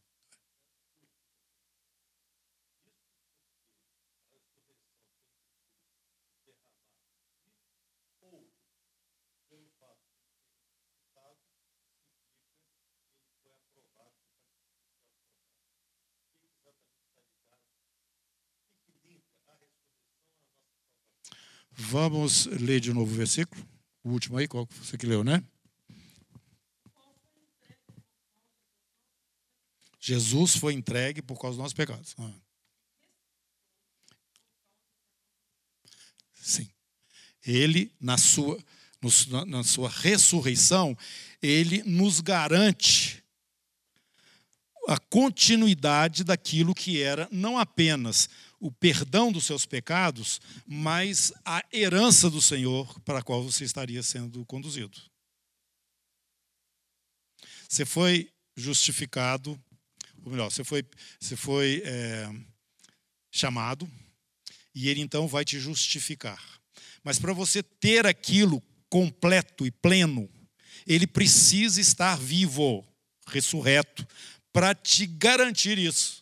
Vamos 21.81 22.47
ler 22.47 22.81
de 22.81 22.93
novo 22.93 23.13
o 23.13 23.17
versículo. 23.17 23.65
O 24.03 24.11
último 24.11 24.37
aí, 24.37 24.49
qual 24.49 24.67
você 24.83 24.99
que 24.99 25.07
leu, 25.07 25.23
né? 25.23 25.45
Jesus 30.01 30.57
foi 30.57 30.75
entregue 30.75 31.23
por 31.23 31.39
causa 31.39 31.57
dos 31.57 31.63
nossos 31.63 31.75
pecados. 31.75 32.17
Ah. 32.19 32.33
Sim. 36.35 36.69
Ele, 37.47 37.93
na 38.01 38.19
sua, 38.19 38.59
na 39.47 39.63
sua 39.63 39.89
ressurreição, 39.89 40.99
ele 41.41 41.85
nos 41.85 42.21
garante 42.21 43.23
a 44.89 44.99
continuidade 44.99 46.25
daquilo 46.25 46.75
que 46.75 47.01
era 47.01 47.29
não 47.31 47.57
apenas 47.57 48.29
o 48.61 48.73
perdão 48.73 49.31
dos 49.31 49.45
seus 49.45 49.65
pecados, 49.65 50.41
mas 50.67 51.33
a 51.45 51.65
herança 51.73 52.29
do 52.29 52.43
Senhor 52.43 52.99
para 53.01 53.21
a 53.21 53.23
qual 53.23 53.43
você 53.43 53.65
estaria 53.65 54.03
sendo 54.03 54.45
conduzido. 54.47 54.99
Você 57.69 57.85
foi 57.85 58.31
justificado, 58.57 59.61
ou 60.25 60.33
melhor, 60.33 60.51
você 60.51 60.65
foi, 60.65 60.85
você 61.21 61.37
foi 61.37 61.83
é, 61.85 62.29
chamado, 63.31 63.89
e 64.75 64.89
ele 64.89 65.01
então 65.01 65.29
vai 65.29 65.45
te 65.45 65.59
justificar. 65.61 66.43
Mas 67.05 67.19
para 67.19 67.33
você 67.33 67.63
ter 67.63 68.07
aquilo 68.07 68.63
completo 68.89 69.67
e 69.67 69.71
pleno, 69.71 70.29
ele 70.87 71.07
precisa 71.07 71.81
estar 71.81 72.17
vivo, 72.17 72.85
ressurreto, 73.27 74.07
para 74.53 74.75
te 74.75 75.07
garantir 75.07 75.79
isso. 75.79 76.18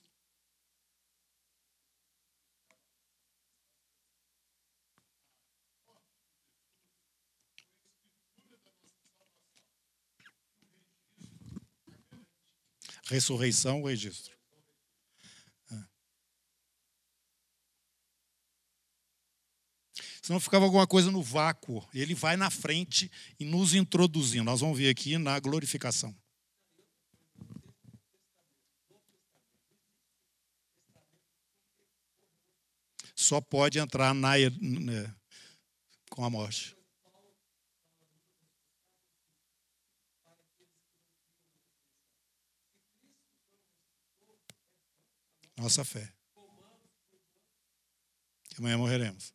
Ressurreição, 13.09 13.82
registro. 13.82 14.36
senão 20.26 20.40
ficava 20.40 20.64
alguma 20.64 20.88
coisa 20.88 21.09
no 21.09 21.22
vácuo. 21.22 21.88
Ele 21.94 22.12
vai 22.12 22.36
na 22.36 22.50
frente 22.50 23.09
e 23.38 23.44
nos 23.44 23.74
introduzindo. 23.74 24.42
Nós 24.42 24.61
vamos 24.61 24.76
ver 24.76 24.88
aqui 24.88 25.16
na 25.18 25.38
glorificação. 25.38 26.12
Só 33.14 33.40
pode 33.40 33.78
entrar 33.78 34.12
na, 34.12 34.32
né, 34.61 35.14
com 36.11 36.24
a 36.24 36.28
morte. 36.28 36.76
Nossa 45.57 45.84
fé. 45.84 46.12
Que 48.50 48.57
amanhã 48.59 48.78
morreremos. 48.78 49.34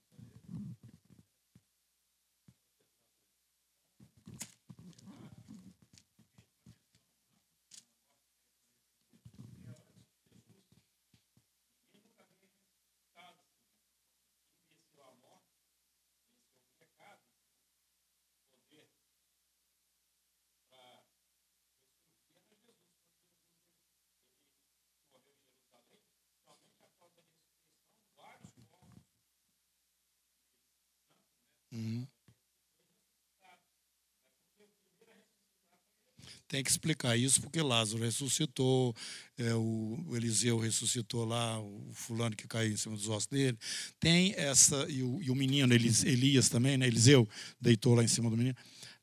Tem 36.52 36.62
que 36.62 36.70
explicar 36.70 37.16
isso 37.16 37.42
porque 37.42 37.62
Lázaro 37.62 38.04
ressuscitou, 38.04 38.94
é, 39.38 39.56
o 39.56 40.06
Eliseu 40.12 40.60
ressuscitou 40.60 41.24
lá, 41.24 41.58
o 41.58 41.90
fulano 41.94 42.36
que 42.36 42.46
caiu 42.46 42.74
em 42.74 42.76
cima 42.76 42.94
dos 42.94 43.08
ossos 43.08 43.28
dele. 43.28 43.58
Tem 44.02 44.34
essa, 44.36 44.86
e 44.90 45.02
o, 45.02 45.22
e 45.22 45.32
o 45.32 45.36
menino, 45.36 45.74
Elias 45.74 46.50
também, 46.50 46.78
né? 46.78 46.88
Eliseu 46.88 47.26
deitou 47.58 47.96
lá 47.96 48.04
em 48.04 48.08
cima 48.10 48.30
do 48.30 48.36
menino. 48.36 48.58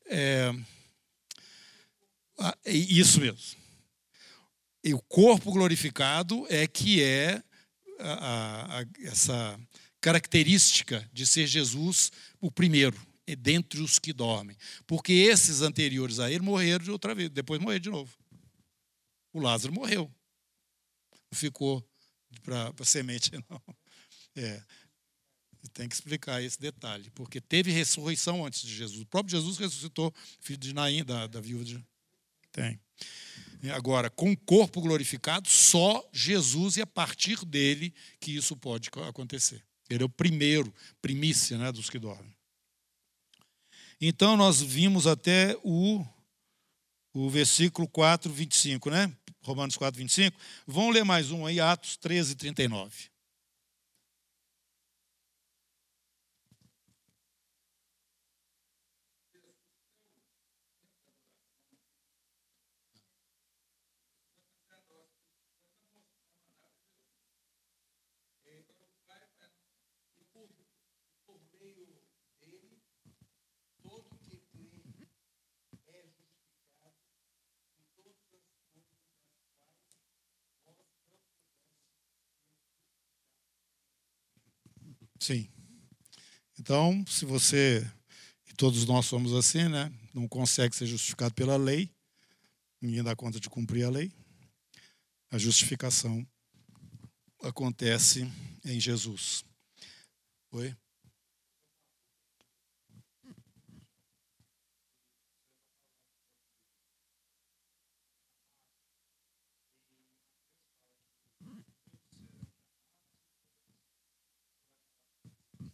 É, 0.05 0.53
isso 2.67 3.19
mesmo. 3.19 3.39
E 4.83 4.93
o 4.93 5.01
corpo 5.01 5.51
glorificado 5.51 6.45
é 6.51 6.67
que 6.67 7.01
é 7.01 7.41
a, 7.99 8.13
a, 8.13 8.81
a, 8.81 8.85
essa 9.05 9.59
característica 9.99 11.03
de 11.11 11.25
ser 11.25 11.47
Jesus 11.47 12.11
o 12.39 12.51
primeiro, 12.51 13.08
dentre 13.35 13.81
os 13.81 13.99
que 13.99 14.13
dormem. 14.13 14.57
Porque 14.87 15.11
esses 15.13 15.61
anteriores 15.61 16.19
a 16.19 16.31
ele 16.31 16.43
morreram 16.43 16.83
de 16.83 16.91
outra 16.91 17.13
vez, 17.13 17.29
depois 17.29 17.61
morreram 17.61 17.81
de 17.81 17.89
novo. 17.89 18.13
O 19.33 19.39
Lázaro 19.39 19.73
morreu. 19.73 20.11
Não 21.31 21.37
ficou 21.37 21.87
para 22.43 22.73
a 22.79 22.85
semente, 22.85 23.31
não. 23.49 23.61
É. 24.35 24.63
Tem 25.73 25.89
que 25.89 25.95
explicar 25.95 26.41
esse 26.41 26.59
detalhe, 26.59 27.09
porque 27.11 27.41
teve 27.41 27.69
ressurreição 27.69 28.45
antes 28.45 28.61
de 28.61 28.73
Jesus. 28.73 29.01
O 29.01 29.05
próprio 29.05 29.37
Jesus 29.37 29.57
ressuscitou, 29.57 30.13
filho 30.39 30.57
de 30.57 30.73
Naim, 30.73 31.03
da, 31.03 31.27
da 31.27 31.41
viúva 31.41 31.65
de. 31.65 31.85
Tem. 32.51 32.79
Agora, 33.73 34.09
com 34.09 34.31
o 34.31 34.37
corpo 34.37 34.81
glorificado, 34.81 35.49
só 35.49 36.07
Jesus 36.13 36.77
e 36.77 36.81
a 36.81 36.87
partir 36.87 37.43
dele 37.45 37.93
que 38.19 38.33
isso 38.33 38.55
pode 38.55 38.89
acontecer. 39.07 39.61
Ele 39.89 40.03
é 40.03 40.05
o 40.05 40.09
primeiro, 40.09 40.73
primícia 41.01 41.57
né, 41.57 41.71
dos 41.71 41.89
que 41.89 41.99
dormem. 41.99 42.33
Então, 44.01 44.37
nós 44.37 44.61
vimos 44.61 45.05
até 45.05 45.57
o, 45.63 46.05
o 47.13 47.29
versículo 47.29 47.87
4, 47.87 48.31
25, 48.31 48.89
né? 48.89 49.11
Romanos 49.41 49.75
4, 49.75 49.97
25. 49.97 50.37
Vamos 50.65 50.93
ler 50.93 51.03
mais 51.03 51.31
um 51.31 51.45
aí, 51.45 51.59
Atos 51.59 51.97
13, 51.97 52.35
39. 52.35 53.09
Sim. 85.19 85.47
Então, 86.57 87.05
se 87.05 87.25
você, 87.25 87.85
e 88.49 88.53
todos 88.53 88.85
nós 88.85 89.05
somos 89.05 89.33
assim, 89.33 89.67
né? 89.67 89.91
Não 90.13 90.27
consegue 90.27 90.75
ser 90.75 90.87
justificado 90.87 91.33
pela 91.33 91.57
lei, 91.57 91.89
ninguém 92.81 93.03
dá 93.03 93.15
conta 93.15 93.39
de 93.39 93.49
cumprir 93.49 93.83
a 93.83 93.89
lei. 93.89 94.11
A 95.31 95.37
justificação 95.37 96.25
acontece 97.43 98.29
em 98.65 98.79
Jesus. 98.79 99.43
Oi? 100.51 100.75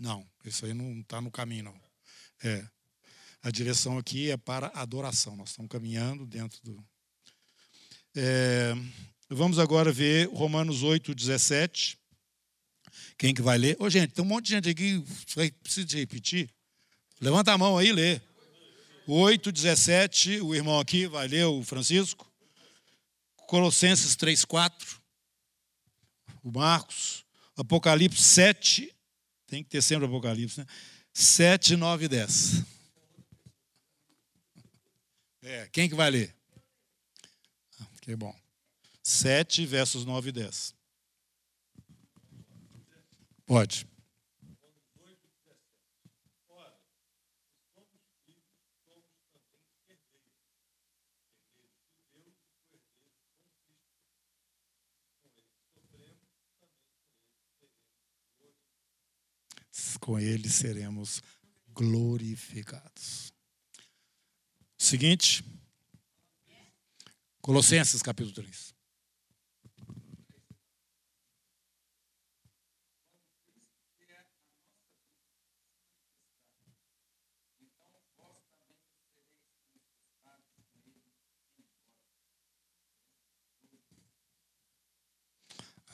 Não, 0.05 0.23
isso 0.45 0.67
aí 0.67 0.73
não 0.75 0.99
está 0.99 1.19
no 1.19 1.31
caminho, 1.31 1.63
não. 1.63 1.81
É. 2.43 2.63
A 3.41 3.49
direção 3.49 3.97
aqui 3.97 4.29
é 4.29 4.37
para 4.37 4.67
adoração. 4.75 5.35
Nós 5.35 5.49
estamos 5.49 5.67
caminhando 5.67 6.27
dentro 6.27 6.61
do. 6.61 6.77
É, 8.13 8.75
vamos 9.27 9.57
agora 9.57 9.91
ver 9.91 10.29
Romanos 10.29 10.83
8, 10.83 11.15
17. 11.15 11.97
Quem 13.17 13.33
que 13.33 13.41
vai 13.41 13.57
ler? 13.57 13.77
Ô, 13.79 13.89
gente, 13.89 14.13
tem 14.13 14.23
um 14.23 14.27
monte 14.27 14.45
de 14.45 14.51
gente 14.51 14.69
aqui 14.69 15.01
que 15.01 15.51
precisa 15.53 15.97
repetir. 15.97 16.53
Levanta 17.19 17.51
a 17.51 17.57
mão 17.57 17.75
aí 17.75 17.87
e 17.87 17.93
lê. 17.93 18.21
8, 19.07 19.51
17, 19.51 20.39
o 20.41 20.53
irmão 20.53 20.79
aqui 20.79 21.07
vai 21.07 21.27
ler, 21.27 21.45
o 21.45 21.63
Francisco. 21.63 22.31
Colossenses 23.47 24.15
3, 24.15 24.45
4. 24.45 25.01
O 26.43 26.51
Marcos. 26.51 27.25
Apocalipse 27.57 28.21
7, 28.21 28.94
tem 29.47 29.63
que 29.63 29.69
ter 29.69 29.81
sempre 29.81 30.05
o 30.05 30.07
Apocalipse, 30.07 30.59
né? 30.59 30.65
7, 31.13 31.75
9 31.75 32.05
e 32.05 32.07
10. 32.09 32.63
É, 35.43 35.69
quem 35.71 35.87
que 35.87 35.95
vai 35.95 36.09
ler? 36.09 36.35
Ah, 37.79 37.87
que 38.01 38.15
bom. 38.15 38.35
7 39.03 39.65
versos 39.65 40.03
9 40.03 40.29
e 40.29 40.31
10. 40.31 40.73
Pode. 43.45 43.87
com 59.97 60.19
ele 60.19 60.49
seremos 60.49 61.21
glorificados. 61.73 63.33
Seguinte, 64.77 65.43
Colossenses 67.41 68.01
capítulo 68.01 68.33
3. 68.33 68.73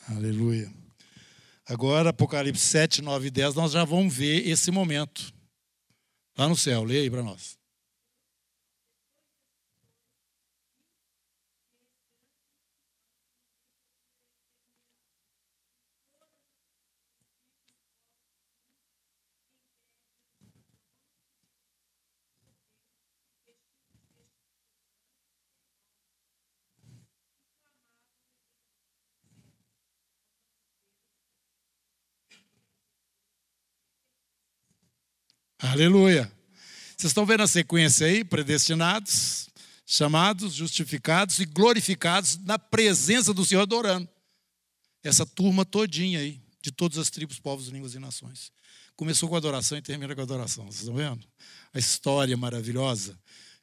Aleluia. 0.08 0.81
Agora, 1.72 2.10
Apocalipse 2.10 2.66
7, 2.66 3.02
9 3.02 3.28
e 3.28 3.32
10, 3.32 3.56
nós 3.56 3.72
já 3.72 3.86
vamos 3.86 4.14
ver 4.14 4.46
esse 4.46 4.70
momento. 4.70 5.34
Lá 6.38 6.50
no 6.50 6.56
céu, 6.58 6.84
leia 6.84 7.04
aí 7.04 7.10
para 7.10 7.24
nós. 7.24 7.58
Aleluia. 35.64 36.24
Vocês 36.97 37.12
estão 37.12 37.24
vendo 37.24 37.43
a 37.43 37.47
sequência 37.47 38.07
aí? 38.07 38.24
Predestinados, 38.24 39.47
chamados, 39.86 40.55
justificados 40.55 41.39
e 41.39 41.45
glorificados 41.45 42.36
na 42.38 42.57
presença 42.57 43.32
do 43.32 43.45
Senhor 43.45 43.62
adorando. 43.62 44.09
Essa 45.03 45.24
turma 45.24 45.64
todinha 45.64 46.18
aí, 46.18 46.41
de 46.64 46.72
todas 46.72 46.97
as 46.97 47.12
tribos, 47.12 47.39
povos, 47.39 47.68
línguas 47.68 47.93
e 47.93 47.99
nações. 47.99 48.51
Começou 48.95 49.30
com 49.30 49.36
adoração 49.36 49.78
e 49.78 49.84
termina 49.84 50.16
com 50.16 50.22
adoração. 50.24 50.66
Vocês 50.66 50.80
estão 50.80 50.95
vendo? 50.95 51.24
A 51.72 51.78
história 51.78 52.36
maravilhosa 52.36 53.16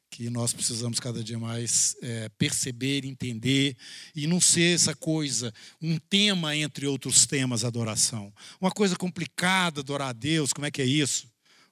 que 0.08 0.30
nós 0.30 0.52
precisamos 0.52 1.00
cada 1.00 1.22
dia 1.22 1.38
mais 1.38 1.96
é, 2.00 2.28
perceber, 2.38 3.04
entender 3.04 3.76
e 4.14 4.28
não 4.28 4.40
ser 4.40 4.76
essa 4.76 4.94
coisa, 4.94 5.52
um 5.82 5.98
tema 5.98 6.54
entre 6.54 6.86
outros 6.86 7.26
temas, 7.26 7.64
adoração. 7.64 8.32
Uma 8.60 8.70
coisa 8.70 8.94
complicada, 8.94 9.80
adorar 9.80 10.10
a 10.10 10.12
Deus, 10.12 10.52
como 10.52 10.64
é 10.64 10.70
que 10.70 10.80
é 10.80 10.86
isso? 10.86 11.26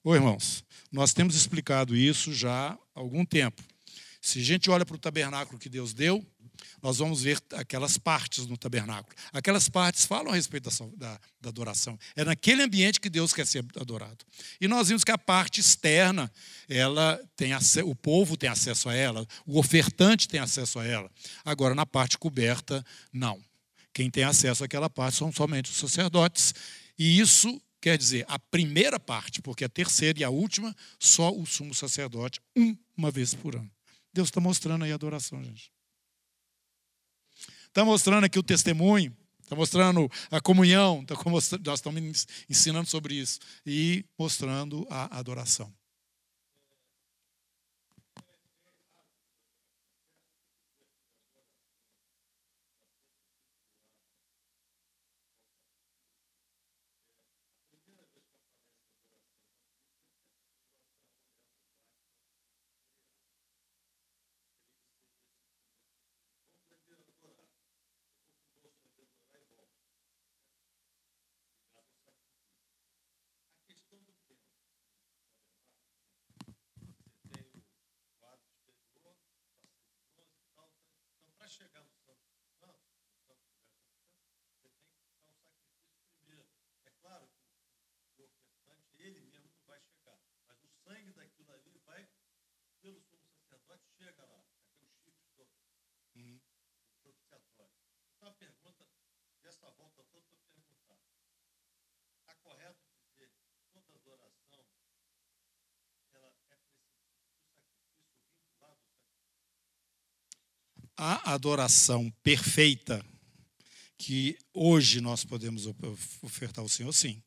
Ô 0.07 0.15
irmãos, 0.15 0.63
nós 0.93 1.13
temos 1.13 1.35
explicado 1.35 1.97
isso 1.97 2.33
já 2.33 2.69
há 2.71 2.79
algum 2.95 3.25
tempo. 3.25 3.61
Se 4.23 4.39
a 4.39 4.45
gente 4.45 4.71
olha 4.71 4.87
para 4.87 4.95
o 4.95 4.99
tabernáculo 5.01 5.59
que 5.59 5.69
Deus 5.69 5.93
deu, 5.93 6.25
nós 6.81 6.99
vamos 6.99 7.23
ver 7.23 7.43
aquelas 7.55 7.99
partes 7.99 8.47
no 8.47 8.57
tabernáculo. 8.57 9.13
Aquelas 9.33 9.69
partes 9.69 10.07
falam 10.07 10.31
a 10.31 10.37
respeito 10.37 10.71
da, 10.97 11.19
da, 11.41 11.49
adoração. 11.49 11.99
É 12.15 12.25
naquele 12.25 12.63
ambiente 12.63 13.01
que 13.01 13.11
Deus 13.11 13.33
quer 13.33 13.49
ser 13.49 13.65
adorado. 13.81 14.25
E 14.61 14.69
nós 14.69 14.87
vimos 14.87 15.03
que 15.03 15.11
a 15.11 15.19
parte 15.19 15.61
externa, 15.61 16.31
ela 16.69 17.21
tem 17.35 17.51
o 17.85 17.95
povo 17.97 18.37
tem 18.37 18.49
acesso 18.49 18.89
a 18.89 18.95
ela, 18.95 19.27
o 19.45 19.59
ofertante 19.59 20.29
tem 20.29 20.39
acesso 20.39 20.79
a 20.79 20.87
ela. 20.87 21.11
Agora, 21.45 21.75
na 21.75 21.85
parte 21.85 22.17
coberta, 22.17 22.87
não. 23.13 23.43
Quem 23.93 24.09
tem 24.09 24.23
acesso 24.23 24.63
àquela 24.63 24.89
parte 24.89 25.17
são 25.17 25.33
somente 25.33 25.69
os 25.69 25.77
sacerdotes. 25.79 26.55
E 26.97 27.19
isso 27.19 27.61
Quer 27.87 27.97
dizer, 27.97 28.25
a 28.27 28.37
primeira 28.37 28.99
parte, 28.99 29.41
porque 29.41 29.65
a 29.65 29.69
terceira 29.69 30.19
e 30.19 30.25
a 30.25 30.29
última, 30.29 30.75
só 30.99 31.33
o 31.33 31.47
sumo 31.47 31.73
sacerdote, 31.73 32.41
uma 32.97 33.13
vez 33.13 33.33
por 33.33 33.55
ano. 33.55 33.71
Deus 34.13 34.27
está 34.27 34.41
mostrando 34.41 34.85
aí 34.85 34.91
a 34.91 34.97
adoração, 34.97 35.41
gente. 35.45 35.71
Está 37.69 37.85
mostrando 37.85 38.25
aqui 38.25 38.41
o 38.41 38.43
testemunho, 38.43 39.17
está 39.41 39.55
mostrando 39.55 40.11
a 40.33 40.41
comunhão, 40.41 41.05
tá 41.05 41.15
mostrando, 41.27 41.65
nós 41.65 41.79
estamos 41.79 42.27
ensinando 42.51 42.91
sobre 42.91 43.15
isso, 43.15 43.39
e 43.65 44.05
mostrando 44.19 44.85
a 44.91 45.17
adoração. 45.17 45.73
A 110.97 111.35
adoração 111.35 112.11
perfeita 112.23 113.05
que 113.99 114.39
hoje 114.53 115.01
nós 115.01 115.25
podemos 115.25 115.67
ofertar 116.23 116.63
ao 116.63 116.69
Senhor, 116.69 116.93
sim. 116.93 117.23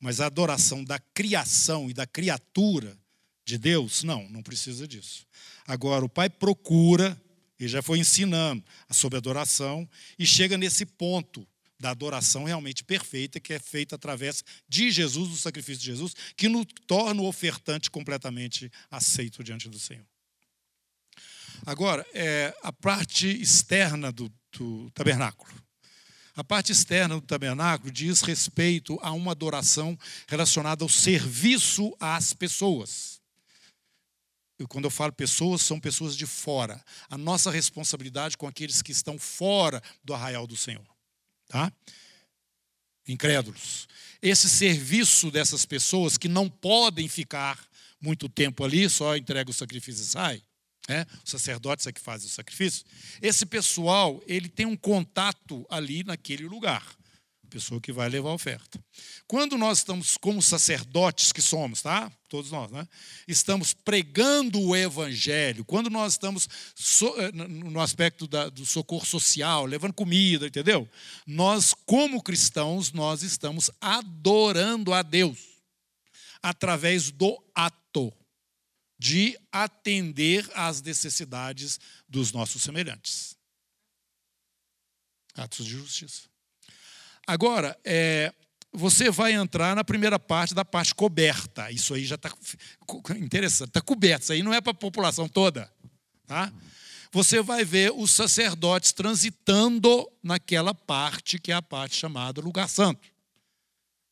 Mas 0.00 0.20
a 0.20 0.26
adoração 0.26 0.82
da 0.82 0.98
criação 0.98 1.90
e 1.90 1.94
da 1.94 2.06
criatura 2.06 2.96
de 3.44 3.58
Deus, 3.58 4.02
não, 4.02 4.28
não 4.28 4.42
precisa 4.42 4.86
disso. 4.86 5.26
Agora, 5.66 6.04
o 6.04 6.08
Pai 6.08 6.30
procura, 6.30 7.20
e 7.58 7.66
já 7.66 7.82
foi 7.82 7.98
ensinando 7.98 8.64
sobre 8.90 9.18
adoração, 9.18 9.88
e 10.18 10.26
chega 10.26 10.56
nesse 10.56 10.86
ponto 10.86 11.46
da 11.80 11.90
adoração 11.90 12.44
realmente 12.44 12.82
perfeita, 12.82 13.38
que 13.38 13.52
é 13.52 13.58
feita 13.58 13.94
através 13.94 14.44
de 14.68 14.90
Jesus, 14.90 15.28
do 15.28 15.36
sacrifício 15.36 15.80
de 15.80 15.86
Jesus, 15.86 16.14
que 16.36 16.48
nos 16.48 16.66
torna 16.86 17.22
o 17.22 17.26
ofertante 17.26 17.90
completamente 17.90 18.70
aceito 18.90 19.44
diante 19.44 19.68
do 19.68 19.78
Senhor. 19.78 20.04
Agora, 21.64 22.06
é, 22.12 22.54
a 22.62 22.72
parte 22.72 23.28
externa 23.28 24.10
do, 24.10 24.32
do 24.52 24.90
tabernáculo. 24.90 25.52
A 26.34 26.44
parte 26.44 26.70
externa 26.70 27.16
do 27.16 27.20
tabernáculo 27.20 27.90
diz 27.90 28.20
respeito 28.20 28.96
a 29.02 29.10
uma 29.12 29.32
adoração 29.32 29.98
relacionada 30.28 30.84
ao 30.84 30.88
serviço 30.88 31.96
às 31.98 32.32
pessoas. 32.32 33.17
Quando 34.66 34.86
eu 34.86 34.90
falo 34.90 35.12
pessoas, 35.12 35.62
são 35.62 35.78
pessoas 35.78 36.16
de 36.16 36.26
fora. 36.26 36.82
A 37.08 37.16
nossa 37.16 37.50
responsabilidade 37.50 38.36
com 38.36 38.46
aqueles 38.46 38.82
que 38.82 38.90
estão 38.90 39.18
fora 39.18 39.82
do 40.02 40.12
arraial 40.12 40.46
do 40.46 40.56
Senhor. 40.56 40.84
Tá? 41.46 41.72
Incrédulos. 43.06 43.86
Esse 44.20 44.50
serviço 44.50 45.30
dessas 45.30 45.64
pessoas 45.64 46.18
que 46.18 46.28
não 46.28 46.48
podem 46.48 47.08
ficar 47.08 47.58
muito 48.00 48.28
tempo 48.28 48.64
ali, 48.64 48.88
só 48.88 49.16
entrega 49.16 49.50
o 49.50 49.54
sacrifício 49.54 50.02
e 50.02 50.06
sai, 50.06 50.42
né? 50.88 51.04
os 51.24 51.30
sacerdotes 51.30 51.86
é 51.86 51.92
que 51.92 52.00
fazem 52.00 52.28
o 52.28 52.30
sacrifício, 52.30 52.84
esse 53.20 53.44
pessoal 53.44 54.22
ele 54.26 54.48
tem 54.48 54.66
um 54.66 54.76
contato 54.76 55.66
ali 55.68 56.04
naquele 56.04 56.46
lugar, 56.46 56.96
pessoa 57.48 57.80
que 57.80 57.92
vai 57.92 58.08
levar 58.08 58.30
a 58.30 58.34
oferta. 58.34 58.78
Quando 59.26 59.58
nós 59.58 59.78
estamos 59.78 60.16
como 60.16 60.40
sacerdotes 60.40 61.32
que 61.32 61.42
somos, 61.42 61.82
tá? 61.82 62.12
Todos 62.28 62.50
nós, 62.50 62.70
né? 62.70 62.86
Estamos 63.26 63.72
pregando 63.72 64.60
o 64.60 64.76
evangelho. 64.76 65.64
Quando 65.64 65.90
nós 65.90 66.12
estamos 66.12 66.48
eh, 67.18 67.32
no 67.32 67.80
aspecto 67.80 68.26
da, 68.26 68.48
do 68.48 68.64
socorro 68.64 69.06
social, 69.06 69.66
levando 69.66 69.92
comida, 69.92 70.46
entendeu? 70.46 70.88
Nós, 71.26 71.74
como 71.86 72.22
cristãos, 72.22 72.92
nós 72.92 73.22
estamos 73.22 73.70
adorando 73.80 74.92
a 74.92 75.02
Deus 75.02 75.38
através 76.42 77.10
do 77.10 77.42
ato 77.54 78.12
de 78.98 79.38
atender 79.52 80.48
às 80.54 80.82
necessidades 80.82 81.78
dos 82.08 82.32
nossos 82.32 82.62
semelhantes. 82.62 83.36
Atos 85.34 85.64
de 85.64 85.72
justiça. 85.72 86.28
Agora, 87.28 87.78
é, 87.84 88.32
você 88.72 89.10
vai 89.10 89.34
entrar 89.34 89.76
na 89.76 89.84
primeira 89.84 90.18
parte 90.18 90.54
da 90.54 90.64
parte 90.64 90.94
coberta. 90.94 91.70
Isso 91.70 91.92
aí 91.92 92.06
já 92.06 92.14
está 92.14 92.32
interessante, 93.18 93.68
está 93.68 93.82
coberto. 93.82 94.22
Isso 94.22 94.32
aí 94.32 94.42
não 94.42 94.54
é 94.54 94.62
para 94.62 94.70
a 94.70 94.74
população 94.74 95.28
toda. 95.28 95.70
Tá? 96.26 96.50
Você 97.12 97.42
vai 97.42 97.66
ver 97.66 97.92
os 97.94 98.12
sacerdotes 98.12 98.92
transitando 98.92 100.10
naquela 100.22 100.72
parte 100.72 101.38
que 101.38 101.52
é 101.52 101.54
a 101.54 101.60
parte 101.60 101.96
chamada 101.96 102.40
lugar 102.40 102.66
santo. 102.66 103.06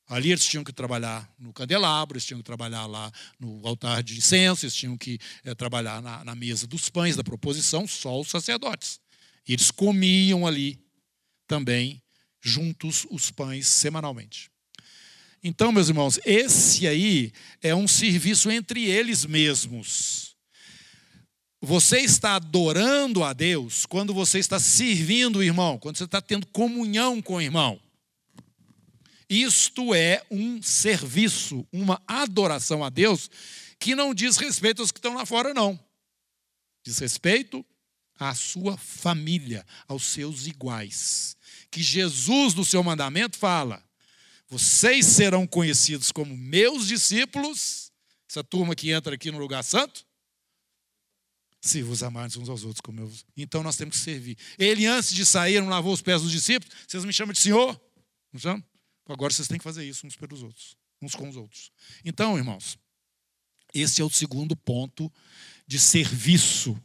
Ali 0.07 0.31
eles 0.31 0.45
tinham 0.45 0.63
que 0.63 0.73
trabalhar 0.73 1.27
no 1.39 1.55
candelabro, 1.55 2.19
eles 2.19 2.27
tinham 2.27 2.41
que 2.41 2.45
trabalhar 2.45 2.85
lá 2.85 3.11
no 3.41 3.67
altar 3.67 4.03
de 4.03 4.19
incenso, 4.19 4.67
eles 4.67 4.75
tinham 4.75 4.99
que 4.99 5.19
é, 5.43 5.55
trabalhar 5.55 6.03
na, 6.03 6.23
na, 6.23 6.35
mesa 6.35 6.67
dos 6.67 6.91
pães 6.91 7.17
da 7.17 7.25
proposição, 7.25 7.89
só 7.89 8.21
os 8.21 8.29
sacerdotes. 8.29 9.01
Eles 9.49 9.71
comiam 9.71 10.47
ali 10.47 10.79
também 11.49 12.03
juntos 12.47 13.07
os 13.11 13.31
pães 13.31 13.67
semanalmente. 13.67 14.51
Então, 15.43 15.71
meus 15.71 15.89
irmãos, 15.89 16.19
esse 16.25 16.87
aí 16.87 17.33
é 17.63 17.75
um 17.75 17.87
serviço 17.87 18.51
entre 18.51 18.85
eles 18.85 19.25
mesmos. 19.25 20.37
Você 21.61 22.01
está 22.01 22.37
adorando 22.37 23.25
a 23.25 23.33
Deus 23.33 23.87
quando 23.87 24.15
você 24.15 24.39
está 24.39 24.59
servindo 24.59 25.37
o 25.37 25.43
irmão, 25.43 25.79
quando 25.79 25.97
você 25.97 26.05
está 26.05 26.21
tendo 26.21 26.47
comunhão 26.47 27.21
com 27.21 27.35
o 27.35 27.43
irmão. 27.43 27.81
Isto 29.29 29.95
é 29.95 30.25
um 30.31 30.63
serviço, 30.63 31.67
uma 31.73 32.01
adoração 32.07 32.85
a 32.85 32.91
Deus 32.91 33.29
que 33.79 33.95
não 33.95 34.15
diz 34.15 34.37
respeito 34.37 34.81
aos 34.81 34.93
que 34.93 34.99
estão 34.99 35.15
lá 35.15 35.27
fora, 35.27 35.53
não. 35.53 35.79
Diz 36.85 36.99
respeito 36.99 37.65
à 38.19 38.35
sua 38.35 38.77
família, 38.77 39.67
aos 39.89 40.05
seus 40.05 40.47
iguais. 40.47 41.36
Que 41.77 41.83
Jesus, 41.83 42.55
no 42.55 42.65
seu 42.65 42.83
mandamento, 42.83 43.37
fala: 43.37 43.85
vocês 44.49 45.05
serão 45.05 45.47
conhecidos 45.47 46.11
como 46.11 46.35
meus 46.35 46.89
discípulos, 46.89 47.93
essa 48.27 48.43
turma 48.43 48.75
que 48.75 48.91
entra 48.91 49.15
aqui 49.15 49.31
no 49.31 49.37
lugar 49.37 49.63
santo, 49.63 50.07
se 51.61 51.83
vos 51.83 52.03
amarem 52.03 52.41
uns 52.41 52.49
aos 52.49 52.65
outros 52.65 52.81
como 52.81 53.01
eu. 53.01 53.13
Então 53.37 53.63
nós 53.63 53.77
temos 53.77 53.99
que 53.99 54.03
servir. 54.03 54.39
Ele, 54.59 54.87
antes 54.87 55.13
de 55.13 55.27
sair, 55.27 55.61
não 55.61 55.69
lavou 55.69 55.93
os 55.93 56.01
pés 56.01 56.23
dos 56.23 56.31
discípulos. 56.31 56.75
Vocês 56.89 57.05
me 57.05 57.13
chamam 57.13 57.35
de 57.35 57.41
Senhor? 57.41 57.79
Não 58.33 58.41
chamam? 58.41 58.65
Agora 59.07 59.31
vocês 59.31 59.47
têm 59.47 59.59
que 59.59 59.65
fazer 59.65 59.85
isso 59.85 60.07
uns 60.07 60.17
pelos 60.17 60.43
outros, 60.43 60.79
uns 61.03 61.15
com 61.15 61.29
os 61.29 61.37
outros. 61.37 61.71
Então, 62.07 62.39
irmãos, 62.39 62.79
esse 63.75 64.01
é 64.01 64.05
o 64.05 64.09
segundo 64.09 64.57
ponto 64.57 65.13
de 65.67 65.79
serviço, 65.79 66.83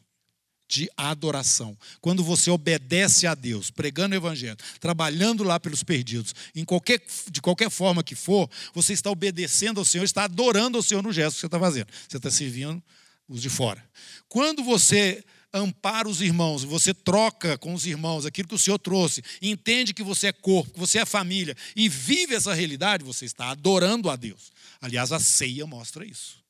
de 0.72 0.89
adoração. 0.95 1.78
Quando 1.99 2.24
você 2.24 2.49
obedece 2.49 3.28
a 3.28 3.36
Deus, 3.36 3.69
pregando 3.69 4.15
o 4.15 4.17
Evangelho, 4.17 4.55
trabalhando 4.80 5.43
lá 5.43 5.59
pelos 5.59 5.84
perdidos, 5.84 6.34
em 6.55 6.63
qualquer, 6.63 7.01
de 7.30 7.41
qualquer 7.41 7.69
forma 7.69 8.01
que 8.01 8.15
for, 8.15 8.49
você 8.74 8.93
está 8.93 9.11
obedecendo 9.11 9.80
ao 9.80 9.86
Senhor, 9.86 10.05
está 10.05 10.24
adorando 10.24 10.78
ao 10.78 10.82
Senhor 10.82 11.03
no 11.03 11.11
gesto 11.11 11.36
que 11.36 11.41
você 11.41 11.45
está 11.47 11.59
fazendo. 11.59 11.88
Você 12.07 12.15
está 12.15 12.32
servindo 12.32 12.82
os 13.28 13.41
de 13.41 13.49
fora. 13.49 13.84
Quando 14.30 14.63
você 14.63 15.22
ampara 15.53 16.07
os 16.07 16.22
irmãos, 16.22 16.63
você 16.63 16.93
troca 16.93 17.57
com 17.57 17.74
os 17.74 17.86
irmãos 17.86 18.26
aquilo 18.26 18.47
que 18.47 18.55
o 18.55 18.59
Senhor 18.59 18.80
trouxe, 18.80 19.22
entende 19.41 19.93
que 19.93 20.03
você 20.03 20.28
é 20.28 20.32
corpo, 20.32 20.72
que 20.72 20.80
você 20.80 20.99
é 20.99 21.05
família 21.05 21.53
e 21.76 21.89
vive 21.89 22.34
essa 22.34 22.53
realidade, 22.53 23.03
você 23.03 23.26
está 23.26 23.49
adorando 23.49 24.09
a 24.09 24.15
Deus. 24.15 24.53
Aliás, 24.80 25.11
a 25.11 25.19
ceia 25.19 25.67
mostra 25.67 26.05
isso. 26.05 26.41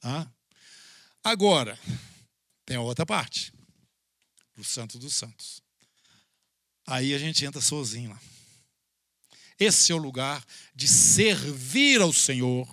Tá? 0.00 0.30
Agora, 1.24 1.78
tem 2.66 2.76
a 2.76 2.80
outra 2.80 3.06
parte, 3.06 3.52
o 4.58 4.64
Santo 4.64 4.98
dos 4.98 5.14
Santos. 5.14 5.62
Aí 6.86 7.14
a 7.14 7.18
gente 7.18 7.44
entra 7.44 7.60
sozinho 7.60 8.10
lá. 8.10 8.20
Esse 9.58 9.92
é 9.92 9.94
o 9.94 9.98
lugar 9.98 10.44
de 10.74 10.86
servir 10.86 12.02
ao 12.02 12.12
Senhor 12.12 12.68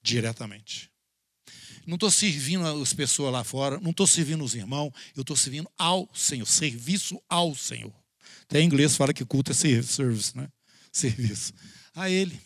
diretamente. 0.00 0.90
Não 1.86 1.94
estou 1.94 2.10
servindo 2.10 2.66
as 2.66 2.92
pessoas 2.92 3.32
lá 3.32 3.42
fora, 3.42 3.80
não 3.80 3.90
estou 3.90 4.06
servindo 4.06 4.44
os 4.44 4.54
irmãos, 4.54 4.92
eu 5.16 5.22
estou 5.22 5.36
servindo 5.36 5.70
ao 5.76 6.08
Senhor, 6.14 6.46
serviço 6.46 7.20
ao 7.28 7.54
Senhor. 7.54 7.94
Até 8.42 8.60
em 8.60 8.66
inglês 8.66 8.94
fala 8.94 9.12
que 9.12 9.24
culto 9.24 9.52
é 9.52 9.54
service, 9.54 10.36
né? 10.36 10.48
Serviço. 10.92 11.52
A 11.94 12.08
Ele. 12.10 12.40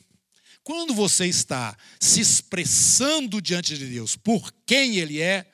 Quando 0.63 0.95
você 0.95 1.27
está 1.27 1.77
se 2.01 2.21
expressando 2.21 3.43
diante 3.43 3.77
de 3.77 3.87
Deus 3.87 4.17
por 4.17 4.53
quem 4.65 4.99
Ele 4.99 5.21
é, 5.21 5.52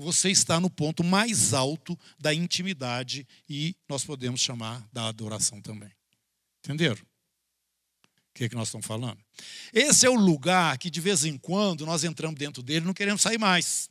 você 0.00 0.30
está 0.30 0.58
no 0.58 0.70
ponto 0.70 1.04
mais 1.04 1.52
alto 1.52 1.98
da 2.18 2.32
intimidade 2.32 3.26
e 3.48 3.76
nós 3.88 4.04
podemos 4.04 4.40
chamar 4.40 4.86
da 4.92 5.06
adoração 5.06 5.60
também. 5.60 5.90
Entenderam? 6.64 7.02
O 7.02 8.34
que, 8.34 8.44
é 8.44 8.48
que 8.48 8.54
nós 8.54 8.68
estamos 8.68 8.86
falando? 8.86 9.18
Esse 9.72 10.06
é 10.06 10.10
o 10.10 10.14
lugar 10.14 10.78
que 10.78 10.90
de 10.90 11.00
vez 11.00 11.24
em 11.24 11.36
quando 11.36 11.84
nós 11.84 12.04
entramos 12.04 12.38
dentro 12.38 12.62
dele 12.62 12.84
e 12.84 12.86
não 12.86 12.94
queremos 12.94 13.22
sair 13.22 13.38
mais. 13.38 13.90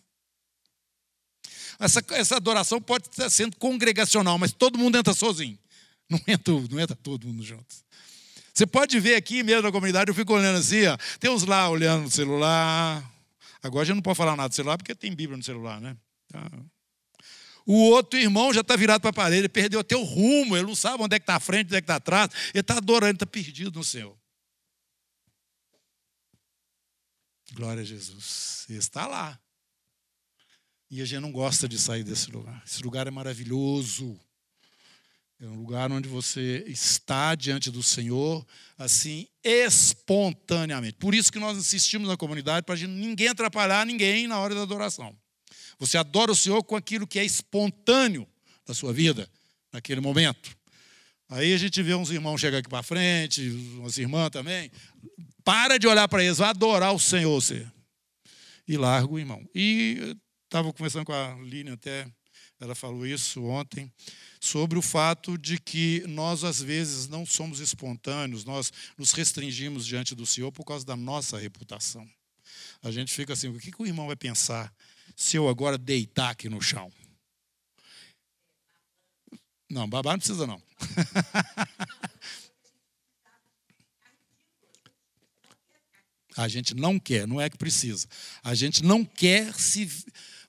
Essa, 1.80 2.04
essa 2.12 2.36
adoração 2.38 2.82
pode 2.82 3.08
estar 3.08 3.30
sendo 3.30 3.56
congregacional, 3.58 4.38
mas 4.38 4.52
todo 4.52 4.78
mundo 4.78 4.98
entra 4.98 5.14
sozinho. 5.14 5.58
Não 6.10 6.20
entra, 6.28 6.54
não 6.72 6.80
entra 6.80 6.96
todo 6.96 7.28
mundo 7.28 7.44
junto. 7.44 7.68
Você 8.52 8.66
pode 8.66 9.00
ver 9.00 9.16
aqui 9.16 9.44
mesmo 9.44 9.62
na 9.62 9.72
comunidade, 9.72 10.10
eu 10.10 10.16
fico 10.16 10.34
olhando 10.34 10.58
assim, 10.58 10.88
ó, 10.88 10.98
tem 11.20 11.30
uns 11.30 11.44
lá 11.44 11.70
olhando 11.70 12.04
no 12.04 12.10
celular. 12.10 13.19
Agora 13.62 13.86
já 13.86 13.94
não 13.94 14.02
pode 14.02 14.18
falar 14.18 14.36
nada 14.36 14.50
do 14.50 14.56
celular 14.56 14.78
porque 14.78 14.96
tem 14.96 15.14
Bíblia 15.14 15.38
no 15.38 15.44
celular, 15.44 15.82
né? 15.82 15.98
Tá. 16.28 16.50
O 17.66 17.90
outro 17.90 18.20
irmão 18.20 18.54
já 18.54 18.62
está 18.62 18.76
virado 18.76 19.02
para 19.02 19.10
a 19.12 19.14
parede, 19.14 19.42
ele 19.42 19.50
perdeu 19.50 19.80
até 19.80 19.96
o 19.96 20.04
rumo, 20.04 20.58
ele 20.58 20.66
não 20.66 20.76
sabe 20.76 21.04
onde 21.04 21.16
é 21.16 21.20
que 21.20 21.24
está 21.24 21.36
a 21.36 21.40
frente, 21.40 21.68
onde 21.68 21.76
é 21.76 21.82
que 21.82 21.84
está 21.86 21.98
atrás, 21.98 22.32
ele 22.54 22.62
está 22.62 22.78
adorando, 22.78 23.14
está 23.14 23.26
perdido 23.26 23.78
no 23.78 23.84
Senhor. 23.84 24.18
Glória 27.54 27.82
a 27.82 27.86
Jesus. 27.86 28.66
Ele 28.70 28.80
está 28.80 29.08
lá. 29.08 29.40
E 30.90 31.02
a 31.02 31.06
gente 31.06 31.22
não 31.22 31.32
gosta 31.32 31.68
de 31.68 31.78
sair 31.78 32.04
desse 32.04 32.32
lugar. 32.32 32.64
Esse 32.66 32.82
lugar 32.82 33.06
é 33.06 33.12
maravilhoso. 33.12 34.20
É 35.42 35.46
um 35.48 35.56
lugar 35.56 35.90
onde 35.90 36.10
você 36.10 36.66
está 36.68 37.34
diante 37.34 37.72
do 37.72 37.82
Senhor, 37.82 38.46
assim, 38.78 39.26
espontaneamente. 39.42 40.98
Por 40.98 41.16
isso 41.16 41.32
que 41.32 41.40
nós 41.40 41.58
insistimos 41.58 42.10
na 42.10 42.18
comunidade, 42.18 42.66
para 42.66 42.76
ninguém 42.76 43.30
atrapalhar 43.30 43.86
ninguém 43.86 44.28
na 44.28 44.38
hora 44.38 44.54
da 44.54 44.64
adoração. 44.64 45.18
Você 45.80 45.98
adora 45.98 46.30
o 46.30 46.36
Senhor 46.36 46.62
com 46.64 46.76
aquilo 46.76 47.08
que 47.08 47.18
é 47.18 47.24
espontâneo 47.24 48.28
da 48.66 48.74
sua 48.74 48.92
vida, 48.92 49.30
naquele 49.72 50.02
momento. 50.02 50.54
Aí 51.30 51.54
a 51.54 51.58
gente 51.58 51.82
vê 51.82 51.96
uns 51.96 52.10
irmãos 52.10 52.42
chegar 52.42 52.58
aqui 52.58 52.68
para 52.68 52.84
frente, 52.84 53.50
umas 53.78 53.98
irmãs 53.98 54.32
também, 54.32 54.70
para 55.42 55.78
de 55.78 55.88
olhar 55.88 56.10
para 56.10 56.22
eles, 56.22 56.40
vai 56.40 56.50
adorar 56.50 56.94
o 56.94 57.00
Senhor, 57.00 57.40
você. 57.40 57.66
E 58.68 58.76
larga 58.76 59.10
o 59.10 59.18
irmão. 59.18 59.48
E 59.56 60.18
estava 60.44 60.74
conversando 60.74 61.06
com 61.06 61.14
a 61.14 61.38
Línia 61.44 61.76
até, 61.76 62.06
ela 62.60 62.76
falou 62.76 63.08
isso 63.08 63.42
ontem, 63.46 63.90
sobre 64.40 64.78
o 64.78 64.82
fato 64.82 65.38
de 65.38 65.60
que 65.60 66.04
nós, 66.08 66.44
às 66.44 66.62
vezes, 66.62 67.08
não 67.08 67.26
somos 67.26 67.60
espontâneos, 67.60 68.46
nós 68.46 68.72
nos 68.98 69.12
restringimos 69.12 69.86
diante 69.86 70.16
do 70.16 70.26
Senhor 70.26 70.52
por 70.52 70.64
causa 70.64 70.86
da 70.86 70.96
nossa 70.96 71.38
reputação. 71.38 72.10
A 72.82 72.92
gente 72.92 73.14
fica 73.14 73.34
assim, 73.34 73.50
o 73.50 73.60
que, 73.60 73.72
que 73.72 73.82
o 73.82 73.86
irmão 73.86 74.08
vai 74.08 74.16
pensar 74.16 74.74
se 75.16 75.36
eu 75.36 75.50
agora 75.50 75.78
deitar 75.78 76.30
aqui 76.30 76.48
no 76.48 76.62
chão? 76.62 76.92
Não, 79.70 79.88
babar 79.88 80.14
não 80.14 80.20
precisa 80.20 80.48
não. 80.48 80.62
A 86.40 86.48
gente 86.48 86.74
não 86.74 86.98
quer, 86.98 87.28
não 87.28 87.42
é 87.42 87.50
que 87.50 87.58
precisa. 87.58 88.08
A 88.42 88.56
gente 88.56 88.82
não 88.82 89.04
quer 89.04 89.54
se. 89.54 89.90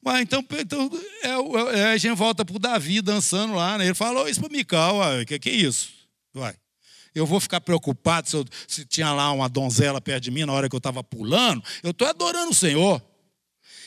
Mas 0.03 0.23
então, 0.23 0.45
então 0.59 0.91
é, 1.23 1.79
é, 1.79 1.85
a 1.93 1.97
gente 1.97 2.17
volta 2.17 2.45
para 2.45 2.57
o 2.57 2.59
Davi 2.59 3.03
dançando 3.03 3.55
lá, 3.55 3.77
né? 3.77 3.85
Ele 3.87 3.95
falou 3.95 4.29
isso 4.29 4.41
para 4.41 4.49
Mical, 4.49 4.97
o 5.21 5.27
que, 5.27 5.39
que 5.39 5.51
é 5.51 5.55
isso? 5.55 5.91
Vai. 6.33 6.55
Eu 7.15 7.27
vou 7.27 7.41
ficar 7.41 7.61
preocupado 7.61 8.29
se, 8.29 8.37
eu, 8.37 8.45
se 8.69 8.85
tinha 8.85 9.13
lá 9.13 9.33
uma 9.33 9.49
donzela 9.49 10.01
perto 10.01 10.25
de 10.25 10.31
mim 10.31 10.45
na 10.45 10.53
hora 10.53 10.69
que 10.69 10.75
eu 10.75 10.79
estava 10.79 11.03
pulando. 11.03 11.63
Eu 11.83 11.91
estou 11.91 12.07
adorando 12.07 12.53
o 12.53 12.55
Senhor. 12.55 13.03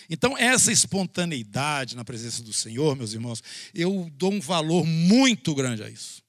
Então, 0.10 0.38
essa 0.38 0.72
espontaneidade 0.72 1.96
na 1.96 2.04
presença 2.04 2.44
do 2.44 2.52
Senhor, 2.52 2.96
meus 2.96 3.14
irmãos, 3.14 3.42
eu 3.74 4.10
dou 4.14 4.34
um 4.34 4.42
valor 4.42 4.86
muito 4.86 5.56
grande 5.56 5.82
a 5.82 5.90
isso. 5.90 6.22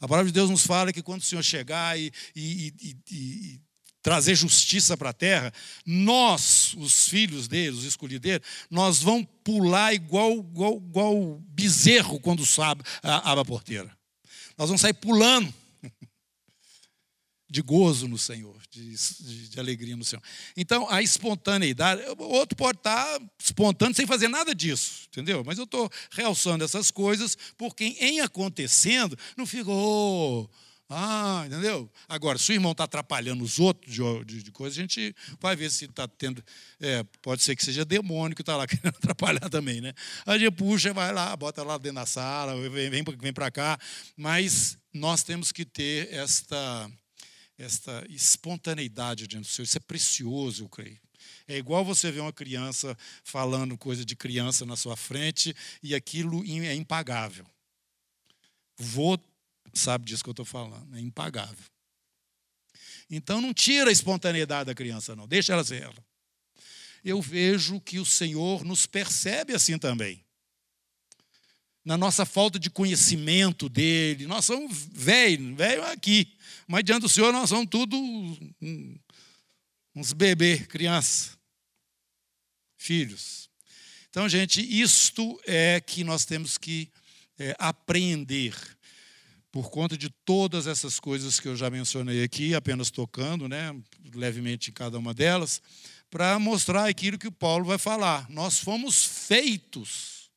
A 0.00 0.06
palavra 0.06 0.26
de 0.26 0.32
Deus 0.32 0.48
nos 0.48 0.64
fala 0.64 0.92
que 0.92 1.02
quando 1.02 1.22
o 1.22 1.24
Senhor 1.24 1.42
chegar 1.42 1.98
e, 1.98 2.12
e, 2.34 2.72
e, 2.80 2.96
e 3.10 3.60
trazer 4.06 4.36
justiça 4.36 4.96
para 4.96 5.10
a 5.10 5.12
terra, 5.12 5.52
nós, 5.84 6.74
os 6.74 7.08
filhos 7.08 7.48
dele, 7.48 7.76
os 7.76 7.82
escolhidos 7.82 8.20
dele, 8.22 8.44
nós 8.70 9.02
vamos 9.02 9.26
pular 9.42 9.92
igual, 9.92 10.32
igual, 10.34 10.76
igual 10.76 11.42
bezerro 11.48 12.20
quando 12.20 12.46
sabe, 12.46 12.84
abre 13.02 13.40
a 13.40 13.44
porteira. 13.44 13.98
Nós 14.56 14.68
vamos 14.68 14.80
sair 14.80 14.94
pulando 14.94 15.52
de 17.50 17.60
gozo 17.60 18.06
no 18.06 18.16
Senhor, 18.16 18.56
de, 18.70 18.94
de, 18.94 19.48
de, 19.48 19.58
alegria 19.58 19.96
no 19.96 20.04
Senhor. 20.04 20.22
Então, 20.56 20.88
a 20.88 21.02
espontaneidade, 21.02 22.00
outro 22.16 22.54
pode 22.54 22.78
estar 22.78 23.20
espontâneo 23.36 23.96
sem 23.96 24.06
fazer 24.06 24.28
nada 24.28 24.54
disso, 24.54 25.08
entendeu? 25.08 25.42
Mas 25.44 25.58
eu 25.58 25.64
estou 25.64 25.90
realçando 26.12 26.62
essas 26.62 26.92
coisas, 26.92 27.36
porque 27.58 27.96
em 27.98 28.20
acontecendo, 28.20 29.18
não 29.36 29.46
fica, 29.46 29.68
oh, 29.68 30.48
ah, 30.88 31.42
entendeu? 31.46 31.90
Agora, 32.08 32.38
se 32.38 32.52
o 32.52 32.54
irmão 32.54 32.70
está 32.70 32.84
atrapalhando 32.84 33.42
os 33.42 33.58
outros 33.58 33.92
de, 33.92 34.24
de, 34.24 34.42
de 34.44 34.52
coisa, 34.52 34.78
a 34.78 34.80
gente 34.80 35.14
vai 35.40 35.56
ver 35.56 35.68
se 35.70 35.86
está 35.86 36.06
tendo. 36.06 36.44
É, 36.78 37.02
pode 37.20 37.42
ser 37.42 37.56
que 37.56 37.64
seja 37.64 37.84
demônio 37.84 38.36
que 38.36 38.42
está 38.42 38.56
lá 38.56 38.66
querendo 38.68 38.94
atrapalhar 38.96 39.48
também, 39.50 39.80
né? 39.80 39.92
A 40.24 40.38
gente 40.38 40.52
puxa, 40.52 40.92
vai 40.92 41.12
lá, 41.12 41.34
bota 41.36 41.64
lá 41.64 41.76
dentro 41.76 41.96
da 41.96 42.06
sala, 42.06 42.54
vem, 42.70 42.88
vem, 42.88 43.04
vem 43.18 43.32
para 43.32 43.50
cá. 43.50 43.76
Mas 44.16 44.78
nós 44.94 45.24
temos 45.24 45.50
que 45.50 45.64
ter 45.64 46.12
esta, 46.14 46.88
esta 47.58 48.06
espontaneidade 48.08 49.26
diante 49.26 49.48
do 49.48 49.50
Senhor. 49.50 49.64
Isso 49.64 49.78
é 49.78 49.80
precioso, 49.80 50.64
eu 50.64 50.68
creio. 50.68 51.00
É 51.48 51.56
igual 51.56 51.84
você 51.84 52.12
ver 52.12 52.20
uma 52.20 52.32
criança 52.32 52.96
falando 53.24 53.76
coisa 53.76 54.04
de 54.04 54.14
criança 54.14 54.64
na 54.64 54.76
sua 54.76 54.96
frente 54.96 55.54
e 55.82 55.96
aquilo 55.96 56.44
é 56.44 56.74
impagável. 56.74 57.44
Vou 58.78 59.18
sabe 59.78 60.04
disso 60.04 60.22
que 60.22 60.28
eu 60.28 60.32
estou 60.32 60.44
falando, 60.44 60.96
é 60.96 61.00
impagável. 61.00 61.64
Então 63.10 63.40
não 63.40 63.54
tira 63.54 63.90
a 63.90 63.92
espontaneidade 63.92 64.66
da 64.66 64.74
criança, 64.74 65.14
não, 65.14 65.28
deixa 65.28 65.52
ela 65.52 65.64
ser 65.64 65.82
ela. 65.82 66.06
Eu 67.04 67.22
vejo 67.22 67.80
que 67.80 67.98
o 67.98 68.04
Senhor 68.04 68.64
nos 68.64 68.84
percebe 68.84 69.54
assim 69.54 69.78
também. 69.78 70.24
Na 71.84 71.96
nossa 71.96 72.26
falta 72.26 72.58
de 72.58 72.68
conhecimento 72.68 73.68
dele, 73.68 74.26
nós 74.26 74.44
somos 74.44 74.88
velho, 74.92 75.54
velho 75.54 75.84
aqui, 75.84 76.36
mas 76.66 76.82
diante 76.82 77.02
do 77.02 77.08
Senhor 77.08 77.32
nós 77.32 77.48
somos 77.48 77.68
tudo 77.70 77.96
uns 79.94 80.12
bebês, 80.12 80.66
crianças, 80.66 81.38
filhos. 82.76 83.48
Então, 84.10 84.28
gente, 84.28 84.60
isto 84.60 85.40
é 85.46 85.80
que 85.80 86.02
nós 86.02 86.24
temos 86.24 86.58
que 86.58 86.90
é, 87.38 87.54
aprender 87.58 88.54
por 89.56 89.70
conta 89.70 89.96
de 89.96 90.10
todas 90.10 90.66
essas 90.66 91.00
coisas 91.00 91.40
que 91.40 91.48
eu 91.48 91.56
já 91.56 91.70
mencionei 91.70 92.22
aqui, 92.22 92.54
apenas 92.54 92.90
tocando, 92.90 93.48
né, 93.48 93.74
levemente 94.14 94.68
em 94.68 94.74
cada 94.74 94.98
uma 94.98 95.14
delas, 95.14 95.62
para 96.10 96.38
mostrar 96.38 96.86
aquilo 96.86 97.16
que 97.16 97.26
o 97.26 97.32
Paulo 97.32 97.64
vai 97.64 97.78
falar. 97.78 98.28
Nós 98.28 98.58
fomos 98.58 99.02
feitos 99.02 100.30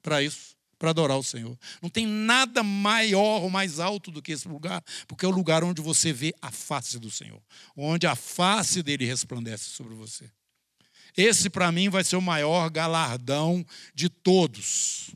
para 0.00 0.22
isso, 0.22 0.56
para 0.78 0.88
adorar 0.88 1.18
o 1.18 1.22
Senhor. 1.22 1.54
Não 1.82 1.90
tem 1.90 2.06
nada 2.06 2.62
maior 2.62 3.42
ou 3.42 3.50
mais 3.50 3.78
alto 3.78 4.10
do 4.10 4.22
que 4.22 4.32
esse 4.32 4.48
lugar, 4.48 4.82
porque 5.06 5.26
é 5.26 5.28
o 5.28 5.30
lugar 5.30 5.62
onde 5.62 5.82
você 5.82 6.10
vê 6.10 6.34
a 6.40 6.50
face 6.50 6.98
do 6.98 7.10
Senhor, 7.10 7.42
onde 7.76 8.06
a 8.06 8.16
face 8.16 8.82
dele 8.82 9.04
resplandece 9.04 9.64
sobre 9.64 9.94
você. 9.94 10.30
Esse, 11.14 11.50
para 11.50 11.70
mim, 11.70 11.90
vai 11.90 12.02
ser 12.02 12.16
o 12.16 12.22
maior 12.22 12.70
galardão 12.70 13.62
de 13.94 14.08
todos 14.08 15.12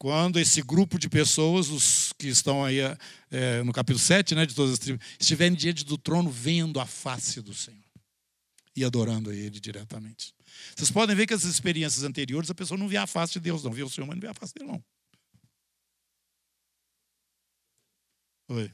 quando 0.00 0.40
esse 0.40 0.62
grupo 0.62 0.98
de 0.98 1.10
pessoas, 1.10 1.68
os 1.68 2.09
que 2.20 2.28
estão 2.28 2.62
aí 2.62 2.78
é, 3.30 3.62
no 3.62 3.72
capítulo 3.72 3.98
7, 3.98 4.34
né, 4.34 4.44
de 4.44 4.54
todas 4.54 4.74
as 4.74 4.78
tribos, 4.78 5.04
estiverem 5.18 5.56
diante 5.56 5.84
do 5.84 5.96
trono 5.96 6.30
vendo 6.30 6.78
a 6.78 6.86
face 6.86 7.40
do 7.40 7.54
Senhor 7.54 7.80
e 8.76 8.84
adorando 8.84 9.30
a 9.30 9.34
Ele 9.34 9.58
diretamente. 9.58 10.34
Vocês 10.76 10.90
podem 10.90 11.16
ver 11.16 11.26
que 11.26 11.34
as 11.34 11.44
experiências 11.44 12.04
anteriores 12.04 12.50
a 12.50 12.54
pessoa 12.54 12.76
não 12.78 12.88
via 12.88 13.02
a 13.02 13.06
face 13.06 13.32
de 13.32 13.40
Deus, 13.40 13.64
não 13.64 13.72
via 13.72 13.86
o 13.86 13.90
Senhor, 13.90 14.06
mas 14.06 14.16
não 14.16 14.20
via 14.20 14.30
a 14.30 14.34
face 14.34 14.52
dele, 14.54 14.70
não. 14.70 14.84
Oi. 18.48 18.70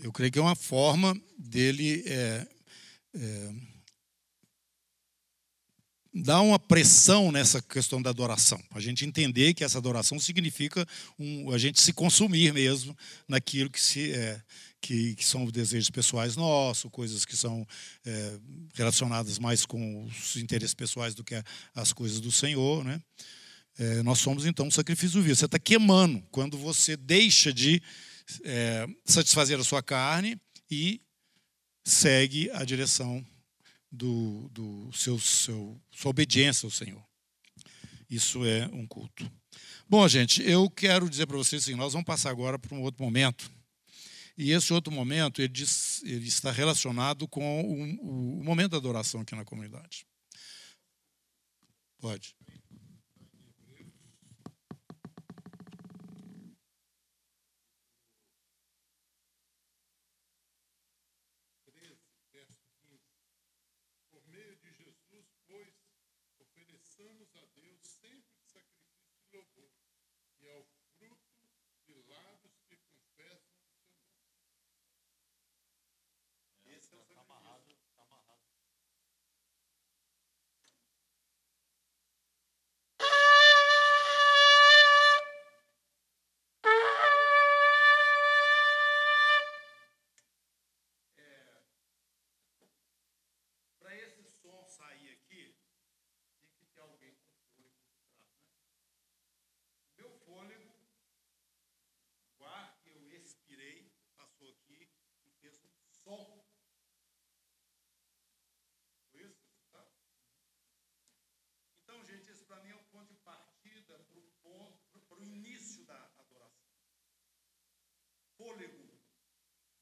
Eu 0.00 0.12
creio 0.12 0.30
que 0.30 0.38
é 0.38 0.42
uma 0.42 0.54
forma 0.54 1.20
dele 1.36 2.04
é, 2.06 2.46
é, 3.14 3.54
dar 6.14 6.40
uma 6.40 6.58
pressão 6.58 7.32
nessa 7.32 7.60
questão 7.60 8.00
da 8.00 8.10
adoração. 8.10 8.62
A 8.70 8.80
gente 8.80 9.04
entender 9.04 9.54
que 9.54 9.64
essa 9.64 9.78
adoração 9.78 10.18
significa 10.20 10.86
um, 11.18 11.50
a 11.50 11.58
gente 11.58 11.80
se 11.80 11.92
consumir 11.92 12.52
mesmo 12.52 12.96
naquilo 13.26 13.70
que, 13.70 13.80
se, 13.80 14.12
é, 14.12 14.40
que, 14.80 15.14
que 15.14 15.24
são 15.24 15.46
desejos 15.46 15.90
pessoais 15.90 16.36
nossos, 16.36 16.90
coisas 16.90 17.24
que 17.24 17.36
são 17.36 17.66
é, 18.04 18.38
relacionadas 18.74 19.38
mais 19.38 19.66
com 19.66 20.04
os 20.04 20.36
interesses 20.36 20.74
pessoais 20.74 21.14
do 21.14 21.24
que 21.24 21.42
as 21.74 21.92
coisas 21.92 22.20
do 22.20 22.30
Senhor. 22.30 22.84
Né? 22.84 23.00
É, 23.78 24.02
nós 24.02 24.18
somos 24.18 24.46
então 24.46 24.66
um 24.66 24.70
sacrifício 24.70 25.20
vivo. 25.22 25.34
Você 25.34 25.44
está 25.44 25.58
queimando 25.58 26.22
quando 26.30 26.56
você 26.56 26.96
deixa 26.96 27.52
de 27.52 27.82
é, 28.44 28.86
satisfazer 29.04 29.58
a 29.58 29.64
sua 29.64 29.82
carne 29.82 30.40
e 30.70 31.00
segue 31.84 32.50
a 32.50 32.64
direção 32.64 33.24
do, 33.90 34.48
do 34.50 34.90
seu, 34.92 35.18
seu, 35.18 35.80
sua 35.90 36.10
obediência 36.10 36.66
ao 36.66 36.70
Senhor. 36.70 37.02
Isso 38.08 38.44
é 38.44 38.66
um 38.72 38.86
culto. 38.86 39.30
Bom, 39.88 40.06
gente, 40.06 40.42
eu 40.42 40.68
quero 40.68 41.08
dizer 41.08 41.26
para 41.26 41.36
vocês 41.36 41.62
assim, 41.62 41.74
nós 41.74 41.92
vamos 41.92 42.06
passar 42.06 42.30
agora 42.30 42.58
para 42.58 42.74
um 42.74 42.82
outro 42.82 43.02
momento. 43.02 43.50
E 44.38 44.52
esse 44.52 44.72
outro 44.72 44.92
momento, 44.92 45.42
ele, 45.42 45.48
diz, 45.48 46.00
ele 46.04 46.28
está 46.28 46.52
relacionado 46.52 47.26
com 47.26 47.60
o, 47.60 48.38
o 48.38 48.44
momento 48.44 48.70
da 48.70 48.76
adoração 48.76 49.22
aqui 49.22 49.34
na 49.34 49.44
comunidade. 49.44 50.06
Pode. 52.00 52.36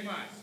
Quem 0.00 0.39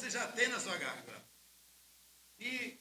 você 0.00 0.10
já 0.10 0.26
tem 0.32 0.48
na 0.48 0.58
sua 0.58 0.76
garganta. 0.78 1.22
E 2.38 2.78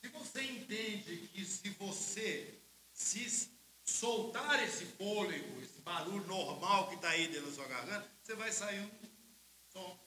se 0.00 0.08
você 0.08 0.42
entende 0.42 1.28
que 1.28 1.44
se 1.44 1.70
você 1.70 2.58
se 2.92 3.48
soltar 3.84 4.60
esse 4.64 4.84
fôlego, 4.84 5.62
esse 5.62 5.80
barulho 5.80 6.26
normal 6.26 6.88
que 6.88 6.96
está 6.96 7.10
aí 7.10 7.28
dentro 7.28 7.46
da 7.46 7.54
sua 7.54 7.68
garganta, 7.68 8.10
você 8.20 8.34
vai 8.34 8.50
sair 8.50 8.80
um 8.80 8.90
som. 9.72 10.00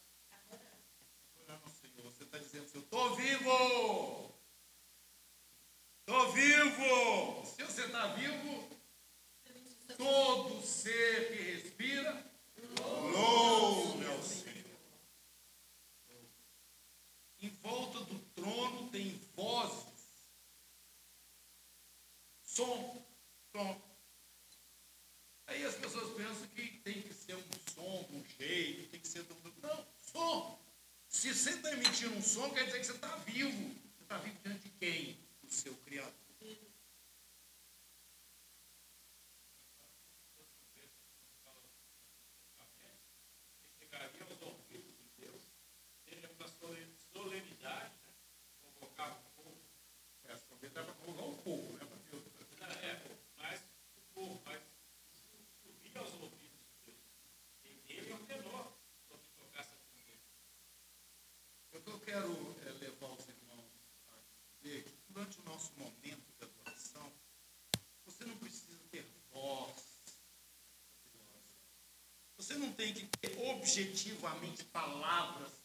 Senhor. 1.80 2.04
Você 2.04 2.24
está 2.24 2.38
dizendo 2.38 2.66
assim, 2.66 2.78
eu 2.78 2.82
estou 2.82 3.16
vivo! 3.16 4.36
Estou 6.02 6.34
vivo! 6.34 7.45
Se 7.45 7.64
você 7.64 7.86
está 7.86 8.08
vivo, 8.08 8.70
todo 9.97 10.62
ser 10.66 11.30
que 11.30 11.43
respira, 11.54 12.32
louve 12.84 14.06
ao 14.06 14.22
Senhor. 14.22 14.52
Em 17.41 17.49
volta 17.72 18.01
do 18.01 18.19
trono 18.36 18.89
tem 18.89 19.17
vozes. 19.34 19.88
Som, 22.43 23.05
som. 23.55 23.82
Aí 25.47 25.63
as 25.65 25.76
pessoas 25.76 26.13
pensam 26.17 26.47
que 26.49 26.67
tem 26.80 27.01
que 27.01 27.13
ser 27.13 27.36
um 27.36 27.72
som, 27.74 28.05
um 28.11 28.26
jeito, 28.38 28.89
tem 28.91 28.99
que 28.99 29.07
ser. 29.07 29.26
Não, 29.61 29.88
som. 29.97 30.59
Se 31.07 31.34
você 31.34 31.51
está 31.51 31.72
emitindo 31.72 32.15
um 32.15 32.22
som, 32.22 32.49
quer 32.49 32.65
dizer 32.65 32.80
que 32.80 32.86
você 32.86 32.91
está 32.91 33.15
vivo. 33.17 33.76
Você 33.95 34.03
está 34.03 34.17
vivo 34.17 34.38
diante 34.43 34.63
de 34.63 34.69
quem? 34.72 35.17
Do 35.41 35.53
seu 35.53 35.74
Criador. 35.78 36.22
chegaria 46.61 46.91
solenidade, 47.22 47.93
né? 48.01 48.13
convocar 48.80 49.11
o 49.11 49.43
povo. 49.43 49.61
É, 50.26 50.34
Essa 50.34 50.45
é 50.61 50.69
para 50.69 50.93
convocar 50.93 51.28
o 51.28 51.38
povo, 51.43 51.74
né? 51.74 51.86
Para 51.86 51.97
Deus. 52.09 52.24
É, 52.82 52.99
mas 53.38 53.61
o 53.95 54.01
povo, 54.13 54.41
mas 54.45 54.61
se 55.11 55.38
subir 55.61 55.97
aos 55.97 56.13
ouvidos 56.13 56.59
de 56.65 56.91
Deus, 56.91 56.97
quem 57.61 57.78
dele 57.82 58.11
é 58.11 58.15
o 58.15 58.24
menor, 58.24 58.74
quando 59.07 59.22
tocar 59.38 59.59
essa 59.59 59.76
trombeta. 59.76 60.24
O 61.74 61.82
que 61.82 61.89
eu 61.89 61.99
quero 61.99 62.55
é, 62.65 62.72
levar 62.72 63.11
os 63.11 63.28
irmãos 63.28 63.72
a 64.07 64.17
dizer 64.57 64.84
que 64.84 64.97
durante 65.09 65.39
o 65.41 65.43
nosso 65.43 65.74
momento 65.78 66.32
de 66.38 66.43
adoração, 66.43 67.13
você 68.03 68.26
não 68.26 68.38
precisa 68.38 68.80
ter 68.89 69.05
voz. 69.32 69.91
Você 72.38 72.55
não 72.55 72.74
tem 72.74 72.93
que 72.95 73.05
ter 73.05 73.38
objetivamente 73.51 74.63
palavras 74.65 75.61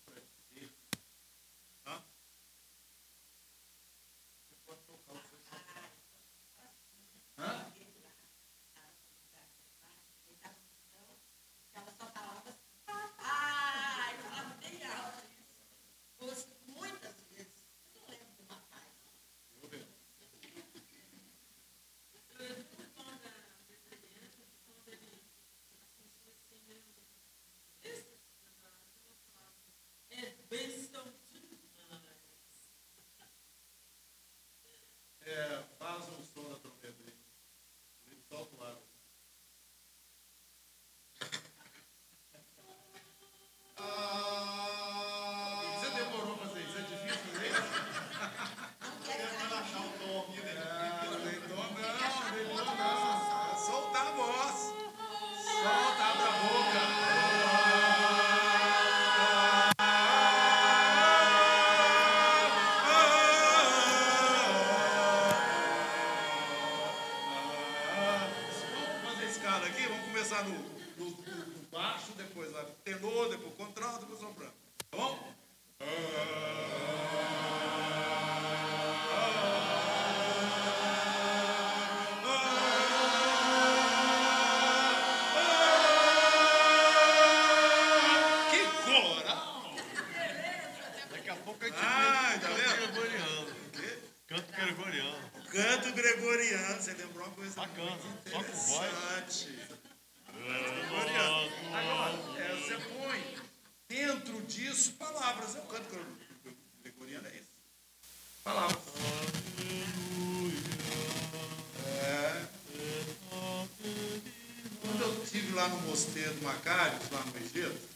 Macários, 116.47 117.11
lá 117.11 117.25
no 117.25 117.37
Egito, 117.45 117.89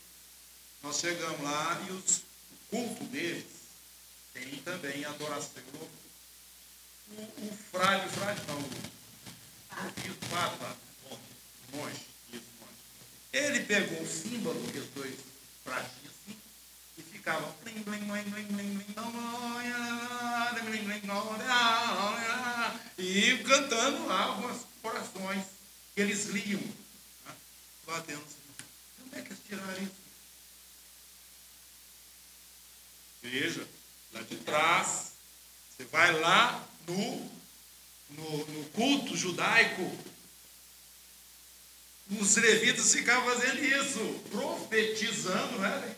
nós 0.83 0.99
chegamos 0.99 1.41
lá 1.41 1.81
e 1.89 1.93
os, 1.93 2.17
o 2.19 2.57
culto 2.69 3.05
deles 3.05 3.47
tem 4.35 4.57
também 4.65 5.05
adoração. 5.05 5.50
Levitas 42.91 42.95
ficavam 42.95 43.35
fazendo 43.35 43.65
isso, 43.65 44.21
profetizando, 44.31 45.59
né? 45.59 45.97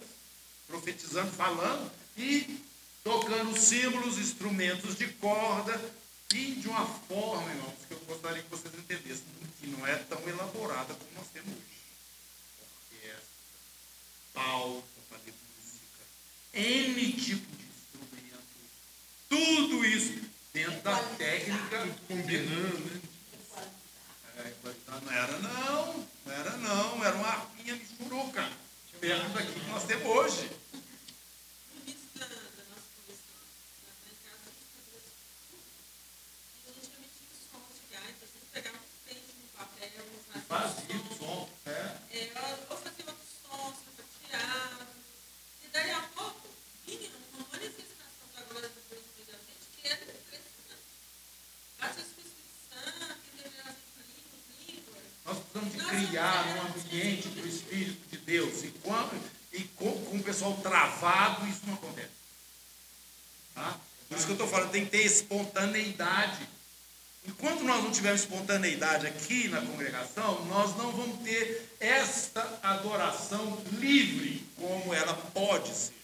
Profetizando, 0.66 1.32
falando 1.32 1.90
e 2.16 2.60
tocando 3.04 3.58
símbolos, 3.58 4.18
instrumentos 4.18 4.96
de 4.96 5.08
corda 5.08 5.80
e 6.34 6.52
de 6.52 6.68
uma 6.68 6.86
forma, 6.86 7.50
irmãos, 7.50 7.74
que 7.86 7.94
eu 7.94 7.98
gostaria 8.00 8.42
que 8.42 8.48
vocês 8.48 8.72
entendessem, 8.74 9.24
que 9.60 9.66
não 9.66 9.86
é 9.86 9.96
tão 9.96 10.20
elaborada 10.28 10.94
como 10.94 11.10
nós 11.14 11.26
temos 11.32 11.48
hoje. 11.48 11.62
Orquestra, 12.60 13.26
pauta, 14.32 14.86
fazer 15.10 15.32
música, 15.32 16.02
N 16.54 17.12
tipo 17.12 17.56
de 17.56 17.64
instrumentos, 17.64 18.46
tudo 19.28 19.84
isso 19.84 20.20
dentro 20.54 20.80
da 20.82 20.96
técnica. 21.16 21.88
Combinando, 22.08 22.78
né? 22.78 23.00
É, 24.34 24.54
não 25.04 25.12
era 25.12 25.38
não, 25.38 26.06
não 26.24 26.32
era 26.32 26.56
não, 26.56 27.04
era 27.04 27.16
uma 27.16 27.28
arpinha 27.28 27.76
michuruca, 27.76 28.50
perto 28.98 29.28
daqui 29.34 29.52
que 29.52 29.70
nós 29.70 29.84
temos 29.84 30.06
hoje. 30.06 30.50
No 31.74 31.80
início 31.82 32.08
da, 32.14 32.24
da 32.24 32.64
nossa 32.70 32.88
comissão, 32.96 33.36
lá 33.84 34.08
em 34.08 34.16
casa, 34.24 34.48
a 34.48 34.52
gente 34.56 34.72
fazia 34.72 34.98
isso. 34.98 35.20
E 36.64 36.70
a 36.70 36.72
gente 36.72 36.88
também 36.90 37.10
tinha 37.12 37.30
os 37.30 37.44
sons 37.50 37.76
de 37.76 37.84
gaita, 37.92 38.24
a 38.24 38.26
gente 38.26 38.48
pegava 38.52 38.78
um 38.78 38.88
pente 39.04 39.32
no 39.36 39.46
papel, 39.52 40.02
Fazia 40.48 40.96
os 40.96 41.10
o 41.10 41.14
som, 41.18 41.48
é. 41.66 41.70
É, 42.12 42.32
ou 42.70 42.76
fazia 42.78 43.04
outros 43.06 43.32
sons, 43.42 43.76
sapateado. 43.84 44.86
E 45.62 45.68
daí 45.68 45.90
a 45.90 46.02
pouco 46.14 46.48
vinha 46.86 47.10
uma 47.34 47.46
manifestação 47.52 48.26
da 48.34 48.42
glória 48.48 48.68
de 48.68 48.80
Deus 48.88 49.02
no 49.06 49.12
meio 49.12 49.26
da 49.26 49.38
gente 49.44 49.66
que 49.76 49.86
era 49.86 50.02
impressionante. 50.02 50.88
Às 51.80 51.96
vezes 51.96 52.12
com 52.12 52.20
o 52.20 52.24
Espírito 52.24 52.56
Santo, 52.70 53.18
entendeu? 53.32 53.64
As 53.66 53.76
línguas, 54.06 54.42
línguas. 54.62 55.04
Nós 55.24 55.38
precisamos 55.38 55.72
de 55.72 55.78
criar 55.84 56.46
um 56.46 56.60
ambiente 56.66 57.28
do 57.28 57.46
Espírito 57.48 58.08
de 58.10 58.18
Deus. 58.32 58.64
E, 58.64 58.68
quando, 58.82 59.20
e 59.52 59.60
com, 59.76 59.92
com 60.06 60.16
o 60.16 60.22
pessoal 60.22 60.54
travado, 60.62 61.46
isso 61.46 61.60
não 61.66 61.74
acontece. 61.74 62.08
Tá? 63.54 63.78
Por 64.08 64.16
isso 64.16 64.26
que 64.26 64.32
eu 64.32 64.36
estou 64.36 64.48
falando, 64.48 64.70
tem 64.70 64.84
que 64.86 64.90
ter 64.90 65.04
espontaneidade. 65.04 66.48
Enquanto 67.26 67.62
nós 67.62 67.84
não 67.84 67.92
tivermos 67.92 68.22
espontaneidade 68.22 69.06
aqui 69.06 69.48
na 69.48 69.60
congregação, 69.60 70.44
nós 70.46 70.76
não 70.76 70.90
vamos 70.92 71.22
ter 71.22 71.76
esta 71.78 72.58
adoração 72.62 73.62
livre 73.72 74.44
como 74.56 74.92
ela 74.92 75.14
pode 75.14 75.72
ser. 75.74 76.02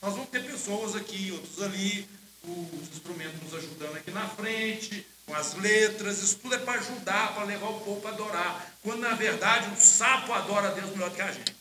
Nós 0.00 0.14
vamos 0.14 0.30
ter 0.30 0.44
pessoas 0.44 0.94
aqui, 0.94 1.32
outros 1.32 1.60
ali, 1.62 2.08
os 2.44 2.88
instrumentos 2.92 3.42
nos 3.42 3.54
ajudando 3.54 3.96
aqui 3.96 4.10
na 4.10 4.28
frente, 4.28 5.06
com 5.30 5.36
as 5.36 5.54
letras, 5.54 6.18
isso 6.20 6.38
tudo 6.38 6.56
é 6.56 6.58
para 6.58 6.80
ajudar, 6.80 7.34
para 7.34 7.44
levar 7.44 7.68
o 7.68 7.80
povo 7.82 8.00
para 8.00 8.10
adorar. 8.10 8.74
Quando 8.82 9.00
na 9.00 9.14
verdade 9.14 9.70
o 9.72 9.76
sapo 9.80 10.32
adora 10.32 10.68
a 10.68 10.72
Deus 10.72 10.90
melhor 10.90 11.08
do 11.08 11.14
que 11.14 11.22
a 11.22 11.30
gente. 11.30 11.54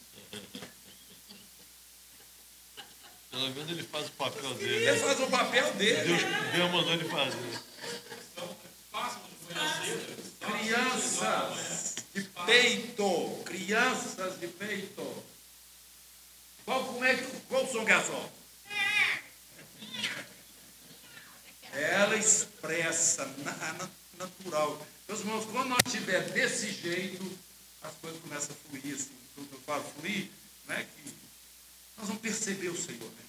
Pelo 3.29 3.49
menos 3.51 3.69
ele 3.69 3.83
faz 3.83 4.07
o 4.07 4.11
papel 4.13 4.53
dele. 4.55 4.85
Ele 4.87 4.99
faz 4.99 5.19
o 5.19 5.27
papel 5.27 5.73
dele. 5.75 6.03
Deus, 6.07 6.21
Deus 6.51 6.71
mandou 6.71 6.93
ele 6.93 7.07
fazer. 7.07 7.59
Crianças 10.39 11.95
de 12.13 12.21
peito, 12.45 13.43
crianças 13.45 14.39
de 14.39 14.47
peito. 14.47 15.23
Qual, 16.65 16.83
como 16.85 17.05
é, 17.05 17.15
que- 17.15 17.39
qual 17.47 17.63
o 17.63 17.71
som 17.71 17.85
que 17.85 17.91
é 17.91 18.01
só? 18.01 18.29
Ela 21.73 22.15
expressa, 22.17 23.25
na- 23.25 23.73
na- 23.73 23.89
natural. 24.17 24.85
Meus 25.07 25.19
irmãos, 25.21 25.45
quando 25.45 25.69
nós 25.69 25.79
estiver 25.85 26.29
desse 26.31 26.71
jeito, 26.71 27.37
as 27.81 27.93
coisas 27.95 28.19
começam 28.21 28.55
a 28.55 28.69
fluir, 28.69 28.95
assim, 28.95 29.17
tudo 29.35 29.49
eu 29.53 29.61
falo 29.61 29.83
fluir, 29.95 30.29
né, 30.67 30.85
que 30.95 31.13
nós 31.97 32.07
vamos 32.07 32.21
perceber 32.21 32.69
o 32.69 32.81
Senhor. 32.81 33.09
Né? 33.11 33.23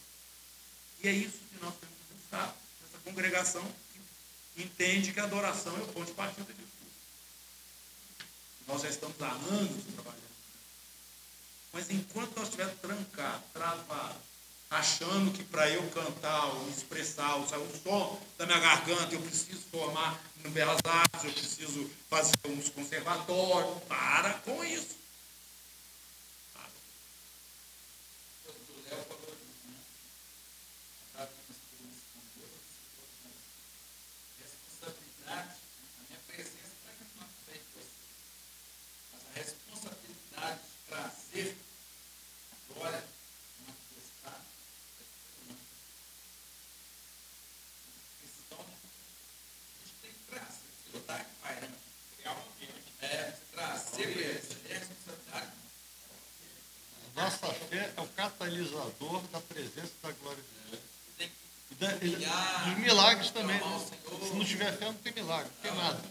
E 1.03 1.09
é 1.09 1.13
isso 1.13 1.39
que 1.39 1.65
nós 1.65 1.75
temos 1.77 1.97
que 2.09 2.15
buscar, 2.15 2.57
essa 2.89 2.99
congregação 3.05 3.63
que 4.55 4.63
entende 4.63 5.13
que 5.13 5.21
a 5.21 5.25
adoração 5.25 5.77
é 5.77 5.81
o 5.83 5.87
ponto 5.89 6.07
de 6.07 6.13
partida 6.13 6.53
de 6.53 6.63
tudo. 6.63 6.91
Nós 8.67 8.83
já 8.83 8.89
estamos 8.89 9.21
há 9.23 9.31
anos 9.31 9.85
trabalhando. 9.95 10.21
Mas 11.73 11.91
enquanto 11.91 12.35
nós 12.37 12.45
estivermos 12.45 12.81
trancado, 12.81 13.45
travado, 13.53 14.19
achando 14.71 15.33
que 15.33 15.43
para 15.45 15.69
eu 15.69 15.83
cantar 15.91 16.47
ou 16.55 16.69
expressar 16.71 17.35
ou 17.35 17.43
um 17.43 17.83
som 17.83 18.21
da 18.39 18.47
minha 18.47 18.61
garganta, 18.61 19.15
eu 19.15 19.21
preciso 19.21 19.63
formar 19.71 20.19
no 20.45 20.51
Belas 20.51 20.79
Artes, 20.85 21.25
eu 21.25 21.33
preciso 21.33 21.91
fazer 22.09 22.39
uns 22.47 22.69
conservatórios, 22.71 23.83
para 23.89 24.35
com 24.35 24.65
isso. 24.65 24.97
Para. 26.55 26.71
responsabilidade, 34.39 35.55
a 35.99 36.03
minha 36.09 36.21
presença 36.27 36.73
para 36.83 36.93
que 36.95 37.05
não 37.17 37.23
afete 37.25 37.65
você. 37.75 38.01
Mas 39.13 39.23
a 39.27 39.33
responsabilidade 39.39 40.61
de 40.61 40.69
trazer 40.89 41.57
a 42.53 42.75
glória 42.75 43.05
manifestar 43.67 44.41
é 44.99 45.05
diferente. 45.05 45.67
Então, 48.47 48.61
a 48.61 49.85
gente 49.85 49.95
tem 50.03 50.13
que 50.13 50.25
trazer. 50.31 50.71
Se 50.83 50.95
eu 50.95 51.01
estar 51.01 51.17
aqui 51.17 51.35
pairando, 51.43 51.77
criar 52.17 52.33
um 52.33 52.43
ambiente. 52.53 52.93
É, 53.01 53.35
trazer 53.53 54.13
presença, 54.13 54.57
é 54.69 54.79
responsabilidade. 54.79 55.51
Nossa 57.21 57.49
fé 57.69 57.93
é 57.97 58.01
o 58.01 58.07
catalisador 58.09 59.21
da 59.31 59.41
presença 59.41 59.93
da 60.03 60.11
glória 60.13 60.43
de 60.43 60.71
Deus. 60.71 60.83
E 61.71 61.75
da- 61.75 61.97
e 61.97 62.71
dos 62.71 62.79
milagres 62.79 63.31
também. 63.31 63.59
Se 63.61 64.35
não 64.35 64.45
tiver 64.45 64.73
fé, 64.77 64.87
não 64.87 64.95
tem 64.95 65.13
milagre, 65.13 65.51
não 65.57 65.63
tem 65.63 65.75
nada. 65.81 65.99
né? 65.99 66.11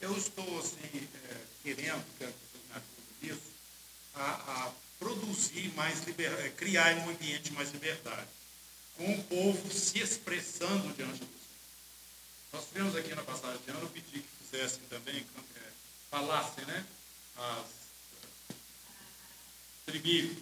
Eu 0.00 0.16
estou 0.16 0.58
assim, 0.60 1.08
é, 1.28 1.36
querendo, 1.62 2.04
quero 2.18 2.32
que 2.32 2.38
vocês 2.38 2.64
me 2.68 2.72
ajudem 2.76 3.16
nisso, 3.22 3.50
a, 4.14 4.22
a 4.22 4.72
produzir 4.98 5.72
mais 5.74 6.04
liberdade, 6.04 6.50
criar 6.50 6.96
um 6.96 7.10
ambiente 7.10 7.52
mais 7.52 7.70
liberdade, 7.70 8.28
com 8.96 9.12
o 9.12 9.24
povo 9.24 9.72
se 9.72 9.98
expressando 9.98 10.92
diante 10.94 11.18
do 11.18 11.26
Senhor. 11.26 11.38
Nós 12.52 12.66
tivemos 12.66 12.96
aqui 12.96 13.14
na 13.14 13.22
passagem 13.22 13.60
de 13.62 13.70
ano, 13.70 13.82
eu 13.82 13.90
pedi 13.90 14.20
que 14.20 14.28
fizessem 14.44 14.80
também, 14.88 15.16
é, 15.56 15.70
falassem, 16.10 16.64
né, 16.64 16.84
as 17.36 17.78
tribi 19.86 20.36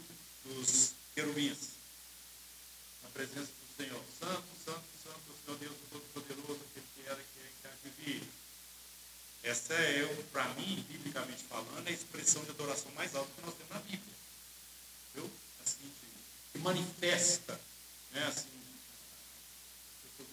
dos 0.45 0.93
querubins, 1.15 1.77
na 3.03 3.11
presença 3.11 3.47
do 3.47 3.77
Senhor. 3.77 4.03
Santo, 4.19 4.45
santo, 4.65 4.85
santo, 5.05 5.20
é 5.28 5.33
o 5.33 5.45
Senhor 5.45 5.59
Deus 5.59 5.77
Todo-Poderoso, 5.91 6.61
que 6.74 6.83
era, 7.07 7.16
que 7.16 7.41
é, 7.41 7.51
que 7.61 7.69
há 7.69 7.70
de 7.83 7.91
vir. 8.03 8.23
Essa 9.45 9.74
é, 9.74 10.05
para 10.33 10.49
mim, 10.55 10.85
biblicamente 10.89 11.45
falando, 11.45 11.87
é 11.87 11.91
a 11.91 11.95
expressão 11.95 12.43
de 12.45 12.51
adoração 12.51 12.91
mais 12.93 13.15
alta 13.15 13.31
que 13.37 13.47
nós 13.47 13.55
temos 13.55 13.70
na 13.70 13.78
Bíblia. 13.78 14.16
Viu? 15.15 15.31
Assim, 15.65 15.93
que, 16.01 16.07
que 16.07 16.55
manifesta, 16.66 17.60
né, 18.10 18.26
assim, 18.26 18.48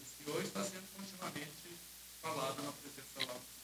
isso 0.02 0.14
que 0.18 0.30
hoje 0.30 0.48
está 0.48 0.64
sendo 0.64 0.82
continuamente 0.96 1.78
falado 2.20 2.60
na 2.60 2.72
presença 2.72 3.32
lá 3.32 3.34
do. 3.34 3.54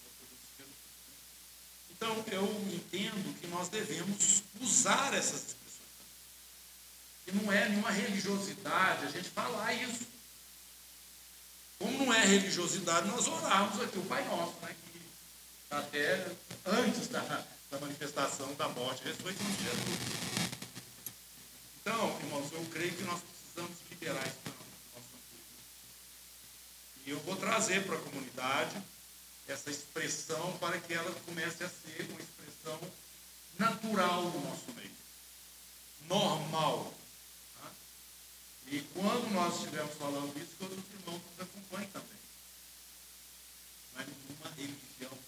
Então, 1.90 2.24
eu 2.28 2.44
entendo 2.72 3.40
que 3.40 3.46
nós 3.48 3.68
devemos 3.68 4.44
usar 4.60 5.12
essas 5.14 5.48
expressões. 5.48 5.90
E 7.26 7.32
não 7.32 7.52
é 7.52 7.68
nenhuma 7.68 7.90
religiosidade 7.90 9.04
a 9.04 9.10
gente 9.10 9.28
falar 9.30 9.74
isso. 9.74 10.06
Como 11.78 12.04
não 12.04 12.14
é 12.14 12.24
religiosidade, 12.24 13.08
nós 13.08 13.26
orarmos 13.26 13.82
aqui 13.82 13.98
o 13.98 14.04
Pai 14.04 14.24
Nosso, 14.26 14.54
né? 14.62 14.76
Que 14.92 15.74
até 15.74 16.32
antes 16.66 17.08
da, 17.08 17.44
da 17.70 17.80
manifestação 17.80 18.54
da 18.54 18.68
morte 18.68 19.02
e 19.02 19.08
ressurreição 19.08 19.46
de 19.46 19.64
Jesus. 19.64 20.49
Então, 21.92 22.16
irmãos, 22.20 22.52
eu 22.52 22.64
creio 22.66 22.94
que 22.94 23.02
nós 23.02 23.20
precisamos 23.20 23.76
liberar 23.90 24.24
isso 24.24 24.36
para. 24.44 24.52
E 27.04 27.10
eu 27.10 27.18
vou 27.18 27.34
trazer 27.34 27.84
para 27.84 27.96
a 27.96 28.00
comunidade 28.00 28.80
essa 29.48 29.70
expressão 29.70 30.56
para 30.58 30.78
que 30.78 30.94
ela 30.94 31.12
comece 31.26 31.64
a 31.64 31.68
ser 31.68 32.06
uma 32.08 32.20
expressão 32.20 32.80
natural 33.58 34.22
no 34.22 34.40
nosso 34.40 34.72
meio. 34.76 34.92
Normal. 36.06 36.94
tá? 37.60 37.70
E 38.68 38.82
quando 38.94 39.32
nós 39.32 39.56
estivermos 39.56 39.96
falando 39.96 40.38
isso, 40.40 40.54
que 40.56 40.62
outros 40.62 40.84
irmãos 40.94 41.20
nos 41.20 41.40
acompanhem 41.40 41.88
também. 41.88 42.20
Não 43.94 44.00
é 44.00 44.06
nenhuma 44.06 44.50
religião, 44.56 45.18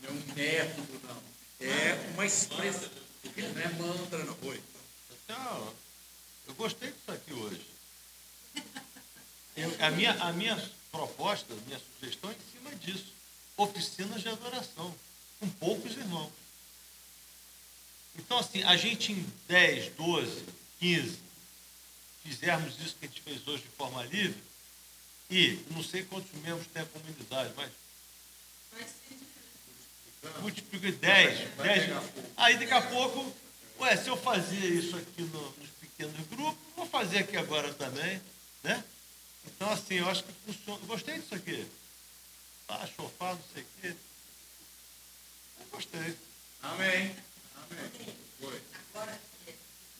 não 0.00 0.10
é 0.10 0.12
um 0.12 0.34
método, 0.34 1.00
não. 1.08 1.22
É 1.66 2.10
uma 2.12 2.26
expressão. 2.26 2.90
Não 3.24 3.62
é 3.62 3.68
mantra, 3.78 4.22
não. 4.22 4.36
Oi. 4.42 4.71
Então, 5.32 5.74
eu 6.46 6.54
gostei 6.54 6.90
disso 6.90 7.10
aqui 7.10 7.32
hoje. 7.32 7.66
Eu- 9.56 9.74
a, 9.80 9.90
minha, 9.90 10.12
a 10.22 10.32
minha 10.32 10.70
proposta, 10.90 11.52
a 11.54 11.56
minha 11.66 11.80
sugestão 11.98 12.30
é 12.30 12.34
em 12.34 12.52
cima 12.58 12.74
disso. 12.76 13.12
Oficinas 13.56 14.20
de 14.20 14.28
adoração, 14.28 14.94
com 15.40 15.48
poucos 15.48 15.92
irmãos. 15.92 16.32
Então, 18.16 18.38
assim, 18.38 18.62
a 18.64 18.76
gente 18.76 19.12
em 19.12 19.26
10, 19.48 19.94
12, 19.94 20.44
15, 20.78 21.18
fizermos 22.22 22.78
isso 22.80 22.96
que 22.96 23.06
a 23.06 23.08
gente 23.08 23.22
fez 23.22 23.46
hoje 23.48 23.62
de 23.62 23.68
forma 23.70 24.02
livre, 24.04 24.42
e 25.30 25.64
não 25.70 25.82
sei 25.82 26.02
quantos 26.04 26.30
membros 26.42 26.66
tem 26.66 26.82
a 26.82 26.86
comunidade, 26.86 27.52
mas 27.56 27.70
Vai 28.70 28.84
ser 28.84 30.40
multiplica 30.40 30.92
10, 30.92 31.54
vai 31.56 31.68
10. 31.68 31.80
pegar 31.86 32.00
fogo. 32.02 32.32
Aí 32.36 32.58
daqui 32.58 32.72
a 32.74 32.82
pouco, 32.82 33.34
ué, 33.82 33.96
se 33.96 34.08
eu 34.08 34.16
fazia 34.16 34.66
isso 34.68 34.96
aqui 34.96 35.22
no- 35.22 35.50
nos 35.56 35.70
pequenos 35.80 36.26
grupos, 36.28 36.62
vou 36.76 36.86
fazer 36.86 37.18
aqui 37.18 37.36
agora 37.36 37.72
também, 37.74 38.20
né? 38.62 38.82
Então, 39.46 39.70
assim, 39.70 39.94
eu 39.94 40.08
acho 40.08 40.22
que 40.24 40.32
funciona. 40.46 40.86
Gostei 40.86 41.18
disso 41.18 41.34
aqui. 41.34 41.68
Ah, 42.68 42.86
chofar, 42.96 43.34
não 43.34 43.42
sei 43.52 43.62
o 43.62 43.66
quê. 43.80 43.96
Eu 45.60 45.66
gostei. 45.70 46.16
Amém. 46.62 47.16
Amém. 47.56 48.16
Oi. 48.40 48.62
Agora, 48.94 49.12
é, 49.46 49.50
eu 49.50 49.56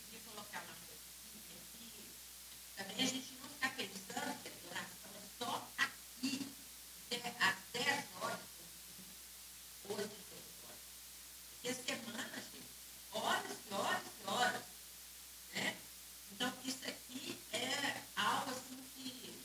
queria 0.06 0.20
colocar 0.30 0.60
uma 0.60 0.74
coisa 0.86 1.02
aqui, 1.02 1.40
que 1.78 2.08
também 2.76 2.96
a 3.04 3.08
gente 3.08 3.32
não 3.40 3.48
ficar 3.48 3.70
pensando 3.74 4.42
que 4.42 4.48
a 4.48 4.70
oração 4.70 5.10
é 5.16 5.44
só 5.44 5.68
aqui, 5.78 6.46
até 7.10 7.28
às 7.40 7.56
10 7.72 8.04
horas, 8.20 8.38
hoje, 9.88 10.08
10 10.30 10.46
horas. 10.62 10.78
Porque 11.62 11.74
semana, 11.74 12.42
gente, 12.52 12.66
horas 13.12 13.56
e 13.70 13.74
horas 13.74 14.02
e 14.24 14.30
horas. 14.30 14.62
Né? 15.54 15.76
Então, 16.32 16.52
isso 16.64 16.84
aqui 16.88 17.38
é 17.52 18.00
algo 18.16 18.50
assim 18.50 18.76
que, 18.94 19.38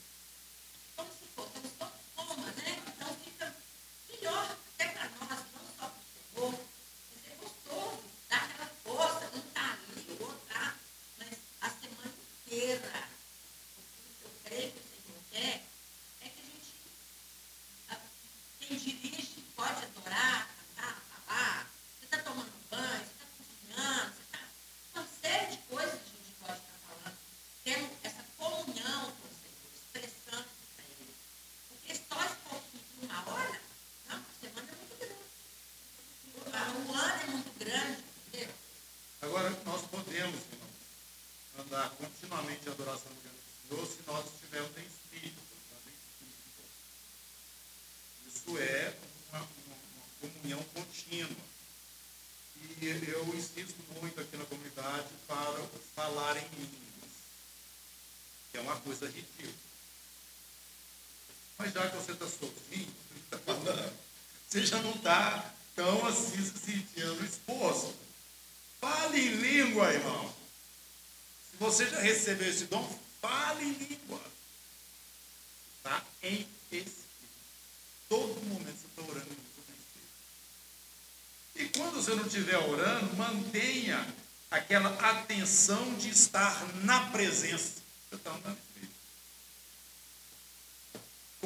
como 0.96 1.10
se 1.12 1.26
fosse, 1.34 1.48
estamos 1.48 1.72
todos 1.78 1.94
coma, 2.14 2.50
né? 2.52 2.82
Então 2.88 3.14
fica 3.24 3.54
melhor 4.08 4.56
até 4.74 4.88
para 4.88 5.08
nós, 5.10 5.44
não 5.52 5.64
só 5.78 5.86
para 5.88 6.00
o 6.00 6.04
Senhor. 6.34 6.64
Mas 7.14 7.32
é 7.32 7.34
gostoso, 7.36 8.02
dá 8.28 8.36
aquela 8.36 8.66
força, 8.82 9.30
um 9.34 9.38
está 9.38 9.72
ali, 9.72 10.06
o 10.18 10.22
outro 10.22 10.40
está, 10.48 10.76
mas 11.18 11.38
a 11.60 11.70
semana 11.70 12.14
inteira. 12.46 13.08
O 13.78 13.82
que 14.18 14.24
eu 14.24 14.30
creio 14.44 14.72
que 14.72 14.78
o 14.78 14.82
Senhor 14.82 15.22
quer 15.30 15.64
é 16.22 16.28
que 16.28 16.40
a 16.40 16.44
gente, 16.44 16.74
a- 17.90 18.00
quem 18.60 18.76
dirige 18.76 19.40
pode 19.54 19.84
adorar, 19.84 20.48
cantar, 20.74 21.02
falar. 21.26 21.70
Você 21.98 22.04
está 22.06 22.18
tomando 22.22 22.52
banho, 22.70 23.04
você 23.04 23.12
está 23.12 23.26
cozinhando, 23.36 24.14
você 24.14 24.22
está. 24.22 24.40
Uma 24.94 25.08
série 25.22 25.50
de 25.52 25.58
coisas 25.68 25.94
a 25.94 25.96
gente 25.98 26.34
pode 26.40 26.58
estar 26.58 26.78
falando. 26.88 27.18
Tendo 27.64 27.90
essa 28.02 28.24
comunhão 28.36 29.12
com 29.12 29.26
o 29.28 29.36
Senhor, 29.40 29.70
expressando 29.74 30.48
para 30.76 30.84
Ele. 30.84 31.14
Porque 31.68 31.94
só 31.94 32.24
esse 32.24 32.36
pouquinho 32.48 32.84
de 33.00 33.06
uma 33.06 33.30
hora, 33.30 33.60
não, 34.08 34.16
a 34.16 34.40
semana 34.40 34.68
é 34.72 34.74
muito 34.76 34.96
grande. 34.98 35.18
O 36.88 36.92
ano 36.94 37.22
é 37.22 37.26
muito 37.26 37.58
grande, 37.58 38.02
entendeu? 38.26 38.54
Agora, 39.20 39.50
nós 39.64 39.82
podemos, 39.86 40.40
irmão, 40.52 40.68
andar 41.58 41.90
continuamente 41.90 42.66
em 42.66 42.70
adoração 42.72 43.12
diante 43.22 43.36
do 43.68 43.76
Senhor 43.76 43.86
se 43.86 44.02
nós 44.06 44.24
estivermos 44.32 44.76
em 44.78 44.86
espírito. 44.86 45.38
andando 45.68 45.88
em 45.90 45.98
espírito. 45.98 46.62
Isso 48.26 48.58
é 48.58 48.96
uma, 49.30 49.40
uma- 49.40 49.48
uma 49.94 50.06
comunhão 50.20 50.62
contínua. 50.74 51.48
E 52.80 52.86
eu 52.86 53.34
insisto 53.34 53.76
muito 54.00 54.20
aqui 54.20 54.36
na 54.36 54.44
comunidade 54.44 55.08
para 55.26 55.66
falar 55.94 56.36
em 56.36 56.48
línguas, 56.56 57.10
que 58.50 58.56
é 58.56 58.60
uma 58.60 58.66
coisa 58.78 59.06
ridícula. 59.06 59.54
Mas 61.58 61.72
já 61.72 61.90
que 61.90 61.96
você 61.96 62.12
está 62.12 62.26
sozinho, 62.26 62.94
está 63.24 63.38
falando, 63.38 63.92
você 64.48 64.64
já 64.64 64.80
não 64.80 64.94
está 64.94 65.54
tão 65.74 66.06
assim 66.06 66.42
se 66.42 66.58
sentindo 66.58 67.24
exposto. 67.24 67.94
Fale 68.80 69.20
em 69.20 69.34
língua, 69.36 69.92
irmão. 69.92 70.34
Se 71.50 71.56
você 71.58 71.88
já 71.88 72.00
recebeu 72.00 72.48
esse 72.48 72.66
dom, 72.66 72.98
fale 73.20 73.64
em 73.64 73.72
língua. 73.72 74.20
Está 75.78 76.04
em 76.22 76.48
espírito. 76.70 77.08
Todo 78.08 78.40
momento 78.42 78.78
você 78.78 78.86
está 78.86 79.02
orando 79.02 79.26
em 79.26 79.34
língua. 79.34 79.48
E 81.56 81.68
quando 81.70 81.94
você 81.96 82.14
não 82.14 82.26
estiver 82.26 82.56
orando, 82.56 83.16
mantenha 83.16 84.06
aquela 84.50 84.90
atenção 85.10 85.94
de 85.96 86.08
estar 86.08 86.74
na 86.84 87.10
presença. 87.10 87.82
Você 88.08 88.14
está 88.14 88.30
andando 88.30 88.56
em 88.56 88.60
espírito. 88.60 88.94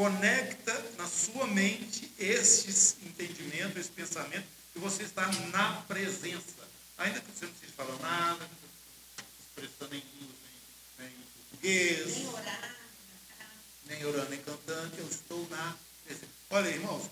Conecta 0.06 0.74
na 0.98 1.06
sua 1.06 1.46
mente 1.46 2.12
esses 2.18 2.96
entendimentos, 3.04 3.76
esse 3.76 3.90
pensamento, 3.90 4.44
que 4.72 4.80
você 4.80 5.04
está 5.04 5.30
na 5.52 5.74
presença. 5.82 6.68
Ainda 6.98 7.20
que 7.20 7.30
você 7.30 7.44
não 7.46 7.52
esteja 7.52 7.72
falando 7.76 8.00
nada, 8.00 8.50
expressando 9.38 9.94
em 9.94 10.02
nem, 10.02 11.06
nem 11.06 11.08
em 11.08 11.24
português, 11.38 12.06
Nem 12.16 12.32
cantar. 12.32 12.76
nem 13.86 14.04
orando, 14.06 14.30
nem 14.30 14.42
cantando, 14.42 14.96
eu 14.98 15.06
estou 15.08 15.48
na 15.50 15.76
presença. 16.04 16.26
Olha, 16.50 16.68
irmãos, 16.68 17.08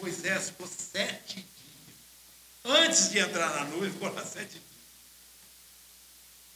Moisés 0.00 0.46
ficou 0.50 0.66
sete 0.66 1.34
dias. 1.36 1.46
Antes 2.64 3.10
de 3.12 3.20
entrar 3.20 3.48
na 3.54 3.64
nuvem, 3.66 3.92
ficou 3.92 4.12
lá 4.12 4.26
sete 4.26 4.50
dias. 4.54 4.64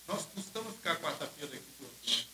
Nós 0.09 0.27
costumamos 0.35 0.75
ficar 0.75 0.97
quarta-feira 0.97 1.55
aqui 1.55 1.65
do 1.79 1.85
outro 1.85 2.27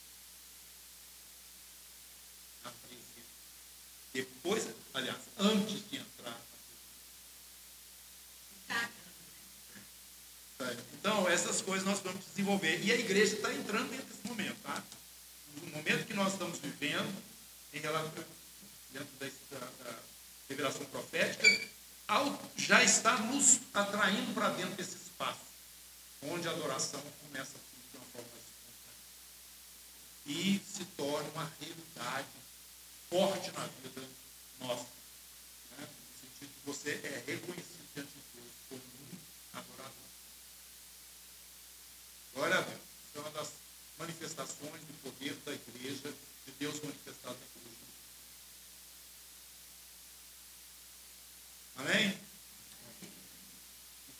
na 2.65 2.71
presença. 2.71 3.03
Depois, 4.15 4.69
aliás, 4.95 5.19
antes 5.39 5.89
de 5.91 5.97
entrar 5.97 6.39
na 8.69 8.77
Ficar, 8.77 8.91
presença. 10.59 10.87
Então, 10.93 11.29
essas 11.29 11.61
coisas 11.63 11.85
nós 11.85 11.99
vamos 12.01 12.25
desenvolver. 12.27 12.85
E 12.85 12.93
a 12.93 12.95
igreja 12.95 13.35
está 13.37 13.53
entrando 13.53 13.91
dentro 13.91 14.07
desse 14.07 14.27
momento, 14.29 14.57
tá? 14.63 14.81
No 15.63 15.71
momento 15.73 16.07
que 16.07 16.15
nós 16.15 16.35
estamos 16.35 16.59
vivendo, 16.61 17.13
em 17.73 17.81
relação, 17.81 18.13
dentro 18.93 19.09
da, 19.19 19.27
da- 19.59 19.67
da 19.91 19.99
revelação 20.49 20.85
profética, 20.87 21.49
ao- 22.07 22.39
está 22.85 23.17
nos 23.19 23.61
atraindo 23.73 24.35
para 24.35 24.51
dentro 24.51 24.75
desse 24.75 24.97
espaço, 24.97 25.41
onde 26.23 26.49
a 26.49 26.51
adoração 26.51 27.01
começa 27.23 27.53
a 27.57 27.61
de 27.91 27.97
uma 27.97 28.07
forma 28.07 28.29
espontânea. 28.39 28.99
E 30.27 30.61
se 30.61 30.85
torna 30.97 31.29
uma 31.31 31.53
realidade 31.61 32.29
forte 33.09 33.51
na 33.53 33.67
vida 33.67 34.03
nossa. 34.61 34.87
né? 35.79 35.87
No 35.87 36.21
sentido 36.21 36.51
que 36.55 36.67
você 36.67 36.91
é 36.91 37.23
reconhecido 37.27 37.95
diante 37.95 38.11
de 38.11 38.23
Deus 38.35 38.53
como 38.69 38.81
um 38.81 39.59
adorador. 39.59 39.93
Glória 42.35 42.59
a 42.59 42.61
Deus. 42.63 42.81
Isso 42.81 43.19
é 43.19 43.21
uma 43.21 43.31
das 43.31 43.53
manifestações 43.99 44.83
do 44.83 45.03
poder 45.03 45.35
da 45.45 45.53
igreja, 45.53 46.15
de 46.47 46.53
Deus 46.59 46.81
manifestado 46.81 47.37
na 47.39 47.47
igreja. 47.47 47.83
Amém? 51.77 52.32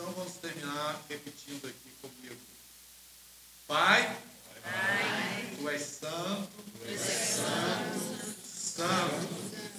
Então 0.03 0.15
vamos 0.15 0.33
terminar 0.39 1.01
repetindo 1.09 1.65
aqui 1.65 1.93
comigo. 2.01 2.41
Pai, 3.69 4.17
Tu 5.57 5.69
és 5.71 5.81
santo, 5.81 6.51
santo, 8.45 9.29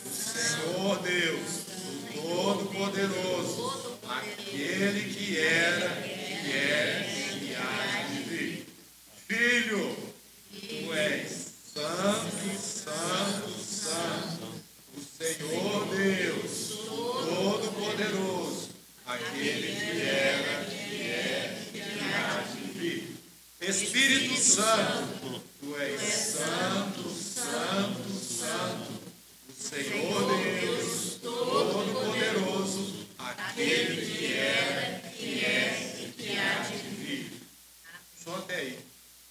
o 0.05 0.09
Senhor 0.09 0.99
Deus, 0.99 1.65
o 2.07 2.21
Todo-Poderoso, 2.21 3.99
aquele 4.07 5.13
que 5.13 5.39
era, 5.39 6.01
que 6.01 6.51
é 6.53 7.39
e 7.41 7.55
há 7.55 8.07
de 8.07 8.23
vir. 8.23 8.67
Filho, 9.27 9.93
Tu 10.49 10.93
és 10.93 11.31
santo, 11.73 12.61
santo, 12.61 13.59
santo, 13.61 14.63
o 14.95 15.01
Senhor 15.01 15.85
Deus, 15.93 16.69
Todo-Poderoso, 16.87 18.32
aquele 19.13 19.75
que 19.75 20.01
era, 20.01 20.65
que 20.65 21.01
é 21.03 21.69
que 21.71 21.79
há 22.13 22.41
de 22.51 22.79
vir. 22.79 23.17
Espírito 23.61 24.39
Santo, 24.41 25.43
Tu 25.59 25.75
és 25.77 26.01
santo, 26.01 27.09
santo, 27.09 28.09
santo, 28.19 28.91
o 29.47 29.53
Senhor 29.53 30.37
Deus, 30.37 31.19
Todo-Poderoso, 31.21 33.07
aquele 33.17 34.05
que 34.05 34.33
era, 34.33 34.99
que 35.09 35.45
é 35.45 36.01
e 36.03 36.11
que 36.11 36.37
há 36.37 36.59
de 36.63 36.77
vir. 36.95 37.41
Só 38.21 38.35
até 38.35 38.55
aí, 38.55 38.79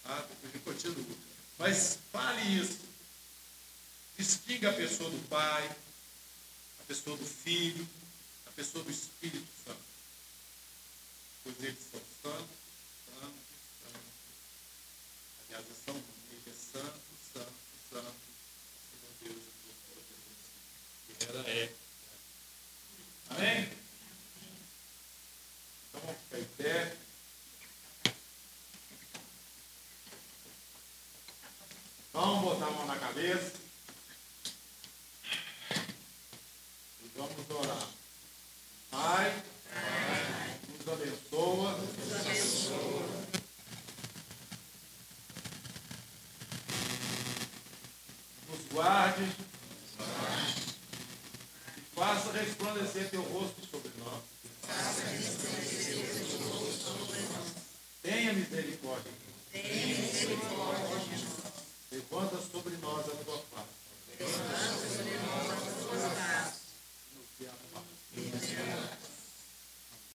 tá? 0.05 0.27
Eu 0.55 0.61
continuo. 0.61 1.05
Mas 1.59 1.99
fale 2.11 2.41
isso. 2.59 2.79
Distinga 4.17 4.71
a 4.71 4.73
pessoa 4.73 5.11
do 5.11 5.29
Pai, 5.29 5.71
a 6.81 6.85
pessoa 6.85 7.17
do 7.17 7.27
Filho, 7.27 7.87
a 8.47 8.51
pessoa 8.53 8.85
do 8.85 8.91
Espírito 8.91 9.52
Santo. 11.43 11.53
pois 11.59 11.63
eles 11.63 11.79
são 11.91 12.01
santos, 12.23 12.57
santos, 13.05 13.43
santos. 13.83 14.13
Aliás, 15.45 15.65
eles 15.67 15.79
são 15.85 15.95
ele 15.97 16.43
é 16.47 16.53
santo, 16.53 17.01
santo, 17.33 17.53
santo, 17.91 18.15
Senhor 18.91 19.15
Deus 19.23 19.43
e 19.47 19.73
Todo-Poderoso. 19.89 20.51
E 21.09 21.25
era 21.25 21.51
é. 21.51 21.75
Amém? 23.31 23.73
Então 25.89 26.01
vamos 26.01 26.21
ficar 26.23 26.39
em 26.39 26.45
pé. 26.57 26.97
Vamos 32.13 32.43
botar 32.45 32.67
a 32.67 32.71
mão 32.71 32.87
na 32.87 32.97
cabeça. 32.99 33.55
E 37.01 37.09
vamos 37.17 37.51
orar. 37.51 37.89
Pai, 38.91 39.43
abençoa. 40.93 41.79
Nos 48.49 48.61
guarde. 48.73 49.23
E 51.77 51.81
faça 51.95 52.33
resplandecer 52.33 53.11
teu 53.11 53.23
rosto 53.23 53.67
sobre 53.71 53.91
nós. 53.99 54.23
Tenha 58.03 58.33
misericórdia. 58.33 59.13
Tenha 59.53 59.97
misericórdia. 59.99 61.23
Levanta 61.91 62.39
sobre 62.51 62.77
nós 62.79 63.07
a 63.07 63.25
tua 63.25 63.39
face. 63.39 63.69
Levanta 64.19 64.59
sobre 64.89 65.15
nós 65.19 65.51
a 65.51 65.57
tua 65.57 66.11
face. 66.11 66.42